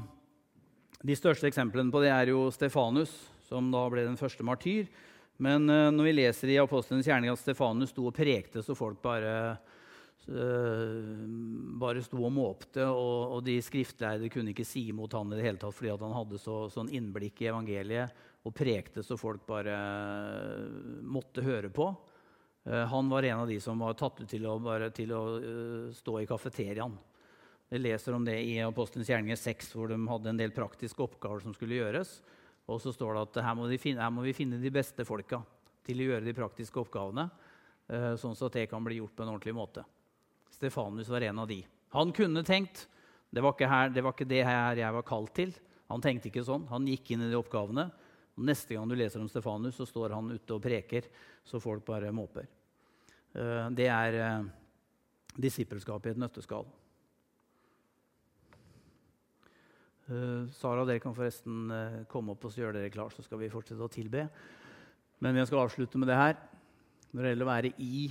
de 1.03 1.17
største 1.19 1.49
eksemplene 1.51 1.91
på 1.95 2.03
det 2.05 2.13
er 2.15 2.31
jo 2.31 2.47
Stefanus, 2.55 3.13
som 3.49 3.73
da 3.73 3.85
ble 3.91 4.05
den 4.07 4.19
første 4.21 4.47
martyr. 4.47 4.87
Men 5.43 5.67
uh, 5.71 5.89
når 5.95 6.11
vi 6.11 6.15
leser 6.21 6.53
i 6.55 6.61
Apostlenes 6.63 7.09
gjerning 7.09 7.33
at 7.33 7.43
Stefanus 7.43 7.91
sto 7.95 8.07
og 8.11 8.15
prekte 8.15 8.63
så 8.63 8.77
folk 8.79 9.03
bare, 9.03 9.35
uh, 10.31 11.13
bare 11.83 12.05
sto 12.07 12.23
og 12.23 12.35
måpte, 12.35 12.87
og, 12.87 13.41
de 13.47 13.59
skriftlærde 13.65 14.31
kunne 14.31 14.55
ikke 14.55 14.67
si 14.67 14.89
imot 14.93 15.19
han 15.19 15.35
i 15.35 15.39
det 15.39 15.47
hele 15.49 15.63
tatt 15.63 15.75
fordi 15.75 15.95
han 15.95 16.15
hadde 16.15 16.43
så, 16.43 16.67
sånn 16.71 16.93
innblikk 16.95 17.43
i 17.43 17.51
evangeliet 17.51 18.27
og 18.47 18.55
prekte 18.55 19.03
så 19.05 19.19
folk 19.19 19.43
bare 19.49 19.75
måtte 21.03 21.43
høre 21.43 21.73
på. 21.75 21.91
Han 22.69 23.09
var 23.09 23.25
en 23.25 23.43
av 23.45 23.49
de 23.49 23.57
som 23.65 23.81
var 23.81 23.95
tatt 23.97 24.19
ut 24.21 24.29
til 24.29 24.45
å, 24.45 24.59
bare, 24.61 24.91
til 24.93 25.13
å 25.17 25.23
stå 25.97 26.19
i 26.21 26.27
kafeteriaen. 26.29 26.97
Vi 27.69 27.79
leser 27.79 28.17
om 28.17 28.25
det 28.25 28.35
i 28.45 28.59
Apostelens 28.65 29.09
gjerninger 29.09 29.37
6, 29.37 29.71
hvor 29.77 29.89
de 29.89 29.97
hadde 30.09 30.31
en 30.33 30.41
del 30.41 30.53
praktiske 30.57 31.03
oppgaver 31.05 31.45
som 31.45 31.55
skulle 31.57 31.77
gjøres. 31.77 32.19
Og 32.69 32.81
så 32.81 32.93
står 32.93 33.15
det 33.15 33.25
at 33.27 33.41
her 33.45 33.57
må, 33.57 33.69
de 33.69 33.79
finne, 33.81 34.01
her 34.05 34.13
må 34.13 34.25
vi 34.25 34.37
finne 34.37 34.61
de 34.61 34.73
beste 34.73 35.05
folka 35.09 35.43
til 35.89 36.01
å 36.01 36.09
gjøre 36.11 36.25
de 36.25 36.37
praktiske 36.37 36.81
oppgavene, 36.81 37.27
eh, 37.89 38.15
sånn 38.21 38.37
at 38.37 38.57
det 38.57 38.67
kan 38.69 38.85
bli 38.85 39.01
gjort 39.01 39.17
på 39.17 39.25
en 39.25 39.33
ordentlig 39.35 39.57
måte. 39.57 39.85
Stefanus 40.53 41.09
var 41.13 41.25
en 41.29 41.45
av 41.45 41.49
de. 41.49 41.63
Han 41.97 42.13
kunne 42.13 42.45
tenkt 42.45 42.87
det 43.29 43.45
var 43.45 43.53
ikke, 43.53 43.69
her, 43.69 43.91
det, 43.93 44.03
var 44.05 44.15
ikke 44.17 44.29
det 44.29 44.45
her 44.47 44.79
jeg 44.81 44.97
var 44.97 45.05
kalt 45.05 45.35
til. 45.37 45.53
Han 45.93 46.01
tenkte 46.05 46.31
ikke 46.31 46.47
sånn. 46.47 46.65
Han 46.71 46.87
gikk 46.89 47.13
inn 47.13 47.27
i 47.27 47.29
de 47.29 47.37
oppgavene. 47.37 47.91
Neste 48.41 48.77
gang 48.77 48.89
du 48.89 48.97
leser 48.97 49.21
om 49.21 49.29
Stefanus, 49.29 49.77
så 49.77 49.85
står 49.89 50.15
han 50.17 50.31
ute 50.33 50.57
og 50.57 50.63
preker, 50.65 51.11
så 51.45 51.61
folk 51.61 51.85
bare 51.85 52.13
måper. 52.15 52.49
Eh, 53.35 53.69
det 53.77 53.89
er 53.93 54.19
disippelskapet 55.39 56.11
i 56.11 56.17
et 56.17 56.23
nøtteskall. 56.23 56.67
Uh, 60.09 60.49
Sara, 60.57 60.87
dere 60.89 61.03
kan 61.05 61.13
forresten 61.13 61.69
komme 62.09 62.33
opp 62.33 62.47
og 62.49 62.55
gjøre 62.57 62.79
dere 62.79 62.93
klar, 62.95 63.13
så 63.13 63.21
skal 63.21 63.43
vi 63.43 63.51
fortsette 63.53 63.85
å 63.85 63.93
tilbe. 63.93 64.23
Men 65.21 65.37
vi 65.37 65.45
skal 65.45 65.67
avslutte 65.67 66.01
med 66.01 66.09
det 66.09 66.17
her. 66.17 66.39
Når 67.13 67.23
det 67.23 67.33
gjelder 67.33 67.47
å 67.47 67.51
være 67.51 67.73
i 67.85 68.09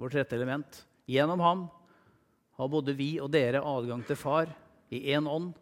vårt 0.00 0.16
rette 0.16 0.36
element. 0.36 0.82
Gjennom 1.10 1.40
ham 1.44 1.66
har 2.60 2.70
både 2.72 2.94
vi 2.96 3.14
og 3.22 3.30
dere 3.32 3.62
adgang 3.64 4.02
til 4.06 4.18
Far 4.20 4.50
i 4.92 5.02
én 5.14 5.28
ånd. 5.28 5.52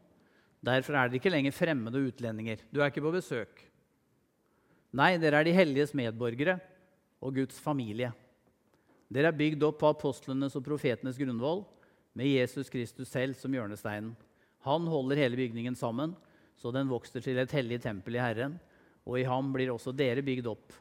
Derfor 0.65 0.97
er 0.97 1.09
dere 1.09 1.21
ikke 1.21 1.33
lenger 1.33 1.55
fremmede 1.55 2.03
utlendinger. 2.11 2.63
Du 2.71 2.81
er 2.81 2.91
ikke 2.91 3.05
på 3.05 3.15
besøk. 3.15 3.63
Nei, 4.99 5.17
dere 5.21 5.41
er 5.41 5.47
de 5.47 5.55
helliges 5.55 5.95
medborgere 5.97 6.59
og 7.23 7.37
Guds 7.39 7.59
familie. 7.63 8.11
Dere 9.09 9.33
er 9.33 9.37
bygd 9.37 9.65
opp 9.65 9.81
på 9.81 9.91
apostlenes 9.91 10.57
og 10.59 10.65
profetenes 10.67 11.19
grunnvoll, 11.21 11.65
med 12.19 12.29
Jesus 12.29 12.69
Kristus 12.73 13.11
selv 13.13 13.37
som 13.39 13.53
hjørnesteinen. 13.55 14.15
Han 14.67 14.89
holder 14.91 15.21
hele 15.23 15.39
bygningen 15.39 15.77
sammen, 15.79 16.15
så 16.59 16.73
den 16.75 16.91
vokser 16.91 17.23
til 17.23 17.39
et 17.39 17.53
hellig 17.55 17.79
tempel 17.85 18.19
i 18.19 18.23
Herren. 18.23 18.57
Og 19.07 19.21
i 19.21 19.27
ham 19.29 19.53
blir 19.55 19.71
også 19.73 19.95
dere 19.97 20.25
bygd 20.27 20.49
opp 20.51 20.75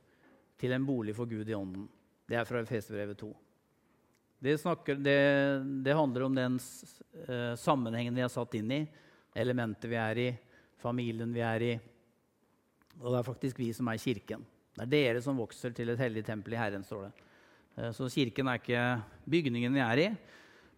til 0.60 0.74
en 0.74 0.88
bolig 0.88 1.14
for 1.16 1.30
Gud 1.30 1.48
i 1.48 1.56
ånden. 1.56 1.86
Det 2.28 2.40
er 2.40 2.48
fra 2.48 2.64
Efesbrevet 2.64 3.20
2. 3.22 3.30
Det, 4.40 4.58
snakker, 4.60 4.98
det, 5.02 5.20
det, 5.86 5.94
handler 5.96 6.26
om 6.26 6.36
den 6.36 6.58
uh, 6.58 7.54
sammenhengen 7.58 8.18
vi 8.18 8.26
er 8.26 8.34
satt 8.34 8.58
inn 8.58 8.74
i, 8.74 8.82
elementet 9.38 9.90
vi 9.90 9.98
er 9.98 10.22
i, 10.22 10.28
familien 10.82 11.32
vi 11.34 11.46
er 11.46 11.66
i. 11.66 11.72
Og 13.00 13.12
det 13.12 13.22
er 13.22 13.30
faktisk 13.30 13.62
vi 13.62 13.72
som 13.78 13.90
er 13.90 14.02
kirken. 14.02 14.44
Det 14.78 14.86
er 14.86 14.94
dere 14.94 15.24
som 15.26 15.40
vokser 15.40 15.74
til 15.74 15.94
et 15.94 16.02
hellig 16.02 16.26
tempel 16.26 16.54
i 16.54 16.60
Herren, 16.60 16.86
står 16.86 17.08
det. 17.08 17.27
Uh, 17.78 17.92
så 17.96 18.10
kirken 18.12 18.50
er 18.50 18.60
ikke 18.60 18.84
bygningen 19.30 19.78
vi 19.78 19.84
er 19.86 20.04
i, 20.04 20.10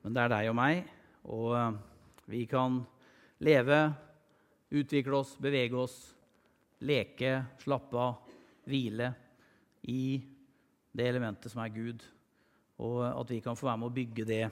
men 0.03 0.15
det 0.15 0.23
er 0.23 0.33
deg 0.35 0.51
og 0.51 0.57
meg. 0.59 0.83
Og 1.25 1.55
uh, 1.55 1.79
vi 2.29 2.43
kan 2.49 2.81
leve, 3.41 3.79
utvikle 4.69 5.23
oss, 5.23 5.33
bevege 5.41 5.79
oss, 5.79 5.97
leke, 6.85 7.39
slappe 7.63 7.97
av, 7.97 8.35
hvile 8.69 9.09
i 9.89 10.19
det 10.93 11.07
elementet 11.07 11.51
som 11.51 11.63
er 11.63 11.73
Gud. 11.73 12.03
Og 12.79 13.01
at 13.07 13.31
vi 13.31 13.41
kan 13.43 13.57
få 13.59 13.67
være 13.67 13.81
med 13.81 13.89
å 13.89 13.95
bygge 13.95 14.27
det 14.27 14.43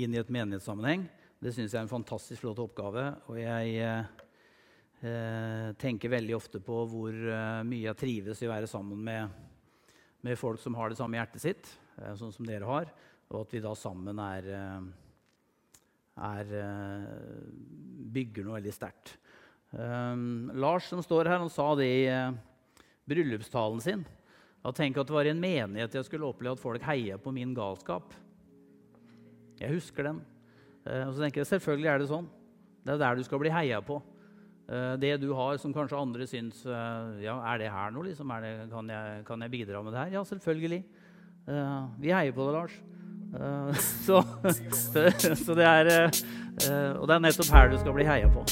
inn 0.00 0.14
i 0.14 0.20
et 0.20 0.32
menighetssammenheng, 0.32 1.04
det 1.42 1.52
syns 1.54 1.72
jeg 1.74 1.80
er 1.80 1.86
en 1.86 1.90
fantastisk 1.90 2.44
flott 2.44 2.60
oppgave. 2.62 3.02
Og 3.30 3.38
jeg 3.40 3.78
eh, 3.82 5.70
tenker 5.82 6.12
veldig 6.12 6.36
ofte 6.38 6.60
på 6.62 6.84
hvor 6.90 7.10
eh, 7.10 7.64
mye 7.66 7.88
jeg 7.88 7.98
trives 7.98 8.42
i 8.42 8.46
å 8.46 8.52
være 8.52 8.70
sammen 8.70 9.00
med, 9.02 9.40
med 10.22 10.38
folk 10.38 10.60
som 10.62 10.76
har 10.78 10.90
det 10.90 10.98
samme 10.98 11.18
hjertet 11.18 11.42
sitt, 11.42 11.70
eh, 11.98 12.14
sånn 12.18 12.32
som 12.34 12.46
dere 12.46 12.68
har, 12.68 12.90
og 13.32 13.42
at 13.42 13.54
vi 13.54 13.62
da 13.62 13.74
sammen 13.78 14.18
er 14.22 14.48
eh, 14.54 14.90
er, 16.12 16.50
eh, 16.60 17.12
bygger 18.12 18.44
noe 18.44 18.58
veldig 18.60 18.74
sterkt. 18.76 19.16
Lars 19.72 20.84
som 20.90 21.00
står 21.00 21.30
her, 21.30 21.38
han 21.40 21.48
sa 21.48 21.70
det 21.74 21.86
i 21.88 22.02
bryllupstalen 23.08 23.80
sin. 23.80 24.02
At 24.60 24.76
tenk 24.76 24.98
at 25.00 25.08
det 25.08 25.14
var 25.16 25.24
i 25.24 25.30
en 25.32 25.40
menighet 25.40 25.96
jeg 25.96 26.04
skulle 26.04 26.28
oppleve 26.28 26.58
at 26.58 26.60
folk 26.60 26.84
heia 26.84 27.16
på 27.16 27.32
min 27.32 27.54
galskap. 27.56 28.12
Jeg 29.56 29.72
husker 29.72 30.10
den. 30.10 30.20
Og 30.84 31.14
så 31.16 31.24
tenker 31.24 31.40
jeg, 31.40 31.48
Selvfølgelig 31.54 31.88
er 31.88 32.02
det 32.02 32.10
sånn. 32.12 32.28
Det 32.84 32.92
er 32.92 33.00
der 33.00 33.16
du 33.16 33.24
skal 33.24 33.40
bli 33.40 33.54
heia 33.54 33.80
på. 33.80 33.96
Uh, 34.72 34.94
det 34.96 35.18
du 35.20 35.28
har 35.36 35.58
som 35.60 35.74
kanskje 35.74 36.00
andre 36.00 36.24
syns 36.24 36.62
ja, 36.64 37.34
Er 37.52 37.58
det 37.60 37.68
her 37.72 37.92
noe? 37.92 38.06
Liksom? 38.08 38.30
Det, 38.40 38.52
kan, 38.72 38.88
jeg, 38.88 39.24
kan, 39.28 39.44
jeg, 39.44 39.52
bidra 39.52 39.82
med 39.84 39.92
det 39.92 40.06
her? 40.06 40.16
Ja, 40.16 40.24
selvfølgelig. 40.24 40.82
vi 42.00 42.14
heier 42.14 42.32
på 42.32 42.46
det, 42.46 42.56
Lars. 42.56 42.80
Eh, 43.40 43.74
så, 44.06 44.22
så, 45.44 45.54
det 45.54 45.64
er 45.64 45.86
eh, 45.86 46.92
Og 47.00 47.08
det 47.08 47.14
er 47.14 47.24
nettopp 47.24 47.52
her 47.54 47.72
du 47.72 47.78
skal 47.80 47.96
bli 47.96 48.06
heia 48.06 48.28
på. 48.32 48.44